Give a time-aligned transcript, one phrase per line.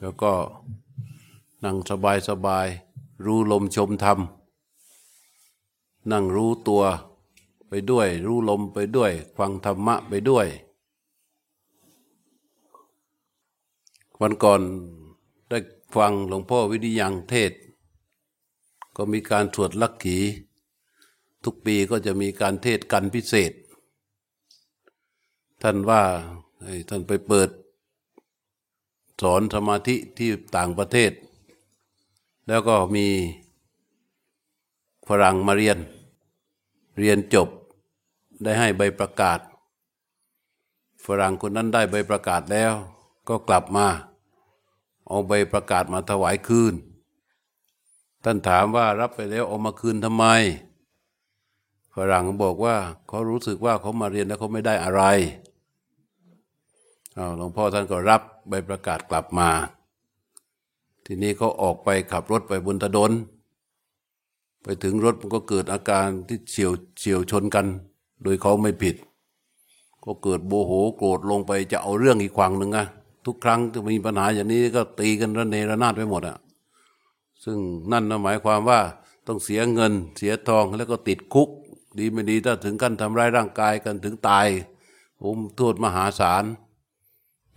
[0.00, 0.32] แล้วก็
[1.64, 2.66] นั่งสบายสบาย
[3.24, 4.18] รู้ลมชมธรรม
[6.10, 6.82] นั่งรู้ตัว
[7.68, 10.46] ไปด้วย รู้ลมไปด้วย ฟังธรรมะไปด้วย
[14.20, 14.60] วันก่อน
[15.48, 15.58] ได้
[15.96, 17.52] ฟังหลวงพ่อวินิยังเทศ
[18.96, 20.18] ก็มีการสวดลักขี
[21.44, 23.52] ทุกปีก็จะมีการเทศกันพิเศษ
[25.62, 26.02] ท่านว่า
[26.88, 27.48] ท่านไปเปิด
[29.22, 31.12] สอนสมาธิที่ต่างประเทศ
[32.48, 33.06] แล้วก็มี
[35.08, 35.78] ฝรั่งมาเรียน
[36.98, 37.48] เรียนจบ
[38.42, 39.38] ได้ให้ใบประกาศ
[41.04, 42.72] ฝรั่งคนนั้นได้ใบประกาศแล้ว
[43.28, 43.86] ก็กลับมา
[45.06, 46.74] เอาใบประกาศมาถวายคืน
[48.24, 50.24] ท่านถามว่ารับไปแล้วเอามาคืนทำไม
[51.94, 52.76] ฝรั่งบอกว่า
[53.08, 55.02] เขารู้สึกว่าเขามาเรียนแล้วเขาไม่ได้อะไร
[57.36, 59.50] หลวงพ่อท่านก็รับใบประกาศกลับมา
[61.06, 63.10] ทีนี้เขาออกไปขับรถไปบนถนน
[64.62, 67.66] ไปถึงรถมันก็เกิดอาการที่เฉียวเฉียวชนกัน
[68.22, 68.96] โดยเขาไม่ผิด
[70.04, 72.86] ก็เกิดโมโหโกรธลงไปจะเอาเรื่องอีกฝั่งหนึ่งอะ
[73.26, 76.36] ทุกครั้งที่มีปัญหาอย่างนี้ก็ตีกันระเนระนาดไปหมดอะ
[77.44, 77.58] ซึ่ง
[77.92, 78.80] นั่นนะหมายความว่า
[79.26, 81.48] ต้องเสียเงินเสียทองแล้วก็ติดคุก
[81.98, 84.46] ดีไม่ดีถ้าถึงขั้นทำร้ายร่างกายกันถึงตาย
[85.22, 86.44] ผมโทษมหาศาล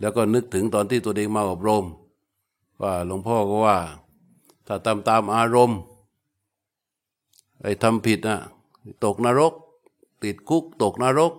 [0.02, 1.84] แล้วก็นึกถึงตอนที่ตัวเองมาอบรม
[2.80, 3.78] ว่าหลวงพ่อก็ว่า
[4.66, 5.78] ถ้าตามตามอารมณ์
[7.62, 8.38] ไอ้ทำผิดนะ
[9.04, 9.52] ตกนรก
[10.24, 11.32] ติดคุกตกนรก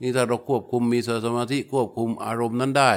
[0.00, 2.92] นี่ถ้าเราควบคุมมีสมาธิควบคุมอารมณ์นั้นได้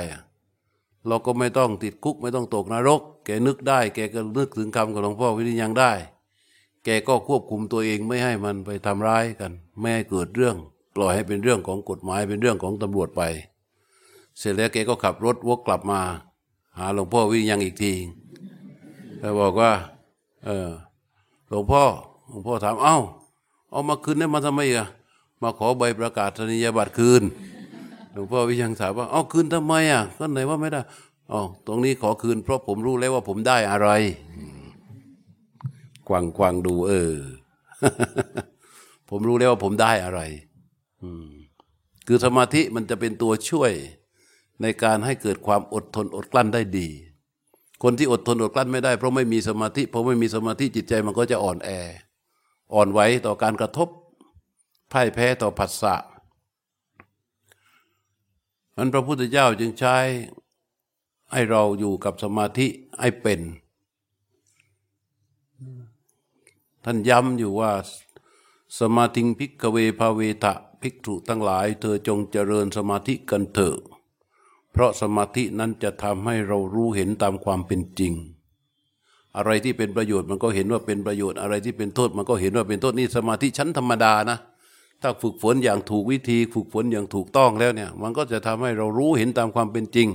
[1.07, 5.91] เราก็ไม่ต้องติดคุกไม่ต้องตกนรก แกนึกได้ แกก็นึกถึงคำของหลวงพ่อวิริยังได้
[6.85, 10.55] แกก็ควบคุมตัวเองไม่ให้มันไปทำร้ายกัน ไม่ให้เกิดเรื่อง
[10.95, 13.21] ปล่อยให้เป็นเรื่องของกฎหมายเป็นเรื่องของตำรวจไป
[14.41, 15.99] เสร็จแล้วแกก็ขับรถวกกลับมา
[16.77, 17.93] หาหลวงพ่อวิริยังอีกที
[19.19, 19.71] แล้วบอกว่า
[20.45, 20.69] เออ
[21.49, 21.83] หลวงพ่อ
[22.29, 22.97] หลวงพ่อถามเอ้า
[23.71, 24.87] เอามาคืนได้มาทำไมอะ
[25.41, 27.23] มาขอใบประกาศนียบัตรคืน
[28.13, 30.81] หลวงพ่อวิยังถามว่าเอาคืนทำไมอะก็ไหนว่าไม่ได้
[31.31, 33.89] อ๋อตรงนี้ขอคืน เพราะผมรู้แล้วว่าผมได้อะไร
[36.07, 37.13] กวางกวางดู เออ
[39.09, 40.21] ผมรู้แล้วว่าผมได้อะไร
[42.07, 43.73] คือสมาธิมันจะเป็นตัวช่วย
[44.61, 46.89] ในการให้เกิดความอดทนอดกลั้นได้ดี
[47.83, 51.69] คนที่อดทนอดกลั้นไม่ได้เพราะไม่มีสมาธิเพราะไม่มีสมาธิจิตใจมันก็จะอ่อนแอ
[52.73, 53.87] อ่อนไหวต่อการกระทบ
[54.91, 55.95] พ่ายแพ้ต่อผัสสะ
[58.77, 59.97] มันพระพุทธเจ้าจึงใช้
[61.31, 62.67] ให้เราอยู่กับสมาธิ
[63.01, 63.39] ให้เป็น
[66.85, 67.71] ท่านย้ำอยู่ว่า
[68.79, 73.77] สมาธิพิกเวภาเวทะภิกษุทั้งหลาย เธอจงเจริญสมาธิกันเถอะ
[74.71, 78.13] เพราะสมาธินั้นจะทำให้เรารู้เห็นตามความเป็นจริง
[79.37, 84.37] อะไรที่เป็นประโยชน์มันก็เห็นว่าเป็นประโยชน์อะไรที่เป็นโทษมันก็เห็นว่าเป็นโทษนี่สมาธิชั้นธรรมดานะ
[85.01, 90.07] ถ้าฝึกฝนอย่างถูกวิธี ฝึกฝนอย่างถูกต้องแล้วเนี่ย มันก็จะทำให้เรารู้เห็นตามความเป็นจริง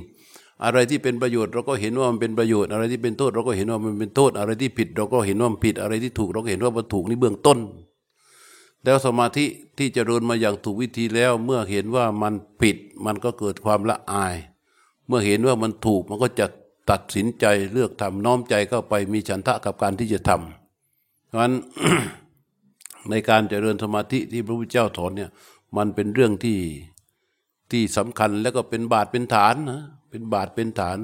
[0.65, 7.59] อะไรที่เป็นประโยชน์เราก็เห็นว่ามันเป็นประโยชน์ อะไรที่เป็นโทษเราก็เห็นว่ามันเป็นโทษ อะไรที่ผิดเราก็เห็นว่ามันผิด อะไรที่ถูกเราก็เห็นว่ามันถูกนี่เบื้องต้น
[8.87, 9.47] แล้วสมาธิ
[9.79, 12.77] ที่จะริญมาอย่างถูกวิธีแล้ว เมื่อเห็นว่ามันผิด
[13.07, 14.35] มันก็เกิดความละอาย
[15.07, 16.47] เมื่อเห็นว่ามันถูกมันก็จะ
[16.91, 21.55] ตัดสินใจเลือกทำน้อมใจเข้าไปมีฉันทะกับการที่จะทำเพราะฉะนั้น
[23.11, 25.31] ในการเจริญสมาธิที่พระพุทธเจ้าสอนเนี่ย
[25.77, 26.59] มันเป็นเรื่องที่
[27.71, 30.99] ที่สำคัญแล้วก็เป็นบาทเป็นฐานนะเป็นบาทเป็นฐาน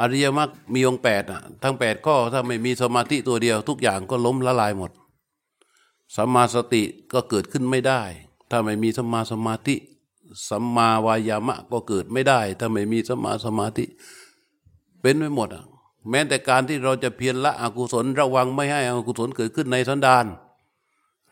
[0.00, 4.90] อริยมรรคมีองค์แปดอะทั้งแปดข้อถ้าไม่มีสมาธิตัวเดียว ทุกอย่างก็ล้มละลายหมด
[6.14, 8.02] สัมมาสติก็เกิดขึ้นไม่ได้
[8.50, 9.76] ถ้าไม่มีสัมมาสมาธิ
[10.48, 13.84] สัมมาวายามะก็เกิดไม่ได้ ถ้าไม่มีสัมมาสมาธิ
[15.00, 15.64] เป็นไปหมดอะ
[16.10, 20.26] แม้แต่การที่เราจะเพียรละอกุศล ระวังไม่ให้อกุศลเกิดขึ้นในสันดาน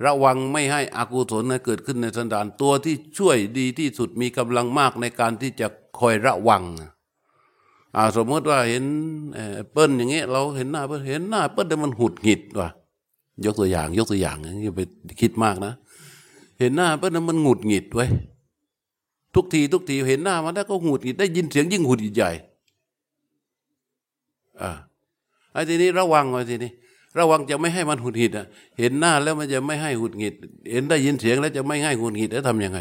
[0.04, 5.66] ระวังไม่ให้อกุศลเกิดขึ้นในสันดานตัวที่ช่วยดีที่สุดมีกำลังมากในการที่จะ
[5.98, 6.64] คอยระวัง
[7.96, 8.84] อะสมมติว่าเห็น
[9.72, 12.68] เปิ้ลอย่างเงี้ยเราเห็นหน้าเปิ้ลเห็นหน้าเปิ้ลแต่มันหุดหงิดว่ะ
[13.44, 14.80] ยกตัวอย่าง ยกตัวอย่างอย่าไป
[15.20, 15.72] คิดมากนะ
[16.58, 18.06] เห็นหน้าเปิ้ลมันหงุดหงิดไว้
[19.34, 22.30] ทุกที ทุกทีเห็นหน้ามันแล้วก็หงุดหงิดได้ยินเสียงยิ่งหงุดหงิดใหญ่
[24.62, 24.70] อ่า
[25.52, 26.70] ไอ้ทีนี้ระวังไว้ทีนี้
[27.18, 28.46] ระวังจะไม่ให้มันหงุดหงิดอะ
[28.78, 30.34] เห็นหน้าแล้วมันจะไม่ให้หงุดหงิด
[30.72, 32.80] เห็นได้ยินเสียงแล้วจะไม่ให้หงุดหงิดแล้วทำยังไง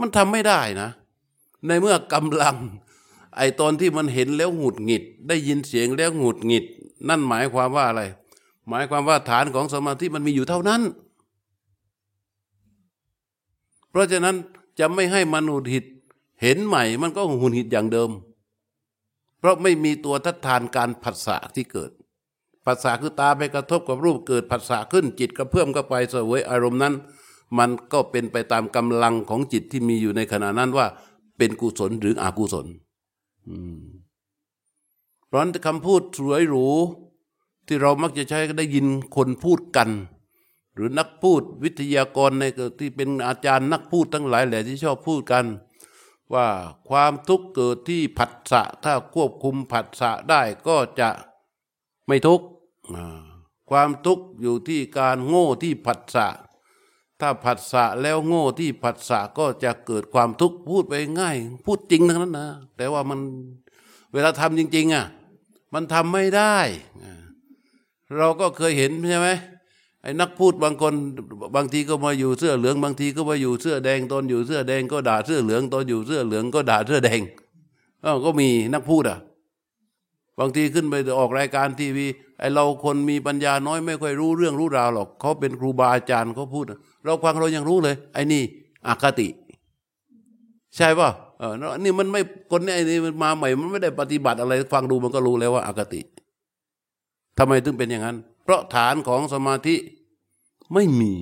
[0.00, 0.88] มันทำไม่ได้นะ
[1.66, 2.56] ในเมื่อกำลัง
[3.36, 6.64] ไอ้ตอนที่มันเห็นแล้วหงุดหงิด ได้ยินเสียงแล้วหงุดหงิด
[7.08, 8.02] นั่นหมายความว่าอะไร
[8.68, 10.82] หมายความว่าฐานของสมาธิมันมีอยู่เท่านั้น
[13.90, 14.36] เพราะฉะนั้น
[14.78, 15.84] จะไม่ให้มันหุดหิด
[16.42, 18.10] เห็นใหม่มันก็หุดหิดอย่างเดิม
[19.38, 21.90] เพราะไม่มีตัวทัดทานการผัสสะที่เกิด
[22.64, 26.94] ผัสสะคือตาไปกระทบกับรูปเกิดผัสสะขึ้นจิตกระเพื่อมเข้าไปสวยอารมณ์นั้น
[27.58, 30.86] มันก็เป็นไปตามกำลังของจิตที่มีอยู่ในขณะนั้นว่า
[31.38, 32.66] เป็นกุศลหรืออกุศล
[35.26, 36.66] เพราะคำพูดสวยหรู
[37.68, 38.86] ที่เรามักจะใช้ก็ได้ยิน
[39.16, 39.88] คนพูดกัน
[40.74, 42.44] หรือนักพูดวิทยากรใน
[42.78, 45.44] ที่เป็นอาจารย์นักพูดทั้งหลายแหละที่ชอบพูดกัน
[46.34, 46.46] ว่า
[46.88, 51.08] ความทุกข์เกิดที่ผัสสะถ้าควบคุมผัสสะได้ก็จะ
[52.06, 52.46] ไม่ทุกข์
[53.70, 56.26] ความทุกข์อยู่ที่การโง่ที่ผัสสะ
[57.20, 61.36] ถ้าผัสสะแล้วโง่ที่ผัสสะก็จะเกิดความทุกข์พูดไปง่าย
[61.66, 63.20] พูดจริงทั้งนั้นนะแต่ว่ามัน
[64.12, 65.06] เวลาทำจริง ๆอะ
[65.74, 66.56] มันทำไม่ได้
[68.16, 69.28] เราก็เคยเห็นใช่ไหม
[70.02, 70.94] ไอ้นักพูดบางคน
[71.56, 77.20] บางทีก็มาอยู่เสื้อเหลือง บางทีก็มาอยู่เสื้อแดงตอนอยู่เสื้อแดงก็ด่าเสื้อเหลืองตอนอยู่เสื้อเหลืองก็ด่าเสื้อแดง
[78.24, 79.18] ก็มีนักพูดอะ
[80.40, 82.06] บางทีขึ้นไปออกรายการทีวี
[82.38, 86.64] ไอเราคนมีปัญญาน้อยไม่ค่อยรู้เรื่องรู้ราวหรอกเขาเป็นครูบาอาจารย์เขาพูด
[87.04, 88.42] เราฟังเรายังรู้เลย ไอ้นี่
[88.86, 89.28] อคติ
[90.76, 92.20] ใช่ป่ะเออนี่มันไม่
[92.50, 96.00] คนนี้ไอ้นี่มันมาใหม่ มันไม่ได้ปฏิบัติอะไร ฟังดูมันก็รู้แล้วว่าอคติ
[97.38, 99.76] ทำไมถึงเป็นอย่างนั้น เพราะฐานของสมาธิ
[100.74, 101.14] ไม่มี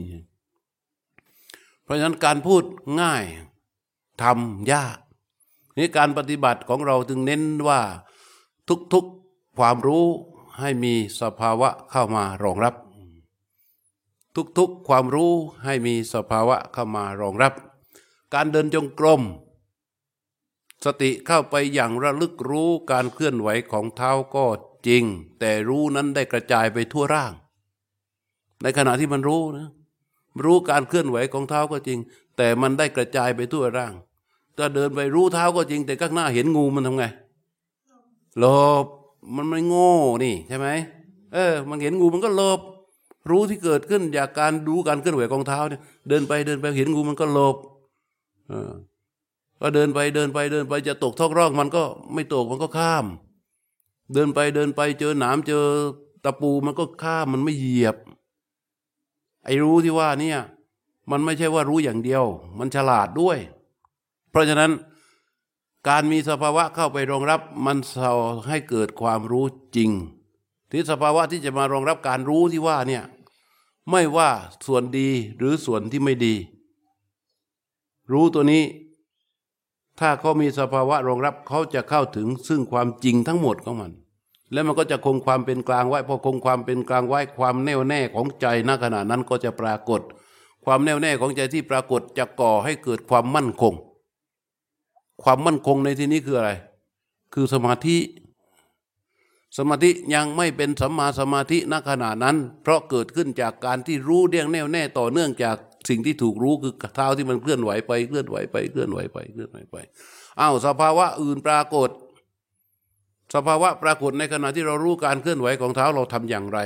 [1.82, 2.62] เพราะฉะนั้นการพูด
[3.00, 3.24] ง่าย
[4.22, 4.98] ทำยาก
[5.76, 7.80] นี่การปฏิบัติของเราจึงเน้นว่า
[8.92, 10.06] ทุกๆความรู้
[10.60, 12.74] ให้มีสภาวะเข้ามารองรับ
[14.58, 15.32] ทุกๆความรู้
[15.64, 17.52] ให้มีสภาวะเข้ามารองรับ
[18.34, 19.22] การเดินจงกรม
[20.84, 24.46] สติเข้าไปอย่างระลึกรู้การเคลื่อนไหวของเท้าก็
[24.86, 25.02] จริง
[25.40, 27.32] แต่รู้นั้นได้กระจายไปทั่วร่าง
[28.62, 29.68] ในขณะที่มันรู้นะ
[30.44, 31.98] รู้การเคลื่อนไหวของเท้าก็จริง
[32.36, 33.92] แต่มันได้กระจายไปทั่วร่าง
[34.56, 37.04] ถ้าเดินไปรู้เท้าก็จริง แต่ข้างหน้าเห็นงูมันทำไง
[38.38, 38.44] หล
[38.84, 38.86] บ
[39.36, 39.92] มันไม่โง่
[40.24, 40.68] นี่ใช่ไหม
[41.34, 42.60] เออ มันเห็นงูมันก็หลบ
[43.30, 47.56] รู้ที่เกิดขึ้นจากการดูการเคลื่อนไหวของเท้าเนี่ยเดินไปเดินไปเห็นงูมันก็หลบ
[48.48, 48.72] เออ
[49.60, 51.82] ก็เดินไปเดินไปเดินไปจะตกท้องร่องมันก็
[52.14, 53.04] ไม่ตกมันก็ข้าม
[54.12, 55.64] เดินไปเดินไปเจอหนามเจอ
[56.24, 57.96] ตะปูมันก็ข้ามมันไม่เหยียบ
[59.44, 60.38] ไอ้รู้ที่ว่าเนี่ย
[61.10, 62.24] มันไม่ใช่ว่ารู้อย่างเดียว
[62.58, 63.38] มันฉลาดด้วย
[64.30, 64.70] เพราะฉะนั้น
[65.88, 68.12] การมีสภาวะเข้าไปรองรับมันเา
[68.48, 69.44] ให้เกิดความรู้
[69.76, 69.90] จริง
[70.70, 73.04] ที่สภาวะที่จะมารองรับการรู้ที่ว่าเนี่ย
[73.90, 74.30] ไม่ว่า
[74.66, 76.34] ส่วนดีหรือส่วนที่ไม่ดี
[78.12, 78.62] รู้ตัวนี้
[80.00, 83.92] ถ้าเขามีสภาวะรองรับเขาจะเข้าถึงซึ่งความจริงทั้งหมดของมัน
[84.52, 90.00] แล้วมันก็จะคงความเป็นกลางไว้พอคงความเป็นกลางไว้ความแน่วแน่ของใจณขณะนั้นก็จะปรากฏ
[90.64, 93.74] ความแน่วแน่ของใจที่ปรากฏจะก่อให้เกิดความมั่นคง
[95.22, 96.50] ความมั่นคงในที่นี้คืออะไร
[97.34, 97.98] คือสมาธิ
[99.56, 105.56] สมาธิยังไม่เป็นสัมมาสมาธิณขณะนั้น เพราะเกิดขึ้นจากการที่รู้เดียงแน่วแน่ต่อเนื่องจาก
[105.88, 109.76] สิ่งที่ถูกรู้คือเท้าที่มันเคลื่อนไหวไปเคลื่อนไหวไปเคลื่อนไหวไปเคลื่อนไหวไป
[110.40, 111.90] อ้าวสภาวะอื่นปรากฏ
[113.34, 116.58] สภาวะปรากฏในขณะที่เรารู้การเคลื่อนไหวของเท้าเราทำอย่างไร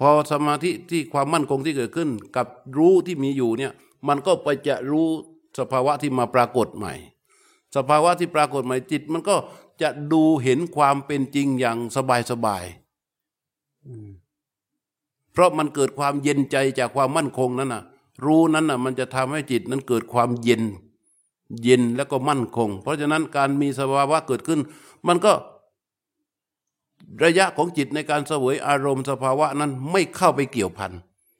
[0.00, 2.46] พอสมาธิที่ความมั่นคงที่เกิดขึ้น กับ
[2.78, 3.72] รู้ที่มีอยู่เนี่ย
[4.08, 5.08] มันก็ไปจะรู้
[5.58, 6.94] สภาวะที่มาปรากฏใหม่
[7.76, 9.36] สภาวะที่ปรากฏใหม่จิต มันก็
[9.82, 12.64] จะดูเห็นความเป็นจริงอย่างสบายสบาย
[15.32, 17.82] เพราะมันเกิดความเย็นใจจากความมั่นคงนั้นน่ะ
[18.24, 20.62] รู้นั้นน่ะมันจะทำให้จิตนั้นเกิดความเย็น
[21.62, 24.60] เย็นแล้วก็มั่นคง เพราะฉะนั้นการมีสภาวะเกิดขึ้น
[25.06, 25.32] มันก็
[27.24, 30.92] ระยะของจิตในการเสวยอารมณ์สภาวะนั้นไม่เข้าไปเกี่ยวพัน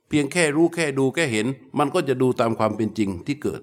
[0.08, 1.46] เพียงแค่รู้แค่ดูแค่เห็น
[1.78, 3.60] มันก็จะดูตามความเป็นจริงที่เกิด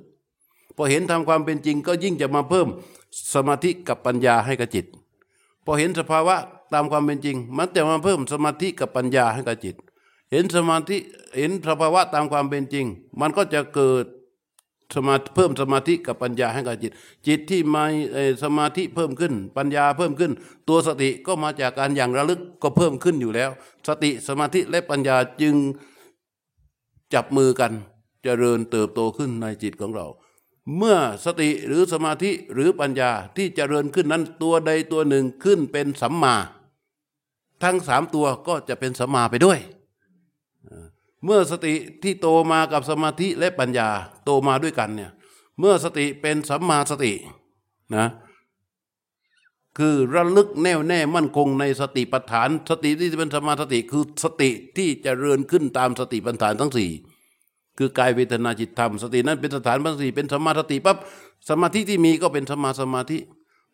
[0.75, 2.67] พอเห็นทำความเป็นจริงก็ยิ่งจะมาเพิ่ม
[3.33, 4.85] สมาธิกับปัญญาให้กับจิต
[5.65, 6.35] พอเห็นสภาวะ
[6.73, 9.75] ตามความเป็นจริง มันจะมาเพิ่มสมาธิกับปัญญาให้กับจิต
[10.31, 10.97] เห็นสมาธิ
[11.37, 12.85] เห็นสภาวะตามความเป็นจริง
[13.21, 14.05] มันก็จะเกิด
[14.95, 16.91] สมาเพิ่มสมาธิกับปัญญาให้กับจิต
[17.27, 17.83] จิตที่มา
[18.43, 20.31] สมาธิเพิ่มขึ้น ปัญญาเพิ่มขึ้น
[20.67, 23.49] ตัวสติก็มาจากการอย่างระลึกก็เพิ่มขึ้นอยู่แล้ว
[23.87, 25.55] สติสมาธิและปัญญาจึง
[27.13, 27.75] จับมือกันจ
[28.23, 30.07] เจริญเติบโตขึ้นในจิตของเรา
[30.77, 36.35] เมื่อสติหรือสมาธิหรือปัญญาที่จเจริญขึ้นนั้นตัวใดตัวหนึ่งขึ้นเป็นสัมมา
[37.63, 39.59] ทั้งสามตัวก็จะเป็นสัมมาไปด้วย
[41.27, 43.89] เมื่อสติที่โตมากับสมาธิและปัญญา
[44.25, 45.11] โตมาด้วยกันเนี่ย
[45.59, 47.13] เมื่อสติเป็นสัมมาสติ
[47.95, 48.07] นะ
[49.77, 56.91] คือระลึกแน่วแน่มั่นคงในสติปัฏฐาน สติที่เป็นสมาสติคือสติที่จเจริญขึ้นตามสติปัฏฐานทั้งสี่
[57.77, 60.97] คือกายเวทนาจิตธรรม สตินั้นเป็นสถานปัญสีเป็นสมาสติปั๊บ
[61.49, 63.17] สมาธิที่มีก็เป็นสมาสมาธิ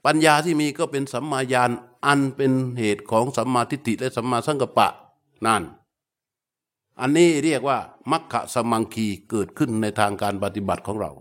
[0.06, 1.72] ปัญญาที่มีก็เป็นสัมมาญาณ
[2.06, 4.90] อันเป็นเหตุของสัมมาทิฏฐิและสัมมาสังกัปปะ
[5.46, 5.64] นั่น
[7.02, 7.78] อันนี้เรียกว่า
[8.12, 11.12] มัคคะสมังคีเกิดขึ้นในทางการปฏิบัติของเรา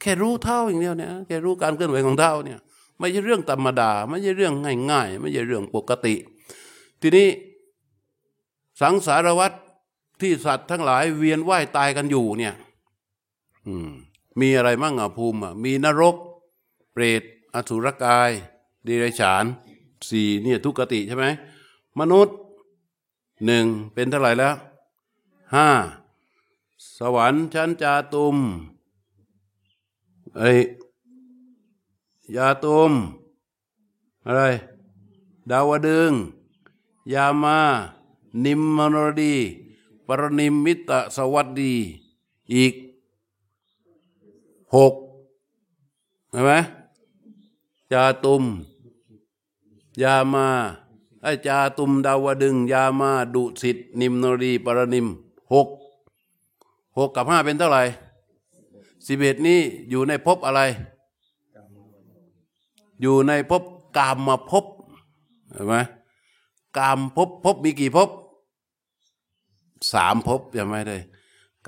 [0.00, 2.58] แค่รู้เท่าอย่างเดียวเนี่ยแค่รู้การเคลื่อนไหวของเท่าเนี่ย
[2.98, 4.54] ไม่ใช่เรื่องธรรมดา ไม่ใช่เรื่อง
[4.90, 6.14] ง่ายๆ ไม่ใช่เรื่องปกติ
[7.00, 7.28] ทีนี้
[8.80, 9.56] สังสารวัตร
[10.20, 12.54] ที่สัตว์ทั้งหลายเวียนว่ายตายกันอยู่เนี่ย
[13.88, 13.90] ม
[14.40, 16.16] มีอะไรมั่งอะภูมิอะมีนรก
[16.92, 17.22] เปรต
[17.54, 18.30] อสุรกาย
[18.84, 19.44] เดรัจฉาน
[20.08, 21.26] สี่เนี่ยทุกขติใช่ไหม
[22.00, 22.36] มนุษย์
[23.46, 24.54] หนึ่งเป็นเท่าไหร่แล้ว
[25.54, 25.68] ห้า
[26.96, 28.36] สวรรค์ชั้นจาตุม
[30.36, 30.42] ไอ
[32.36, 32.92] ยาตุม
[34.26, 34.42] อะไร
[35.50, 36.12] ดาวดึง
[37.12, 37.58] ยามา
[38.44, 39.34] นิมมนรดี
[40.06, 41.74] ปรนิมมิตะสวัสดี
[42.52, 42.74] อีก
[44.74, 44.94] หก
[46.30, 46.50] เห็นไหม
[47.92, 48.44] จาตุม
[50.02, 50.46] ยามา
[51.22, 55.08] ไอจาตุม ดาวดึง ยามา ดุสิตนิมนรี ปรนิม
[55.52, 55.68] หก
[56.98, 57.82] หกกับห้าเป็นเท่าไหร่
[59.06, 59.60] สิบเอ็ดนี้
[59.90, 60.60] อยู่ในภพอะไร
[63.00, 63.62] อยู่ในภพ
[63.96, 64.64] กามมาภพ
[65.52, 65.74] เห็นไหม
[66.78, 68.08] กามภพภพมีกี่ภพ
[69.92, 70.98] สามภพใช่ไหมได้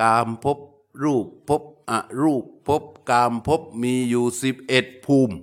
[0.01, 0.59] กามภพ
[1.03, 1.93] รูปภพอ
[2.23, 5.35] รูปภพกามภพมีอยู่สิบเอ็ดภูมิ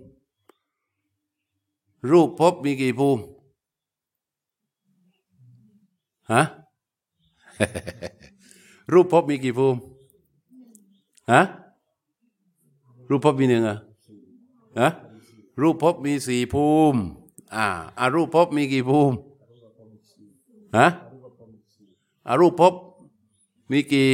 [2.12, 3.22] รูปภพมีกี่ภูมิ
[6.32, 6.42] ฮะ
[8.94, 9.80] รูปภพมีกี่ภูมิ
[11.32, 11.42] ฮะ
[13.10, 13.77] รูปภพมีหนึ่งอะ
[14.80, 14.89] ฮะ
[15.62, 17.00] รูปภพมีสี่ภูมิ
[17.56, 17.65] อ่า
[18.00, 19.15] อารูปภพมีกี่ภูมิ
[20.77, 20.88] ฮะ
[22.27, 22.74] อารูปภพ
[23.72, 24.10] มีกี่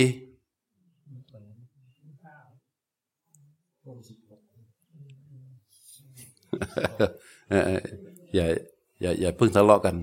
[8.35, 8.45] อย่า
[9.01, 9.95] อย่าอย่าเพิ่งทะเลาะกัน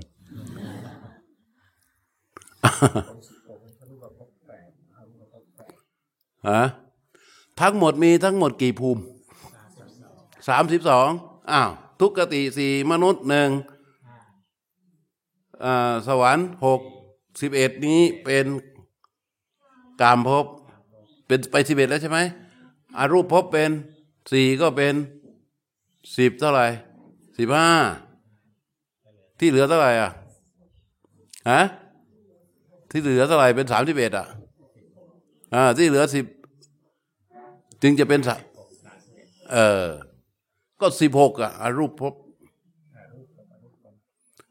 [6.51, 6.63] ฮะ
[7.61, 9.03] ทั้งหมดมีทั้งหมดกี่ภูมิ
[10.49, 11.09] สามสิบสอง
[11.51, 13.49] อ้าวทุกขติสี่มนุษย์หนึ่ง
[15.65, 16.81] อ่าสวรรค์หก
[17.41, 18.47] สิบเอ็ดนี้เป็น
[20.01, 20.45] กามภพ
[21.27, 22.19] เป็นไปสิบเอ็ดแล้วใช่ไหม
[22.99, 23.71] อารูปภพเป็น
[24.33, 24.95] สี่ก็เป็น
[26.17, 26.67] สิบเท่าไหร่
[27.39, 27.69] สิบห้า
[29.39, 30.11] ที่เหลือเท่าไหร่อะ
[31.51, 31.63] ฮะ
[32.91, 34.27] ที่เหลือเท่าไหร่เป็นสามสิบเอ็ดอะ
[35.55, 36.25] อ่าที่เหลือสิบ
[37.83, 38.47] จึงจะเป็นสัตว์
[39.53, 39.87] เออ
[40.81, 42.15] ก็สิบหกอะอารูปภพ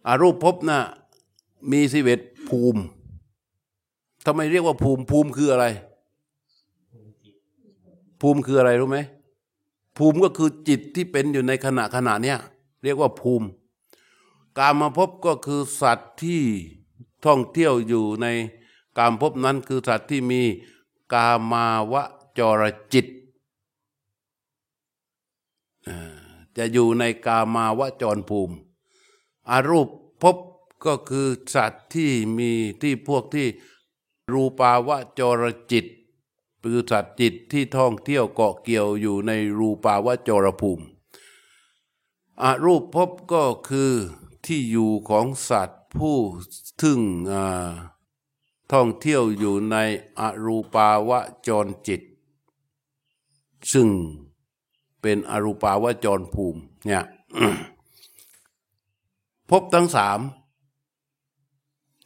[0.07, 0.79] อารูปภพน่ะ
[1.71, 2.81] มีสิบเอ็ดภูมิ
[4.25, 5.65] ทำไมเรียกว่าภูมิภูมิคืออะไร
[8.21, 8.99] ภูมิคืออะไรรู้ไหม
[9.97, 12.39] ภูมิก็คือจิตที่เป็นอยู่ในขณะขณะเนี้ย
[12.83, 13.47] เรียกว่าภูมิ
[14.57, 16.41] กามาภพก็คือสัตว์ที่
[17.25, 18.27] ท่องเที่ยวอยู่ใน
[18.97, 20.41] กามภพนั้นคือสัตว์ที่มี
[21.13, 22.03] กามาวะ
[22.37, 22.63] จร
[22.93, 23.07] จิต
[26.57, 28.55] จะอยู่ในกามาวจรภูมิ
[29.49, 29.89] อารูป
[30.21, 30.37] ภพ
[30.85, 32.51] ก็คือสัตว์ที่มี
[32.81, 33.47] ที่พวกที่
[34.33, 34.89] รูปาว
[35.19, 35.85] จรจิต
[36.63, 40.85] คือสัตว์จิตที่ท่องเที่ยวเกาะเกี่ยวอยู่ในรูปาวจรภูมิ
[42.43, 43.93] อารูปภพก็คือ
[44.45, 46.17] ที่อยู่ของสัตว์ผู้
[46.81, 47.01] ถึง
[48.71, 49.75] ท่องเที่ยวอยู่ใน
[50.19, 51.11] อรูปาว
[51.47, 52.01] จรจิต
[53.73, 53.87] ซึ่ง
[55.01, 57.03] เป็นอรูปาวจรภูมิเนี่ย
[59.49, 60.19] พบทั้งสาม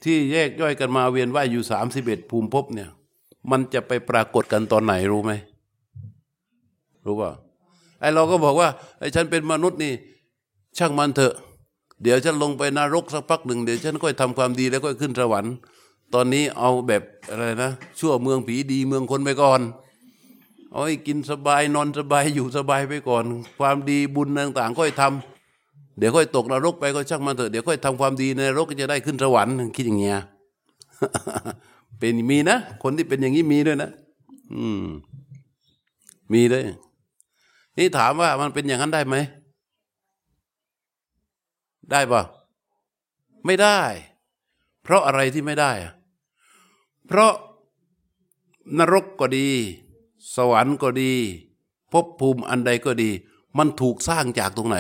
[0.04, 2.90] ที่แยกย่อยกันมาเวียนว่ายอยู่สามสิบเอ็ดภูมิภพเนี่ย
[3.52, 5.32] มันจะไปปรากฏกันตอนไหนรู้ไหม
[7.06, 7.32] รู้ป่า
[8.00, 9.94] ไอเราก็บอกว่าไอฉันเป็นมนุษย์นี่
[10.78, 11.34] ช่างมันเถอะ
[12.04, 15.54] เดี๋ยวฉันลงไปนรกสักพักหนึ่งเดี๋ยวฉันค่อยทำความดีแล้วก็ขึ้นสวรรค์
[16.14, 19.62] ตอนนี้เอาแบบอะไรนะชั่วเมืองผีดีเมืองคนไปก่อน
[20.72, 23.24] เอาให้กินสบายนอนสบายอยู่สบายไปก่อน
[23.60, 30.18] ความดีบุญต่างๆ ค่อยทำเดี๋ยวค่อยตกนรกไปก็ช่างมันเถอะเดี๋ยวค่อยทำความดีในนรกก็จะได้ขึ้นสวรรค์คิดอย่างเงี้ย
[31.98, 33.90] เป็นมีนะ คนที่เป็นอย่างนี้มีด้วยนะ
[34.56, 34.84] อืม
[36.34, 36.64] มีด้วย
[37.78, 39.16] นี่ถามว่ามันเป็นอย่างนั้นได้ไหม
[41.92, 42.24] ได้ปะ
[43.46, 43.80] ไม่ได้
[44.84, 45.94] เพราะอะไรที่ไม่ได้อะ
[47.08, 47.34] เพราะ
[48.80, 49.50] นรกก็ดี
[50.36, 51.14] สวรรค์ก็ดี
[51.92, 53.10] ภพภูมิอันใดก็ดี
[53.58, 54.78] มันถูกสร้างจากตรงไหน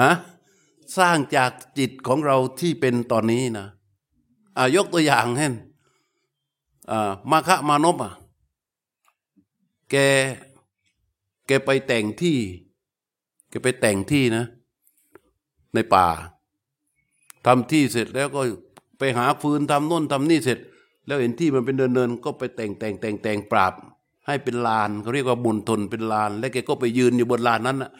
[0.00, 0.12] ฮะ
[0.98, 3.66] สร้างจากจิตของเราที่เป็นตอนนี้นะ
[4.56, 5.54] อ่ายกตัวอย่างเห็น
[6.90, 8.12] อ่ามาคะมานพอะ
[9.90, 9.96] แก
[11.46, 12.38] แกไปแต่งที่
[13.50, 14.44] แกไปแต่งที่นะ
[15.74, 16.06] ในป่า
[17.44, 18.40] ทำที่เสร็จแล้วก็
[18.98, 20.58] ไปหาฟืนทำโน่นทำนี่เสร็จ
[21.06, 23.72] แล้วเห็นที่มันเป็นเนินๆก็ไปแต่งแต่งแต่งแต่งปราบ
[24.26, 27.90] ให้เป็นลานเขาเรียกว่าบุญทนเป็นลาน แล้วแกก็ไปยืนอยู่บนลานนั้นนะ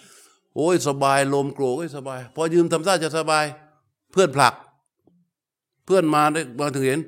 [0.56, 3.44] โอ้ยสบายลมโกรกสบาย พอยืนทำท่าจะสบาย
[4.12, 4.54] เพื่อนผลัก
[5.84, 7.00] เพื่อนมาได้มาถึงเห็น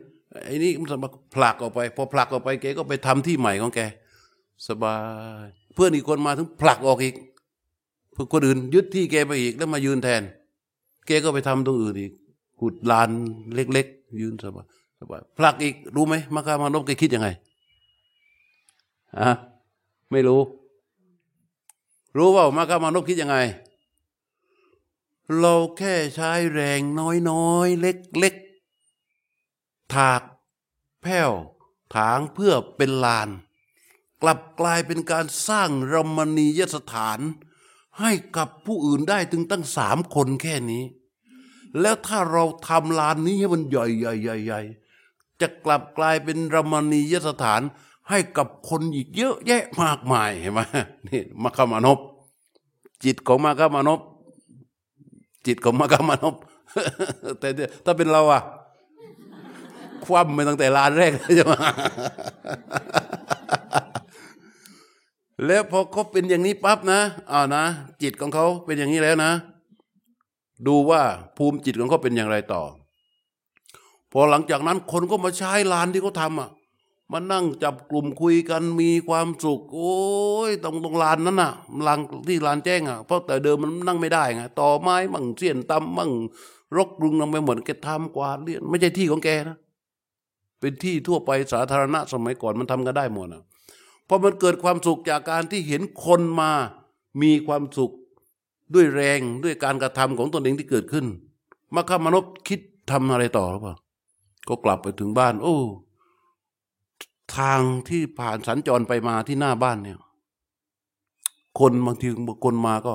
[0.45, 0.88] ไอ้นี่มัน
[1.35, 3.81] ผลักออกไป พอผลักออกไปแกก็ไปทำที่ใหม่ของแก
[4.69, 4.97] สบา
[5.45, 7.15] ย เพื่อนอีกคนมาถึงผลักออกอีก
[8.12, 10.23] เพื่อคนอื่นยึดที่แกไปอีกแล้วมายืนแทน
[11.07, 12.12] แกก็ไปทำตรงอื่นอีก
[12.61, 13.11] ขุดลาน
[13.55, 14.67] เล็ก ๆ ยืนสบาย
[15.37, 17.29] ผลักอีกรู้ไหมมาคามานพแกคิดยังไง
[19.19, 19.31] อะ
[20.11, 20.41] ไม่รู้
[22.17, 23.37] รู้ว่ามาคามานพคิดยังไง
[25.38, 26.81] เราแค่ใช้แรง
[27.31, 30.23] น้อยๆ เล็กๆ ถาก
[31.03, 31.33] แผ้ว
[31.95, 33.29] ถางเพื่อเป็นลาน
[34.23, 37.21] กลับกลายเป็นการสร้างรมณียสถาน
[38.00, 40.85] ให้กับผู้อื่นได้ถึงตั้งสามคนแค่นี้
[41.81, 44.61] แล้วถ้าเราทำลานนี้ให้มันใหญ่ใหญ่ใหญ่ใหญ่
[45.40, 47.61] จะกลับกลายเป็นรมณียสถาน
[48.11, 50.61] ให้กับคนอีกเยอะแยะมากมายเห็นไหม
[51.09, 51.99] นี่มาคามานพ
[53.05, 54.00] จิตของมาคามานพ
[55.47, 56.35] จิตของมากามานพ
[57.40, 57.49] แต่
[57.85, 58.43] ถ้าเป็นเราอะ
[60.05, 61.52] คว่ำไปตั้งแต่ลานแรกใช่ไหม
[65.47, 67.00] แล้วพอเขาเป็นอย่างนี้ปั๊บนะ
[67.33, 67.64] อ่านะ
[68.02, 69.33] จิตของเขาเป็นอย่างนี้แล้วนะ
[70.66, 71.02] ดูว่า
[71.37, 72.62] ภูมิจิตของเขาเป็นอย่างไรต่อ
[74.18, 76.50] พอหลังจากนั้นคนก็มาใช้ลานที่เขาทำอะ
[77.12, 79.96] มานั่งจับกลุ่มคุยกันมีความสุข โอ้
[80.49, 81.52] ยตรงตรงลานนั้นน่ะ
[81.87, 86.11] ลานที่ลานแจ้งอะเพราะแต่เดิมมันนั่งไม่ได้ไงต่อไม้มั่งเสี้ยนตำมั่ง
[86.76, 89.56] รกรุงลงไปหมดแกทำกวาดเรียนไม่ใช่ที่ของแกนะ
[90.61, 93.42] เป็นที่ทั่วไปสาธารณะสมัยก่อนมันทำกันได้หมดนะ
[94.08, 96.50] พอมันเกิดความสุขจากการที่เห็นคนมา
[97.23, 97.92] มีความสุข
[98.75, 101.06] ด้วยแรงด้วยการกระทำของตนเองที่เกิดขึ้น
[101.75, 103.76] มาข้ามนพคิดทำอะไรต่อหรือเปล่า
[104.48, 105.56] ก็กลับไปถึงบ้าน โอ้
[107.37, 109.98] ทางที่ผ่านสัญจรไปมาที่หน้าบ้านเนี่ย
[111.59, 112.09] คนบางที
[112.44, 112.94] คนมาก็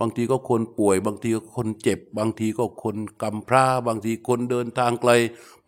[0.00, 5.10] บางทีก็คนป่วย บางทีก็คนเจ็บ บางทีก็คนกำพร้า บางทีคนเดินทางไกล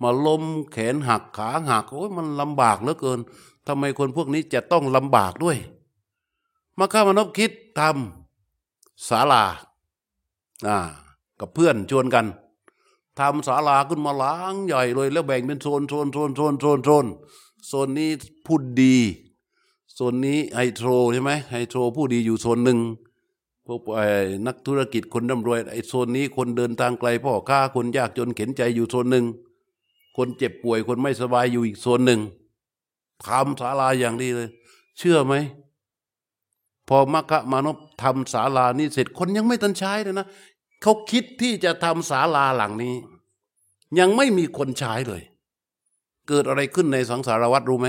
[0.02, 3.20] มาล้มแขนหักขาหักโอ้ยมันลำบากเหลือเกิน
[3.66, 5.56] ทำไมคนพวกนี้จะต้องลำบากด้วย
[6.78, 9.44] มาข้ามานพคิดทำศาลา
[10.68, 10.78] อ่า
[11.40, 12.26] กับเพื่อนชวนกัน
[13.20, 17.06] ทำศาลาขึ้นมาล้างใหญ่เลย แล้วแบ่งเป็นโซนโซนโซนโซนโซนโซน
[17.66, 18.11] โซนนี้
[18.46, 18.96] พูดดี
[19.94, 22.78] โซนนี้ไฮโทรใช่ไหมไฮโทรผู้ดีอยู่โซนหนึ่ง
[23.66, 23.80] พวก
[24.46, 29.24] นักธุรกิจคนร่ำรวยไอโซนนี้คนเดินทางไกลพ่อค้าคนยากจนเข็นใจอยู่โซนหนึ่ง
[30.16, 32.20] คนเจ็บป่วยคนไม่สบายอยู่อีกโซนหนึ่ง
[33.28, 34.48] ทำศาลาอย่างดีเลย
[34.98, 35.35] เชื่อไหม
[36.88, 40.26] พอมัคคะมานพทำศาลานี้เสร็จคนยังไม่ทันใช้เลยนะ
[40.83, 42.94] เขาคิดที่จะทำศาลาหลังนี้
[43.98, 45.22] ยังไม่มีคนใช้เลย
[46.29, 47.88] เกิดอะไรขึ้นในสังสารวัตรรู้ไหม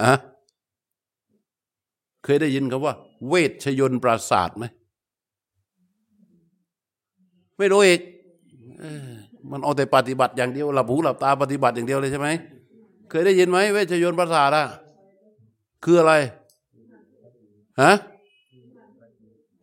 [0.00, 0.12] อะ
[2.24, 2.94] เคยได้ยินคำว่า
[3.28, 4.64] เวชยนปราศาสตร์ไหม
[7.58, 8.00] ไม่รู้อีก
[9.50, 12.28] มันเอาแต่ปฏิบัติอย่างเดียวหลับหูหลับตาปฏิบัติอย่างเดียวเลยใช่ไหม
[13.08, 14.66] เคยได้ยินไหมเวชยนประสาทอะ
[15.84, 16.14] คืออะไร
[17.82, 17.92] ฮะ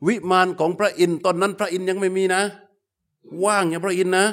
[0.08, 2.42] วิมานของพระอินทร์ตอนนั้นพระอินทร์ยังไม่มีนะ
[3.44, 4.26] ว่างอย่างพระอินทร์นะ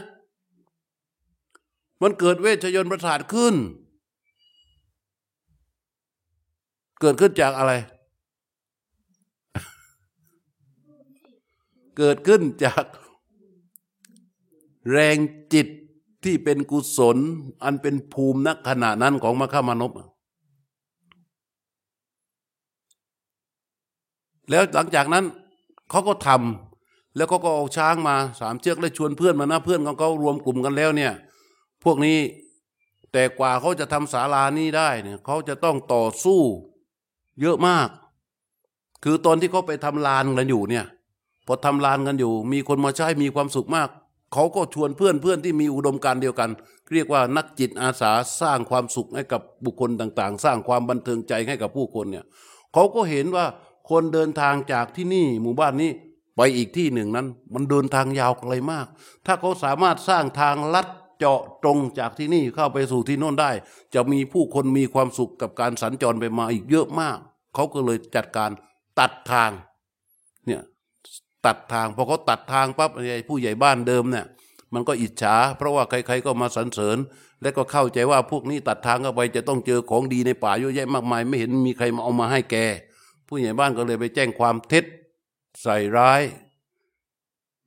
[2.03, 3.55] มันเกิดเวชยนประสาทขึ้น
[7.01, 7.73] เกิดขึ้นจากอะไร
[11.97, 12.85] เกิดขึ้นจาก
[14.91, 15.17] แรง
[15.53, 15.69] จิต
[16.25, 17.17] ที่เป็นกุศล
[17.63, 19.93] อันเป็นภูมินักขณะนั้นของมรรคมานพ
[24.51, 25.25] แล้วหลังจากนั้น
[25.91, 26.64] เขาก็ทำ
[27.17, 31.13] แล้วเขาก็เอาช้างมาสามเชือกแล้วชวนเพื่อนมานะเพื่อนของเขารวมกลุ่มกันแล้วเนี่ย
[31.85, 32.19] พวกนี้
[33.13, 36.41] แต่กว่าเขาจะทำศาลานี้ได้เนี่ยเขาจะต้องต่อสู้
[37.41, 37.89] เยอะมาก
[39.05, 40.87] คือตอนที่เขาไปทำลานกันอยู่เนี่ย
[41.47, 43.89] พอทำลานกันอยู่ มีคนมาใช้มีความสุขมาก
[44.33, 46.51] เขาก็ชวนเพื่อนเพื่อนที่มีอุดมการเดียวกัน
[46.93, 52.25] เรียกว่านักจิตอาสาสร้างความสุขให้กับบุคคลต่าง ๆ สร้างความบันเทิงใจให้กับผู้คนเนี่ย
[52.73, 53.47] เขาก็เห็นว่า
[53.91, 55.91] คนเดินทางจากที่นี่หมู่บ้านนี้
[56.37, 58.87] ไปอีกที่หนึ่งนั้น มันเดินทางยาวไกลมาก
[59.27, 63.51] ถ้าเขาสามารถสร้างทางลัดเจาะตรงจากที่นี่เข้าไปสู่ที่โน่นได้
[63.95, 67.19] จะมีผู้คนมีความสุขกับการสัญจรไปมาอีกเยอะมาก
[67.55, 68.51] เขาก็เลยจัดการ
[69.01, 69.51] ตัดทาง
[70.47, 70.63] เนี่ย
[71.47, 74.27] ตัดทางพอเขาตัดทางปั๊บไอ้ผู้ใหญ่บ้านเดิมเนี่ย
[74.75, 76.99] มันก็อิจฉา เพราะว่าใครๆก็มาสรรเสริญ
[77.43, 82.57] และก็เข้าใจว่าพวกนี้ตัดทางเข้าไปจะต้องเจอของดีในป่าเยอะแยะมากมาย ไม่เห็นมีใครมาเอามาให้แก
[83.29, 84.85] ผู้ใหญ่บ้านก็เลยไปแจ้งความเท็จ
[85.63, 86.23] ใส่ร้าย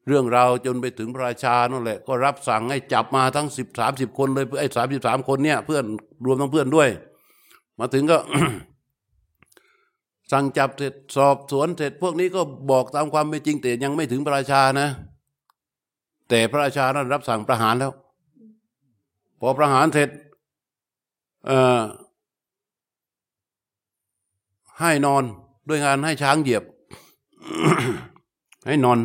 [0.08, 5.86] เรื่องราวจนไปถึงพระราชานั่นแหละ ก็รับสั่งให้จับมาทั้งสิบสามสิบคนเลยไอ้สามสิบสามคนเนี่ย เพื่อน
[6.26, 6.90] รวมทั้งเพื่อนด้วย
[7.80, 8.18] มาถึงก็
[10.32, 14.90] สั่งจับเสร็จสอบสวนเสร็จ พวกนี้ก็บอกตามความเป็นจริงแต่ยังไม่ถึงพระราชานะ
[16.30, 17.92] แต่พระราชานั้นรับสั่งประหารแล้ว
[19.40, 20.10] พอประหารเสร็จ
[21.46, 21.82] เอ่อ
[24.80, 25.24] ให้นอน
[25.68, 26.64] ด้วยงานให้ช้างเหยียบ
[28.68, 29.00] ให้นอน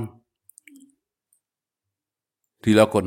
[2.64, 3.07] ทีละคน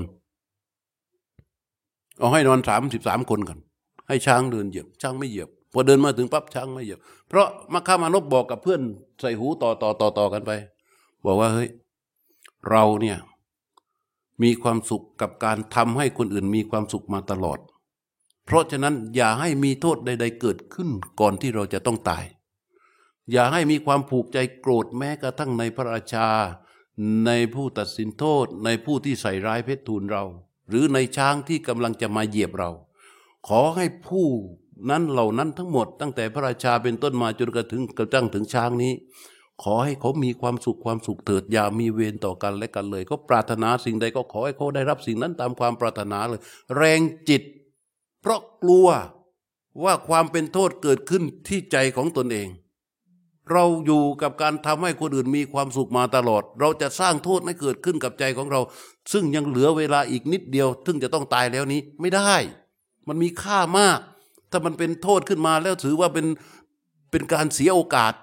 [2.18, 3.60] เอาให้นอนสามสิบสามคนกัน
[4.08, 8.82] ให้ช้างเดินเหยียบ ช้างไม่เหยียบพอเดินมาถึงปั๊บช้างไม่เหยียบ เพราะมัคคามานพบอกกับเพื่อน
[9.20, 10.52] ใส่หูต่อต่อต่อต่อกันไป
[11.26, 11.70] บอกว่าเฮ้ย
[12.70, 13.18] เราเนี่ย
[14.44, 17.60] มีความสุขกับการทำให้คนอื่นมีความสุขมาตลอด
[18.46, 22.24] เพราะฉะนั้นอย่าให้มีโทษใด ๆ เกิดขึ้นก่อนที่เราจะต้องตาย
[23.32, 26.28] อย่าให้มีความผูกใจโกรธแม้กระทั่งในพระราชา
[27.26, 30.24] ในผู้ตัดสินโทษ ในผู้ที่ใส่ร้ายเพชรทูลเรา
[30.70, 32.72] หรือในช้างที่กำลังจะมาเหยียบเรา
[33.48, 34.28] ขอให้ผู้
[34.90, 38.94] นั้นเหล่านั้นทั้งหมด ตั้งแต่พระราชาเป็นต้นมาจนกระถึงกระทั่งถึงช้างนี้
[39.64, 46.42] ขอให้เขามีความสุขความสุขเถิดอย่ามีเวรต่อกันและกันเลย ก็ปรารถนาสิ่งใดก็ขอให้เขาได้รับสิ่งนั้นตามความปรารถนาเลย
[46.78, 47.44] แรงจิต
[48.22, 48.88] เพราะกลัว
[49.84, 52.48] ว่าความเป็นโทษเกิดขึ้นที่ใจของตนเอง
[53.52, 58.62] เราอยู่กับการทำให้คนอื่นมีความสุขมาตลอด เราจะสร้างโทษให้เกิดขึ้นกับใจของเรา
[59.14, 62.34] ซึ่งยังเหลือเวลาอีกนิดเดียวถึงจะต้องตายแล้วนี้ไม่ได้
[63.08, 64.00] มันมีค่ามาก
[64.52, 66.26] ถ้ามันเป็นโทษขึ้นมาแล้วถือว่าเป็น
[67.12, 68.14] เป็นการเสียโอกาส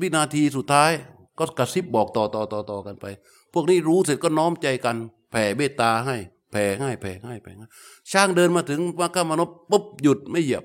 [0.00, 0.90] วินาทีสุดท้าย
[1.38, 3.06] ก็กระซิบบอกต่อต่อต่อต่อกันไป
[3.52, 4.96] พวกนี้รู้เสร็จก็น้อมใจกัน
[5.30, 6.16] แผ่เมตตาให้
[6.52, 7.66] แผ่ให้แผ่ให้แผ่ให้
[8.12, 10.64] ช่างเดินมาถึงมัคคามานพปุ๊บหยุดไม่เหยียบ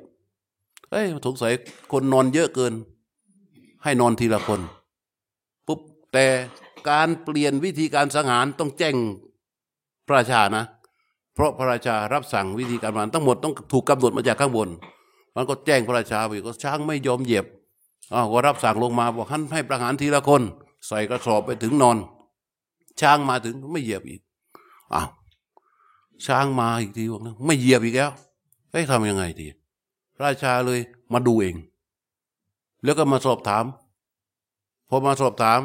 [0.92, 1.54] เอ้ยสงสัย
[1.92, 2.74] คนนอนเยอะเกิน
[3.86, 4.62] ให้นอนทีละคน
[5.68, 5.80] ปุ๊บ
[6.14, 6.26] แต่
[6.90, 8.96] การเปลี่ยนวิธีการสังหารต้องแจ้ง
[10.08, 10.64] พระราชานะ
[11.34, 14.70] เพราะพระราชารับสั่งวิธีการมันทั้งหมดต้องถูกกำหนดมาจากข้างบน
[15.36, 17.46] มันก็แจ้งพระราชาไปก็ช้างไม่ยอมเหยียบ
[18.14, 20.42] อ้าวก็รับสั่งลงมาบอกท่านให้ประหารทีละคน
[20.88, 21.98] ใส่กระสอบไปถึงนอน
[23.02, 24.22] ช้างมาถึงไม่เหยียบอีก
[24.94, 25.10] อ้าว
[26.26, 28.12] ช้างมาอีกทีบอกนะไม่เหยียบอีกแล้ว
[28.72, 29.48] เฮ้ยทำยังไงดี
[30.16, 30.80] พระราชาเลย
[31.14, 31.56] มาดูเอง
[32.86, 33.66] แล้วก็มาสอบถาม
[34.90, 35.62] พอมาสอบถาม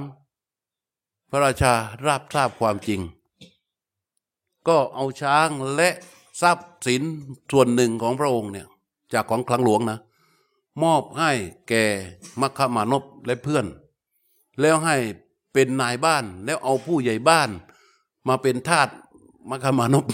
[1.31, 1.73] พระราชา
[2.07, 3.01] รับทราบความจริง
[4.69, 5.91] ก็เอาช้างและ
[6.43, 7.03] ทรัพย์สิน
[7.51, 8.67] ส่วนหนึ่งของพระองค์เนี่ย
[9.13, 9.99] จากของคลังหลวงนะ
[10.83, 11.31] มอบให้
[11.69, 11.85] แก่
[12.41, 13.67] มัคคมานพและเพื่อน
[14.61, 14.97] แล้วให้
[15.53, 17.49] เป็นนายบ้านแล้วเอาผู้ใหญ่บ้าน
[18.29, 18.89] มาเป็นทาส
[19.51, 20.05] มัคคมานพ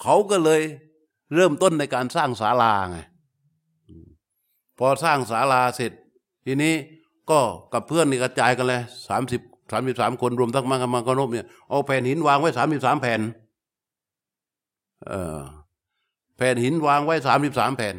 [0.00, 0.62] เขาก็เลย
[1.34, 2.98] เริ่มต้นในการสร้างศาลาไง
[4.78, 5.92] พอสร้างศาลาเสร็จ
[6.44, 6.74] ทีนี้
[7.30, 7.40] ก็
[7.72, 9.40] กับเพื่อนนี่กระจายกันเลยสามสิบ
[9.72, 13.20] สามสิบสามคนรวมทั้งมังกรมังกรนบเนี่ยเอาแผ่นหินวางไว้สามสิบสามแผ่น
[15.06, 15.40] เออ
[16.36, 17.96] แผ่นหินวางไว้สามสิบสามแผ่น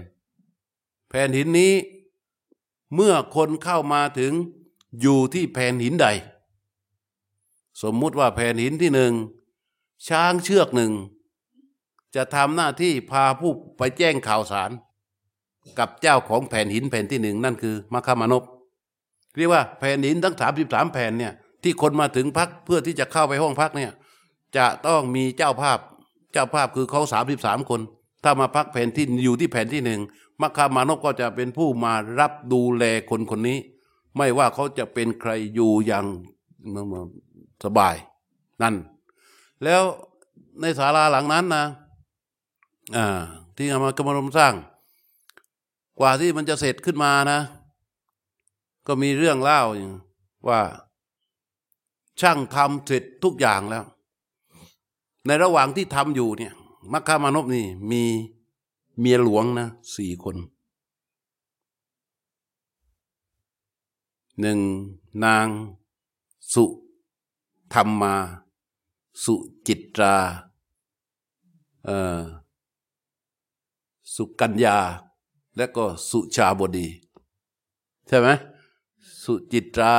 [1.09, 1.73] แผ่นหินนี้
[2.95, 4.33] เมื่อคนเข้ามาถึง
[5.01, 6.07] อยู่ที่แผ่นหินใด
[7.83, 9.13] สมมุติว่าแผ่นหินที่หนึ่ง
[10.07, 10.91] ช้างเชือกหนึ่ง
[12.15, 14.71] จะทำหน้าที่พาผู้ไปแจ้งข่าวสาร
[15.79, 18.43] กับเจ้าของแผ่นหินแผ่นที่หนึ่งนั่นคือมัคคามานพ
[19.37, 23.91] เรียกว่าแผ่นหินทั้งสามสิบสามแผ่นเนี่ยที่คนมาถึงพักเพื่อที่จะเข้าไปห้องพักเนี่ย
[24.57, 25.79] จะต้องมีเจ้าภาพ
[26.33, 27.81] เจ้าภาพคือเขาสามสิบสามคน
[28.23, 29.99] ถ้ามาพักแผ่นที่อยู่ที่แผ่นที่หนึ่ง
[30.41, 33.57] มัคคามานพก็จะเป็นผู้มารับดูแลคนคนนี้
[34.17, 36.05] ไม่ว่าเขาจะเป็นใครอยู่อย่าง
[37.63, 37.95] สบาย
[38.61, 38.75] นั่น
[39.63, 39.81] แล้ว
[40.61, 41.65] ในศาลาหลังนั้นนะ
[42.95, 43.19] อ่า
[43.55, 44.53] ที่เอามากรรมรมสร้าง
[45.99, 47.39] กว่าที่มันจะเสร็จขึ้นมานะ
[48.87, 49.61] ก็มีเรื่องเล่า
[50.47, 50.61] ว่า
[52.19, 53.85] ช่างทำเสร็จทุกอย่างแล้ว
[55.25, 56.53] ในระหว่างที่ทำอยู่เนี่ย
[56.91, 58.03] มัคคามานพนี่มี
[58.99, 60.35] เมียหลวงนะสี่คน
[64.39, 64.59] หนึ่ง
[65.25, 65.47] นาง
[66.53, 66.65] สุ
[67.73, 68.15] ธรรมมา
[69.23, 69.35] สุ
[69.67, 70.15] จิตรา
[74.15, 74.77] สุกัญญา
[75.57, 76.87] และก็สุชาบดี
[78.07, 78.29] ใช่ไหม
[79.23, 79.95] สุจิตรา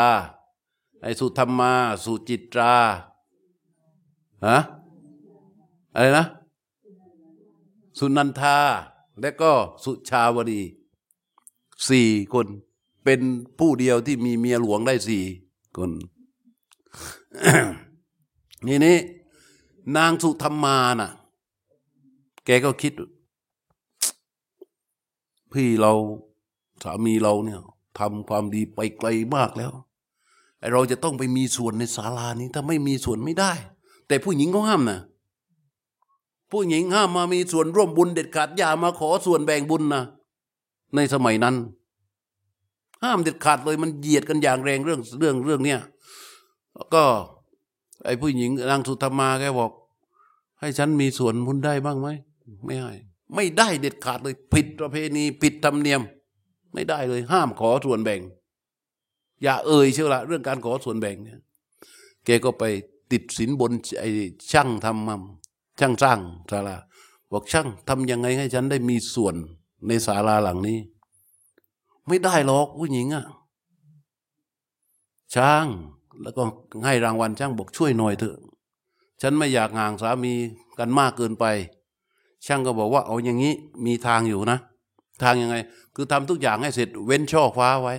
[1.02, 1.72] ไอ้สุธรรมา
[2.04, 2.74] สุจิตรา
[4.46, 4.58] ฮะ
[5.94, 6.26] อะไรนะ
[7.98, 8.58] สุนันทา
[9.20, 9.52] และก็
[9.84, 10.60] สุชาวดี
[11.88, 12.46] สี่คน
[13.04, 13.20] เป็น
[13.58, 15.24] ผู้เดียวที่มีเมียหลวงได้สี่
[15.76, 15.90] คน
[18.66, 18.96] นี่นี่
[19.96, 21.10] นางสุธรรมาน่ะ
[22.44, 22.92] แกก็คิด
[25.52, 25.92] พี่เรา
[26.82, 27.60] สามีเราเนี่ย
[27.98, 29.72] ทำความดีไปไกลมากแล้ว
[30.60, 33.52] ไอเราจะต้องไปมีส่วนในศาลานี้ถ้าไม่มีส่วนไม่ได้
[34.08, 35.00] แต่ผู้หญิงเขาห้ามนะ
[36.50, 40.02] ผู้หญิงห้ามมามีส่วนร่วมบุญเด็ดขาดอย่ามาขอส่วนแบ่งบุญนะ
[40.96, 41.56] ในสมัยนั้น
[43.02, 45.80] ห้ามเด็ดขาดเลยมันเหยียดกันอย่างแรงเรื่องเรื่องเรื่องเนี้ย
[46.94, 47.04] ก็
[48.04, 49.72] ไอ้ผู้หญิงนางสุธรรมาแกบอก
[50.60, 52.08] ให้ฉันมีส่วนบุญได้บ้างไหม
[52.64, 52.92] ไม่ให้
[53.34, 56.02] ไม่ได้เด็ดขาดเลย ผิดประเพณีผิดธรรมเนียม
[56.72, 58.20] ไม่ได้เลย ห้ามขอส่วนแบ่ง
[59.42, 61.40] อย่าเอ่ยเชียวละเรื่องการขอส่วนแบ่งเนี่ย
[62.24, 62.64] แกก็ไป
[63.12, 64.08] ติดสินบนไอ้
[64.52, 65.22] ช่างทำมัม
[65.80, 66.76] ช่างสร้างศาลา
[67.32, 69.34] บอกช่างทำยังไงให้ฉันได้มีส่วน
[69.86, 70.78] ในศาลาหลังนี้
[72.06, 73.26] ไม่ได้หรอกผู้หญิงอะ
[75.34, 75.66] ช่าง
[76.22, 76.42] แล้วก็
[76.84, 78.36] ให้รางวัลช่างบอกช่วยหน่อยเถอะ
[79.22, 80.34] ฉันไม่อยากห่างสามี
[80.78, 81.44] กันมากเกินไป
[82.46, 83.52] ช่างก็บอกว่าเอาอย่างนี้
[83.86, 84.58] มีทางอยู่นะ
[85.22, 85.56] ทางยังไง
[85.94, 87.94] คือทำทุกอย่างให้เสร็จเว้นช่อฟ้าไว้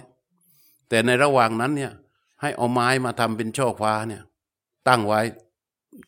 [0.89, 1.93] แต่ในระหว่างนั้นเนี่ย
[2.41, 4.23] ให้เอาไม้มาทำเป็นช่อฟ้าเนี่ย
[4.87, 5.21] ตั้งไว้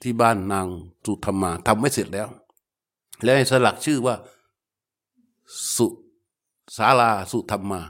[0.02, 0.68] ที่บ้านนาง
[1.06, 2.28] สุธรรมาทำไม่เสร็จแล้ว
[3.24, 4.16] แล้วให้สลักชื่อว่า
[5.76, 5.88] สุ
[6.78, 7.82] ศาลาสุธรรมา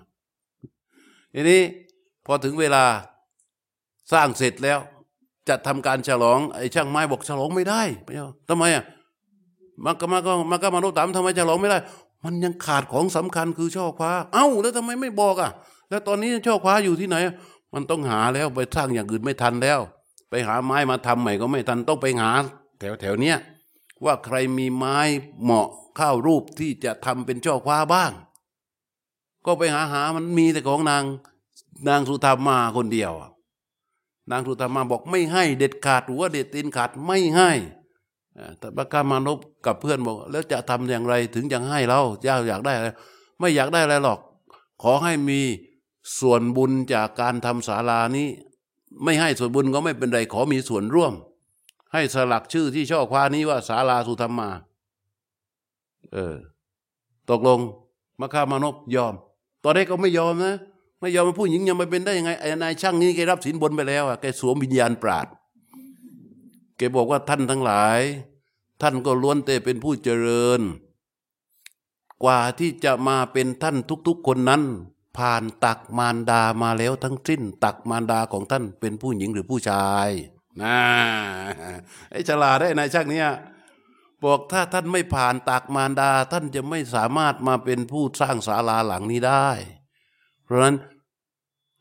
[1.34, 1.62] ทีนี้
[2.26, 2.84] พอถึงเวลา
[4.12, 4.80] สร้างเสร็จแล้ว
[5.50, 8.84] จะทำการฉลองไอ้ช่างไม้บอกฉลองไม่ได้ไม่เอาทำไมอะ
[9.86, 11.80] มันก็มาก็มาก็มาโนตามทำไมฉลองไม่ได้
[12.24, 15.52] มันยังขาดของสำคัญคือช่อคว้า เอ้า แล้วทำไมไม่บอกอะ
[15.90, 17.18] แล้วตอนนี้ช่อคว้าอยู่ที่ไหน
[17.74, 19.80] มันต้องหาแล้วไปสร้างอย่างอื่นไม่ทันแล้ว
[20.30, 22.32] ไปหาไม้มาทำใหม่ก็ไม่ทันต้องไปหา
[22.80, 23.38] แถวแถวเนี้ย
[24.06, 24.98] ว่าใครมีไม้
[25.44, 25.68] เหมาะ
[26.00, 28.12] ข้าวรูปที่จะทำเป็นช่อคว้าบ้าง
[29.46, 31.04] ก็ไปหาหามันมีแต่ของนาง
[31.88, 33.12] นางสุธรรมาคนเดียว
[34.32, 37.52] นางสุธรรมาบอกไม่ให้เด็ดขาดหัวเด็ดตีนขาดไม่ให้
[38.60, 42.90] แต่พระกามานพกับเพื่อนบอก แล้วจะทำอย่างไรถึงจะให้เราเจ้าอยากได้อะไร
[43.40, 44.20] ไม่อยากได้อะไรหรอก
[44.84, 45.40] ขอให้มี
[46.20, 48.28] ส่วนบุญจากการทำศาลานี้
[49.04, 51.14] ไม่ให้ส่วนบุญก็ไม่เป็นไรขอมีส่วนร่วม
[51.94, 54.50] ให้สลักชื่อที่ช่อคว้านี้ว่าศาลาสุธรรมา
[56.14, 56.36] เออ
[57.30, 57.60] ตกลง
[58.20, 59.14] มะข้ามานพยอม
[59.64, 60.56] ตอนแรกก็ไม่ยอมนะ
[61.02, 65.28] ไม่ยอมผู้หญิงยังไม่เป็นได้ยังไงไอ้นายช่างนี้แกรับสินบนไปแล้วอะแกสวมวิญญาณปราด
[66.82, 68.00] กบอกว่าท่านทั้งหลาย
[68.82, 70.62] ท่านก็ล้วนแต่เป็นผู้เจริญ
[72.24, 74.64] กว่าที่จะมาเป็นท่านทุกๆคนนั้น
[75.18, 80.10] ผ่านตักมารดามาแล้วทั้งสิ้น ตักมารดาของท่านเป็นผู้หญิงหรือผู้ชาย
[80.62, 80.78] นะ
[82.12, 83.30] ไอ้ฉลาดได้นายช่างเนี้ย
[84.24, 89.50] บอกถ้าท่านไม่ผ่านตากมารดา ท่านจะไม่สามารถมาเป็นผู้สร้างศาลาหลังนี้ได้
[90.44, 90.76] เพราะฉะนั้น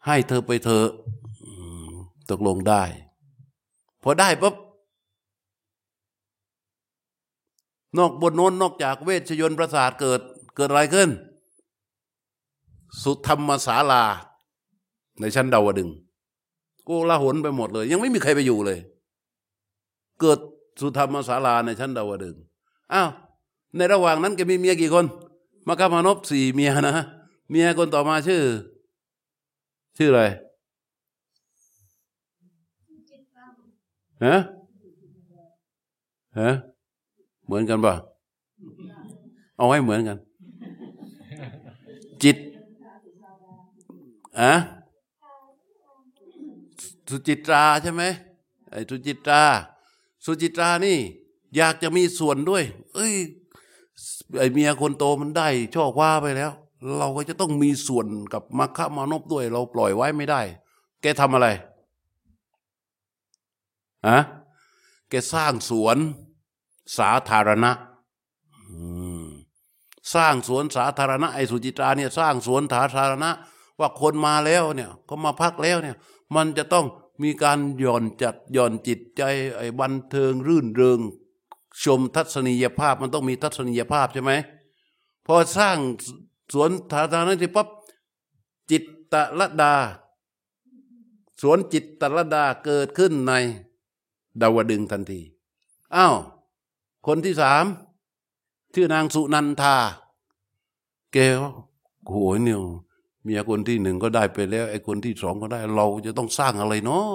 [0.06, 0.88] ให้เธอไปเถอะ
[2.30, 2.82] ตกลงได้
[4.02, 4.54] พอได้ปุ๊บ
[7.98, 10.20] นอกบนโน้นนอกจากเวชยนต์ประสาทเกิด
[10.56, 11.08] เกิดอะไรขึ้น
[13.02, 14.02] สุธรรมศาลา
[15.20, 15.90] ในชั้นดาวดึง
[16.88, 18.78] กูละหนไปหมดเลย ยังไม่มีใครไปอยู่เลย
[20.20, 20.38] เกิด
[20.80, 22.36] สุธรรมศาลาในชั้นดาวดึง
[22.92, 23.10] อ้าว
[23.76, 25.04] ในระหว่างนั้นแกมีเมียกี่คน
[25.66, 26.94] มาคามานพสี่เมียนะ
[27.50, 28.42] เมียคนต่อมาชื่อ
[29.98, 30.22] ชื่ออะไร
[34.24, 34.36] ฮะ
[36.38, 36.50] ฮะ
[37.50, 37.94] เหมือนกันป่ะ
[39.56, 40.18] เอาให้เหมือนกัน
[42.22, 42.36] จิต
[44.40, 44.52] อะ
[47.10, 48.02] สุจิตราใช่ไหม
[48.70, 49.42] ไอ้สุจิตรา
[50.24, 50.98] สุจิตรานี่
[51.56, 52.62] อยากจะมีส่วนด้วย
[52.94, 53.14] เอ้ย
[54.38, 56.50] ไอเมียคนโตมันได้ช่อคว้าไปแล้ว
[56.98, 60.40] เราก็จะต้องมีส่วนกับมัคคะมานพด้วย เราปล่อยไว้ไม่ได้
[61.02, 61.48] แกทำอะไร
[64.06, 64.18] อะ
[65.08, 65.98] แกสร้างสวน
[66.98, 67.70] สาธารณะ
[70.14, 73.30] สร้างสวนสาธารณะไอสุจิตราเนี่ยสร้างสวนสาธารณะ
[73.80, 75.96] ว่าคนมาแล้วเนี่ยเขามาพักแล้วเนี่ย
[76.36, 76.86] มันจะต้อง
[77.22, 79.22] มีการหย่อนจัดหย่อนจิตใจ
[79.56, 81.00] ไอ้บันเทิงรื่นเริง
[81.82, 84.32] ชมทัศนียภาพมันต้องมีทัศนียภาพใช่ไหม
[85.26, 85.78] พอสร้าง
[86.52, 87.68] สวนสาธารณะที่ปั๊บ
[88.70, 89.74] จิตตะรดา
[91.40, 93.32] สวนจิตตะรดาเกิดขึ้นใน
[94.40, 95.20] ดาวดึงทันที
[95.96, 96.16] อ้าว
[97.06, 97.64] คนที่สาม
[98.74, 99.76] ชื่อนางสุนันทา
[101.12, 101.16] แก
[102.10, 102.60] โหยเนี่ย
[103.22, 107.10] เมียคนที่หนึ่งก็ได้ไปแล้ว ไอ้คนที่สองก็ได้ เราจะต้องสร้างอะไรเนาะ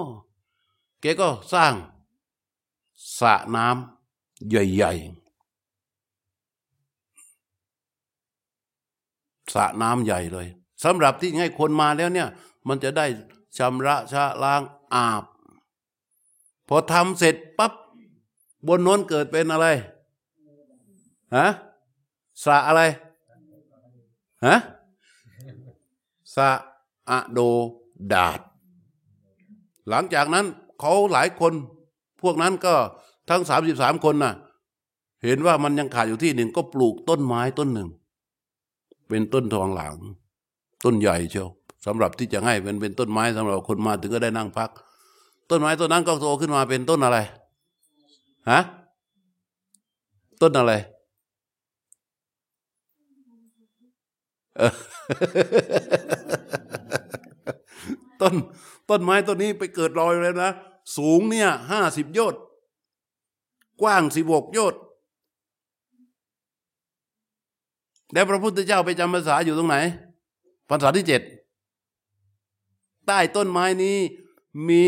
[1.00, 1.72] แกก็สร้าง
[3.20, 5.26] สระน้ำใหญ่ๆ
[9.54, 10.46] สระน้ำใหญ่เลย
[10.84, 12.28] สำหรับที่ให้คนมาแล้วเนี่ย
[12.68, 13.06] มันจะได้
[13.58, 14.62] ชำระชะล้าง
[14.94, 15.24] อาบ
[16.68, 17.72] พอทำเสร็จปั๊บ
[18.66, 19.66] บนโน้นเกิดเป็นอะไร
[21.36, 21.46] ฮะ
[22.44, 22.82] สะอะไร
[24.46, 24.56] ฮะ
[26.36, 26.48] สะ
[27.10, 27.40] อะโด
[28.12, 28.40] ดาด
[29.88, 30.46] หลังจากนั้น
[30.80, 31.52] เขาหลายคน
[32.22, 32.74] พวกนั้นก็
[33.30, 34.34] ทั้งสามสิบสามคนน่ะ
[35.24, 37.88] เห็นว่ามันยังขาดอยู่ที่หนึ่งก็ปลูกต้นไม้ต้นหนึ่ง
[39.08, 39.94] เป็นต้นทองหลาง
[40.84, 41.48] ต้นใหญ่เชียว
[41.86, 44.70] สำหรับที่จะให้เป็นเป็นต้นไม้สำหรับคนมาถึงก็ได้นั่งพัก
[45.50, 47.18] ต้นไม้ต้นนั้นก็โตขึ้นมาเป็นต้นอะไร
[48.50, 48.60] ฮะ
[50.40, 50.72] ต้นอะไร
[58.20, 58.34] ต้น
[58.90, 60.52] ต้นไม้ต้นนี้ไปเกิดรอยเลยนะ
[60.96, 62.40] สูงเนี่ยห้าสิบโยชน์
[63.80, 64.80] กว้างสิบหกโยชน์
[68.12, 69.76] แล้วพระพุทธเจ้าไปจำภาษาอยู่ตรงไหน
[70.68, 71.22] ภาษาที่เจ็ด
[73.06, 73.98] ใต้ต้นไม้นี้
[74.68, 74.86] มี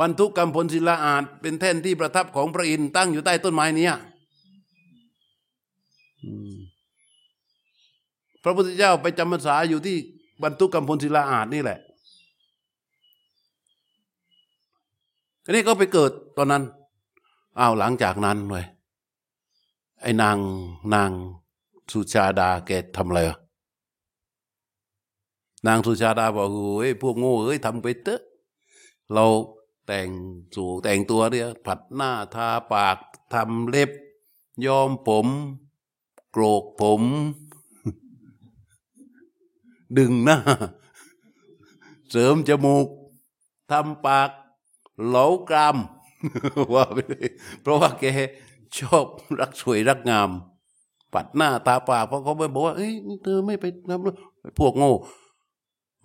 [0.00, 3.88] บรรทุกกำพลศิลาอาจเป็นแท่นที่ประทับของพระอินทร์ตั้งอยู่ใต้ต้นไม้นี้
[8.42, 9.96] พระพุทธเจ้าไปจำพรรษาอยู่ที่
[10.42, 11.78] บรรทุกกำพลศิลาอาจนี่แหละ
[15.44, 16.62] อันนี้ก็ไปเกิดตอนนั้น
[17.58, 18.66] อ้าวหลังจากนั้นเลย
[20.02, 20.36] ไอ้นาง
[20.94, 21.10] นาง
[21.92, 23.20] สุชาดาแกทำอะไร
[25.66, 26.46] นางสุชาดาบอก
[26.78, 28.20] เฮ้ยพวกโง่เอ้ยทำไปเถอะ
[29.14, 29.24] เรา
[29.88, 30.10] แต่ง
[30.54, 32.98] สูแต่งตัวเนี่ยผัดหน้าทาปาก
[33.32, 33.90] ทำเล็บ
[34.66, 35.26] ย้อมผม
[36.32, 37.02] โกรกผม
[39.98, 40.38] ดึงหน้า
[42.10, 42.86] เสริมจมูก
[43.70, 44.30] ทำปาก
[45.06, 45.76] เหลากราม
[46.74, 47.28] ว่าไปเลย
[47.62, 48.04] เพราะว่าแก
[48.78, 49.04] ชอบ
[49.40, 50.30] รักสวยรักงาม
[51.14, 52.92] ปัดหน้าตาปากเพราะเขาไปบอกว่าเอ้ย
[53.24, 54.92] เธอไม่ไปทำพวกโง่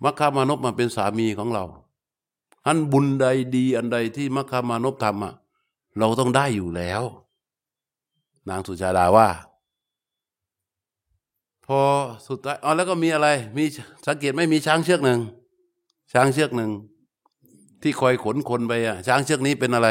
[0.02, 1.64] มัคคามานพมาเป็นสามีของเรา
[2.66, 5.34] อันบุญใดดีอันใดที่มัคคามานพทำอะ
[5.98, 7.02] เราต้องได้อยู่แล้ว
[8.48, 9.28] นางสุชาดาว่า
[11.66, 11.80] พอ
[12.26, 13.64] สุดท้ายอ๋อแล้วก็มีอะไร มี
[14.06, 15.20] สังเกตไม่มีช้างเชือกหนึ่ง
[16.12, 16.70] ช้างเชือกหนึ่ง
[17.82, 19.88] ที่คอยขนคนไปอะช้างเชือกนี้เป็นอะไร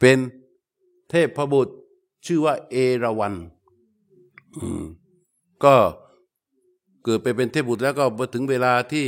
[0.00, 0.18] เป็น
[1.10, 1.74] เทพพบุตร
[2.26, 3.34] ชื่อว่า เอราวัน
[5.64, 5.74] ก็
[7.04, 9.06] เกิดไปเป็นเทพบุตรแล้วก็มาถึงเวลาที่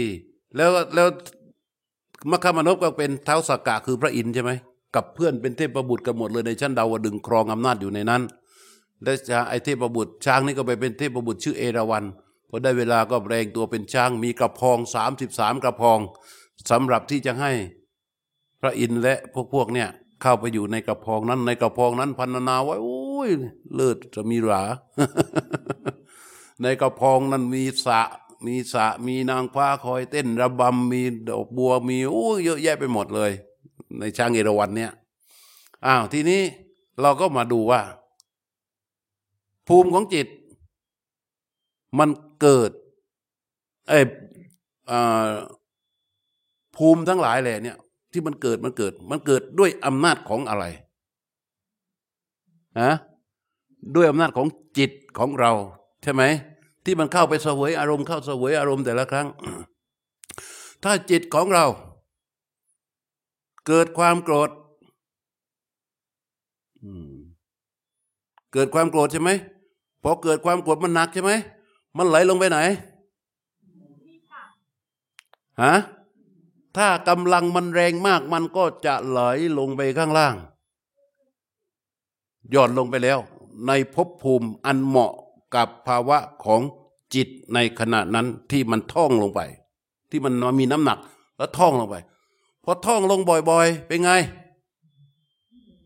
[0.57, 1.09] แล้วแล้ว
[2.31, 4.53] มคามนพก็เป็นเท้าสกกะคือพระอินทร์ใช่ไหม
[4.95, 8.23] กับเพื่อนเป็นเทพบุตรกันหมดเลยในชั้นดาวดึงครองอำนาจอยู่ในนั้น
[9.03, 9.13] และ
[9.49, 12.05] ไอเทพบุตรช้างนี่ก็ไปเป็นเทพบุตรชื่อเอราวัน
[12.49, 15.99] พอได้เวลาก็แปลงตัวเป็นช้างมีกระพองสามสิบสามกระพอง
[16.71, 17.53] สำหรับที่จะให้
[18.61, 19.89] พระอินทร์และพวกพวกเนี่ย
[20.23, 23.31] เข้าไปอยู่ในกระพองนั้นในกระพองนั้นพันนาไว้โอ้ย
[23.75, 24.63] เลิศจะมีหรา
[26.63, 28.01] ในกระพองนั้นมีสะ
[28.47, 33.31] มีสะมีนางฟ้าคอยเต้นระบำมีดอกบัวมีโอ้เยอะแยะไปหมดเลย
[33.99, 34.93] ในช้างเอราวัณเนี่ย
[35.87, 36.43] อ้าวทีนี้
[37.01, 37.81] เราก็มาดูว่า
[39.69, 40.29] ภูมิของจิต
[41.99, 42.09] มัน
[42.41, 42.71] เกิด
[43.89, 44.01] ไอ้
[46.77, 47.77] ภูมิทั้งหลายแหละเนี่ย
[48.13, 50.65] ที่มันเกิดมันเกิด มันเกิดด้วยอำนาจของอะไร
[52.81, 52.93] ฮะ
[53.97, 55.53] ด้วยอำนาจของจิตของเรา
[56.03, 56.23] ใช่ไหม
[56.85, 59.29] ที่มันเข้าไปเสวยอารมณ์เข้าเสวยอารมณ์แต่ละครั้ง
[60.83, 61.67] ถ้าจิตของเรา
[63.67, 64.51] เกิดความโกรธ
[68.53, 69.31] เกิดความโกรธใช่ไหม
[70.03, 71.33] พอเกิดความโกรธมันหนักใช่ไหม
[71.97, 72.59] มันไหลลงไปไหน
[75.63, 75.75] ฮะ
[76.77, 79.21] ถ้ากำลังมันแรงมากมันก็จะไหล
[79.59, 80.35] ลงไปข้างล่าง
[82.51, 83.19] หย่อนลงไปแล้ว
[83.67, 85.15] ในภพภูมิอันเหมาะ
[85.55, 86.61] กับภาวะของ
[87.15, 89.41] จิตในขณะนั้นที่มันท่องลงไป
[90.11, 90.99] ที่มันมีน้ำหนัก
[91.37, 91.97] แล้วท่องลงไป
[92.65, 94.13] พอท่องลงบ่อยๆ เป็นไง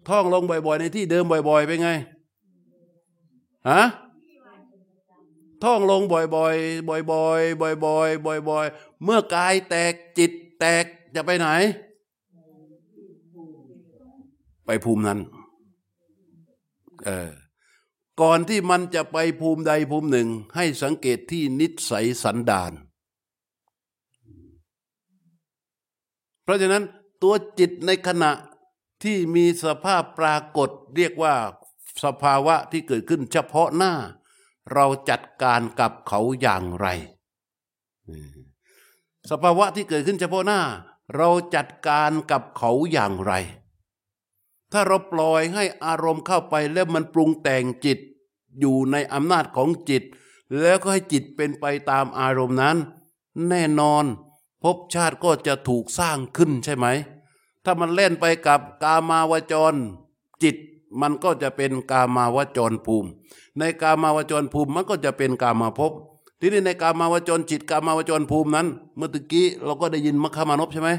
[0.09, 1.91] ท่องลงบ่อยๆ ในที่เดิมบ่อย ๆ เป็นไง
[3.71, 3.83] ฮะ
[5.65, 11.49] ท่องลงบ่อยๆ บ่อยๆ บ่อยๆ บ่อยๆบ่อยๆเมื่อกายแตกจิตแตกจะไปไหน
[14.67, 15.19] ไปภูมินั้น
[17.07, 17.31] เออ
[18.21, 22.73] ก่อนที่มันจะไปภูมิใดภูมิหนึ่ง ให้สังเกตที่นิสัยสันดาน
[26.43, 26.85] เพราะฉะนั้น
[27.23, 28.31] ตัวจิตในขณะ
[29.03, 31.35] ที่มีสภาพปรากฏเรียกว่า
[32.05, 33.93] สภาวะที่เกิดขึ้นเฉพาะหน้า
[34.75, 36.87] เราจัดการกับเขาอย่างไร
[39.31, 40.61] สภาวะที่เกิดขึ้นเฉพาะหน้า
[41.17, 43.33] เราจัดการกับเขาอย่างไร
[44.73, 47.99] ถ้าเราปล่อยให้อารมณ์เข้าไปแล้วมันปรุงแต่งจิต
[48.61, 50.03] อยู่ในอำนาจของจิต
[50.61, 52.77] แล้วก็ให้จิตเป็นไปตามอารมณ์นั้น
[53.49, 54.05] แน่นอน
[54.63, 56.87] ภพชาติก็จะถูกสร้างขึ้นใช่ไหม
[57.65, 59.75] ถ้ามันเล่นไปกับกามาวจร
[60.43, 60.57] จิต
[61.01, 63.09] มันก็จะเป็นกามาวจรภูมิ
[63.59, 65.93] ในกามาวจรภูมิมันก็จะเป็นกามาภพ
[66.41, 68.67] ทีนี้ในกามาวจรจิตกามาวจรภูมินั้น
[68.97, 70.91] เมื่อตะกี้เราก็ได้ยินมัคคามานพใช่ไหม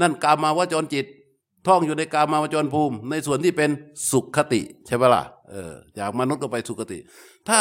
[0.00, 1.06] นั่นกามาวจรจิต
[1.68, 3.70] ท่องอยู่ในกามาวจรภูมิ ในส่วนที่เป็น
[4.10, 6.98] สุขคติใช่ไหมล่ะเออจากมนุษย์ก็ไปสุขคติ
[7.48, 7.60] ถ้า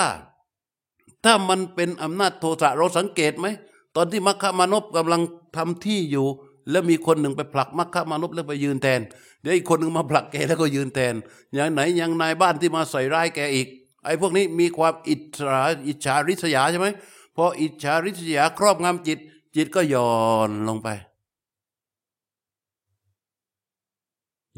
[1.26, 3.48] ถ้ามันเป็นอำนาจโทสะเราสังเกตไหม
[3.96, 5.22] ตอนที่มัคคามานพกำลัง
[5.58, 6.28] ทำที่อยู่
[6.72, 9.02] แล้วมีคนหนึ่งไปผลักมัคคามานพแล้วไปยืนแทน
[9.42, 11.14] เดี๋ยวอีกคนหนึ่งมาผลักแกแล้วก็ยืนแทน
[11.54, 13.68] อย่างไหนอย่างนายบ้านที่มาใส่ร้ายแกอีก
[14.06, 16.88] ไอ้พวกนี้มีความอิจฉาอิจฉาริษยาใช่ไหม
[17.36, 19.20] พออิจฉาริษยาครอบงำจิต
[19.56, 20.10] จิตก็ย่อ
[20.50, 20.88] นลงไป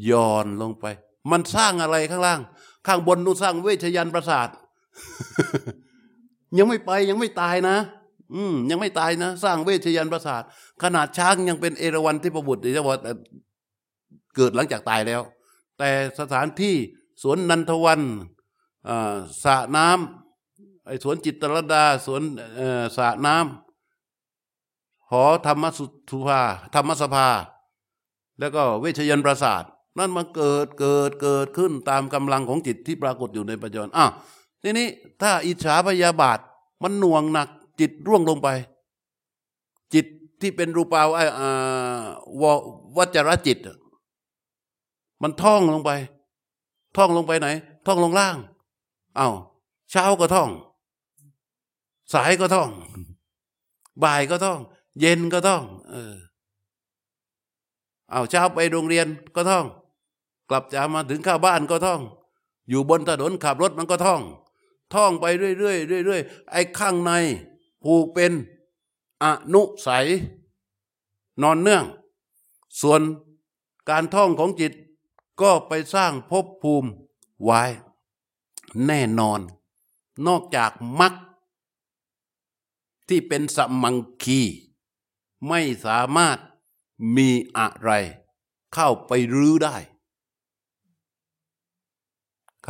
[0.08, 0.84] ย่อนลงไป
[1.30, 2.40] มันสร้างอะไรข้างล่าง
[2.86, 4.48] ข้างบนนู่นสร้างเวชยันประสาท
[6.58, 7.76] ยังไม่ไปยังไม่ตายนะ
[8.34, 10.42] อืมยังไม่ตายนะ สร้างเวชยันประสาท
[10.82, 12.98] ขนาดช้างยังเป็นเอราวัณที่ประบุตรที่ว่า
[14.36, 15.22] เกิดหลังจากตายแล้ว
[15.78, 15.90] แต่
[16.20, 16.74] สถานที่
[17.22, 18.00] สวนนันทวัน
[19.44, 22.22] สระน้ำไอสวนจิตรดาสวน
[22.96, 25.64] สระน้ำหอธรรม
[26.10, 26.40] สุภา
[26.74, 27.28] ธรรมสภา
[28.38, 29.64] แล้วก็เวชยันประสาท
[29.98, 34.10] นั่นมันเกิดเกิดเกิดขึ้นตามกำลังของจิตที่ปรากฏอยู่ในปัจจุบันอ้าว
[34.62, 34.86] ทีนี้
[35.22, 36.38] ถ้าอิจฉาพยาบาท
[36.82, 37.48] มันหน่วงหนัก
[37.80, 38.48] จิตร่วงลงไป
[39.94, 40.06] จิต
[40.40, 41.02] ที่เป็นรูปา
[42.42, 42.44] ว
[42.96, 43.58] วัจรจิต
[45.22, 45.90] มันท่องลงไป
[46.96, 47.48] ท่องลงไปไหน
[47.86, 48.36] ท่องลงล่าง
[49.16, 49.30] เอา้า
[49.90, 50.50] เช้าก็ท่อง
[52.12, 52.70] สายก็ท่อง
[54.02, 54.60] บ่ายก็ท่อง
[55.00, 56.14] เย็นก็ท่อง เออ
[58.10, 59.66] เอาเช้าไปโรงเรียนก็ท่อง
[60.50, 62.00] กลับจากมาถึงข้าบ้านก็ท่อง
[62.68, 64.22] อยู่บนถนนขับรถมันก็ท่อง
[64.94, 65.24] ท่องไป
[65.58, 67.12] เรื่อยๆเรื่อยๆไอ้ข้างใน
[67.82, 68.32] ผูกเป็น
[69.22, 70.06] อนุสัย
[71.42, 71.84] นอนเนื่อง
[72.80, 73.00] ส่วน
[73.88, 74.72] การท่องของจิต
[75.40, 76.88] ก็ไปสร้างภพภูมิ
[77.44, 77.62] ไว้
[78.86, 79.40] แน่นอน
[80.26, 80.70] นอกจาก
[81.00, 81.12] มรรค
[83.08, 84.40] ที่เป็นสมังคี
[85.48, 86.38] ไม่สามารถ
[87.16, 87.28] มี
[87.58, 87.90] อะไร
[88.72, 89.76] เข้าไปรื้อได้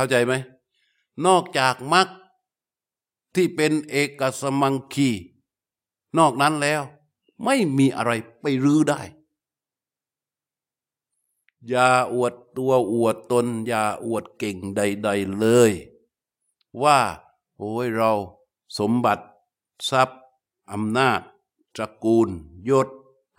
[0.01, 0.33] เข้าใจไหม
[1.25, 2.07] นอกจากมรรค
[3.35, 5.09] ที่เป็นเอกสมังคี
[6.17, 6.81] นอกนั้นแล้ว
[7.43, 9.01] ไม่มีอะไรไปรื้อได้
[11.67, 15.71] อย่าอวดตัวอวดตน อย่าอวดเก่งใด ๆเลย
[16.83, 16.99] ว่า
[17.57, 18.11] โอ้ยเรา
[18.79, 19.25] สมบัติ
[19.89, 20.21] ทรัพย์
[20.71, 21.21] อำนาจ
[21.75, 22.29] ตระกูล
[22.69, 22.87] ยศ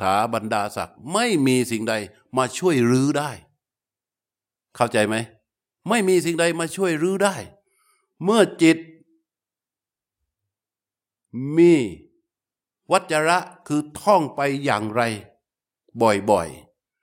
[0.01, 1.95] ถาบรรดาศักดิ์ไม่มีสิ่งใด
[2.37, 3.31] มาช่วยรื้อได้
[4.77, 5.17] เข้าใจไหม
[5.89, 7.35] ไม่มีสิ่งใดมาช่วยรื้อได้
[8.23, 8.79] เมื่อจิต
[11.57, 11.75] มี
[12.93, 15.03] วัจระคือท่องไปอย่างไร
[16.31, 16.49] บ่อย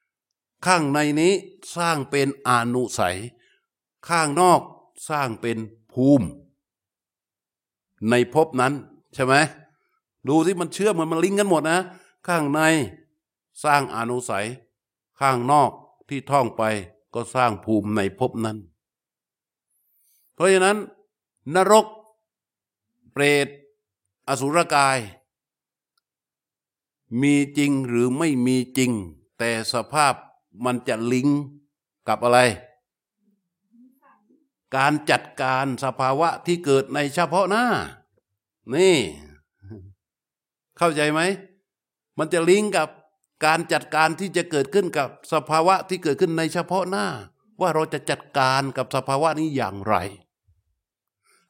[0.06, 1.34] ๆ ข้างในนี้
[1.76, 3.18] สร้างเป็นอนุสัย
[4.08, 4.62] ข้างนอก
[5.10, 5.58] สร้างเป็น
[5.94, 6.28] ภูมิ
[8.10, 8.74] ในภพนั้น
[9.14, 9.36] ใช่ไหม
[10.28, 11.80] ดูที่มันเชื่อมมันมันลิงกันหมดนะ
[12.28, 12.62] ข้างใน
[13.64, 14.48] สร้างอนุสัย
[15.20, 15.72] ข้างนอก
[16.10, 16.64] ที่ท่องไป
[17.14, 18.58] ก็สร้างภูมิในภพนั้น
[20.34, 20.78] เพราะฉะนั้น
[21.56, 21.86] นรก
[23.12, 23.48] เปรต
[24.28, 24.98] อสุรกาย
[27.22, 28.92] มีจริงหรือไม่มีจริง
[29.38, 30.14] แต่สภาพ
[30.66, 31.40] มันจะลิงก์
[32.08, 32.40] กับอะไร
[34.76, 37.66] การจัดการสภาวะที่เกิดในเฉพาะหน้า
[38.74, 38.98] นี่
[40.78, 41.22] เข้าใจไหม
[42.18, 42.90] มันจะลิงก์กับ
[43.46, 47.08] การจัดการที่จะเกิดขึ้นกับสภาวะที่เกิดขึ้นในเฉพาะหน้า
[47.62, 49.96] ว่าเราจะจัดการกับสภาวะนี้อย่างไร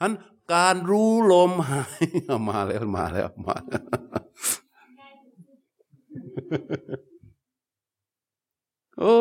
[0.01, 0.13] อัน
[0.53, 2.05] การรู้ลมหาย
[2.49, 3.55] มาแล้วมาแล้วมา
[8.99, 9.15] โอ้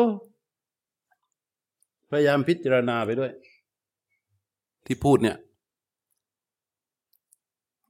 [2.09, 3.31] พยายามพิจารณาไปด้วย
[4.85, 5.37] ที่พูดเนี่ย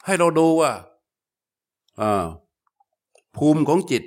[0.05, 0.71] ให้เราดูว่า
[3.37, 4.03] ภูมิของจิต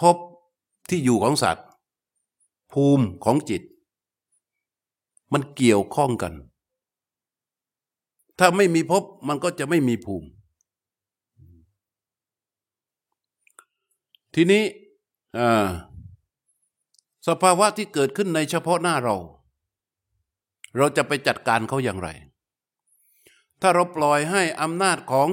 [0.00, 0.16] พบ
[0.88, 1.66] ที่อยู่ของสัตว์
[2.72, 3.62] ภูมิของจิต
[5.32, 6.34] มันเกี่ยวข้องกัน
[8.38, 10.28] ถ้าไม่มีพบมันก็จะไม่มีภูมิ
[14.34, 14.64] ทีนี้
[17.28, 19.16] สภาวะที่เกิดขึ้นในเฉพาะหน้าเรา
[20.76, 22.08] เราจะไปจัดการเขาอย่างไร
[23.60, 25.28] ถ้าเราปล่อยให้อำนาจของ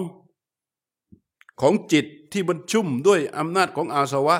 [1.61, 4.37] ของจิตที่มันชุ่มด้วยอำนาจของอาสวะ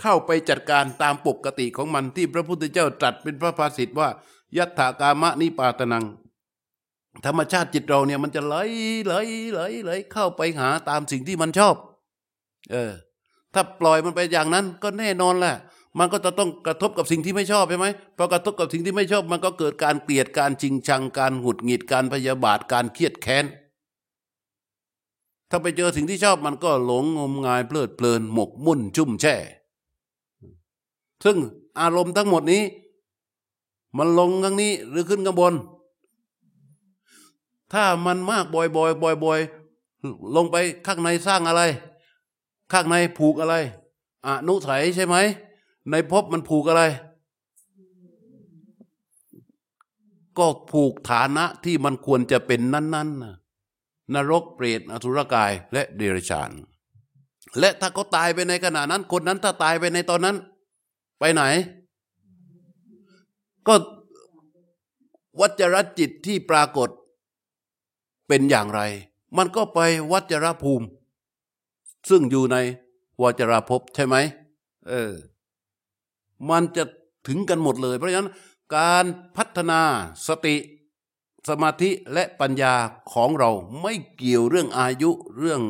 [0.00, 4.08] เข้าไปจัดการตามปกติของมันที่พระพุทธเจ้าตรัสเป็นพระภาษิตว่า
[4.56, 6.04] ยัตถากามะนิปาตนัง
[7.26, 8.56] ธรรมชาติจิตเราเนี่ยมันจะไหล
[9.06, 9.14] ไหล
[9.52, 11.74] ไหลไหลเข้าไปหาตามสิ่งที่มันชอบ
[12.72, 12.92] เออ
[13.54, 15.54] ถ้าปล่อยมันไปอย่างนั้นก็แน่นอนแหละ
[15.98, 23.44] มันก็จะต้องกระทบกับสิ่งที่ไม่ชอบใช่ไหมพอกระทบกับสิ่งที่ไม่ชอบ มันก็เกิดการเกลียดการจริงชังการหงุดหงิดการพยาบาทการเครียดแค้น
[25.50, 29.34] ถ้าไปเจอสิ่งที่ชอบมันก็หลงงมงายเพลิดเพลินหมกมุ่นชุ่มแช่
[31.24, 31.36] ซึ่ง
[31.80, 32.62] อารมณ์ทั้งหมดนี้
[33.96, 35.54] มันลงข้างนี้หรือขึ้นข้างบน
[37.72, 39.40] ถ้ามันมากบ่อยบ่อยบ่อยบ่อย
[40.36, 41.62] ลงไปข้างในสร้างอะไร
[42.72, 43.54] ข้างในผูกอะไร
[44.26, 45.16] อนุสัยใช่ไหม
[45.90, 46.82] ในภพมันผูกอะไร
[50.38, 53.34] ก็ผูกฐานะที่มันควรจะเป็นนั้นๆนะ
[54.14, 56.50] นรกเปรตอสุรกายและเดรัจฉาน
[57.58, 60.36] และถ้าเขาตายไปในขณะนั้น คนนั้นถ้าตายไปในตอนนั้น
[61.18, 61.42] ไปไหน
[63.66, 63.74] ก็
[65.40, 66.88] วัจรจิตที่ปรากฏ
[68.28, 68.80] เป็นอย่างไร
[69.36, 69.80] มันก็ไป
[70.12, 70.86] วัจรภูมิ
[72.08, 72.56] ซึ่งอยู่ใน
[73.22, 74.16] วัจรภพใช่ไหม
[74.88, 75.12] เออ
[76.50, 76.84] มันจะ
[77.26, 78.30] ถึงกันหมดเลย เพราะฉะนั้น
[78.76, 79.04] การ
[79.36, 79.80] พัฒนา
[80.28, 80.56] สติ
[81.50, 82.74] สมาธิและปัญญา
[83.12, 83.50] ของเรา
[83.82, 85.62] ไม่เกี่ยวเรื่องอายุเรื่อง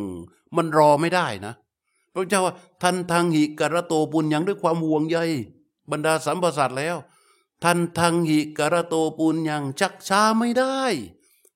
[0.57, 1.55] มันรอไม่ได้นะ
[2.13, 5.19] พระเจ้าว่าทันทางหิกระโตปุญยังด้วยความห่วงใย
[5.91, 6.97] บรรดาสัมปสัตแล้ว
[7.65, 10.81] ทันทางหิกระโตปุญยังชักช้าไม่ได้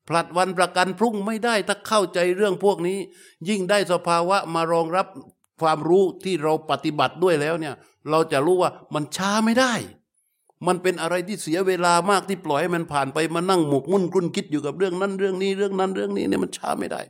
[0.08, 2.98] ผลัดวันประกันพรุ่งไม่ได้ถ้าเข้าใจเรื่องพวกนี้
[3.48, 5.06] ยิ่งได้สภาวะมารองรับ
[5.60, 7.74] ความรู้ที่เราปฏิบัติด้วยแล้วเนี่ย
[8.10, 9.72] เราจะรู้ว่ามันช้าไม่ได้
[10.66, 17.00] มันเป็นอะไรที่เสียเวลามากที่ปล่อยให้มันผ่านไปมานั่งหมกมุ่นกุ้นคิดอยู่กับเรื่องนั้นเรื่องนี้เรื่องนั้นเรื่องนี้เนี่ยมันช้าไม่ได้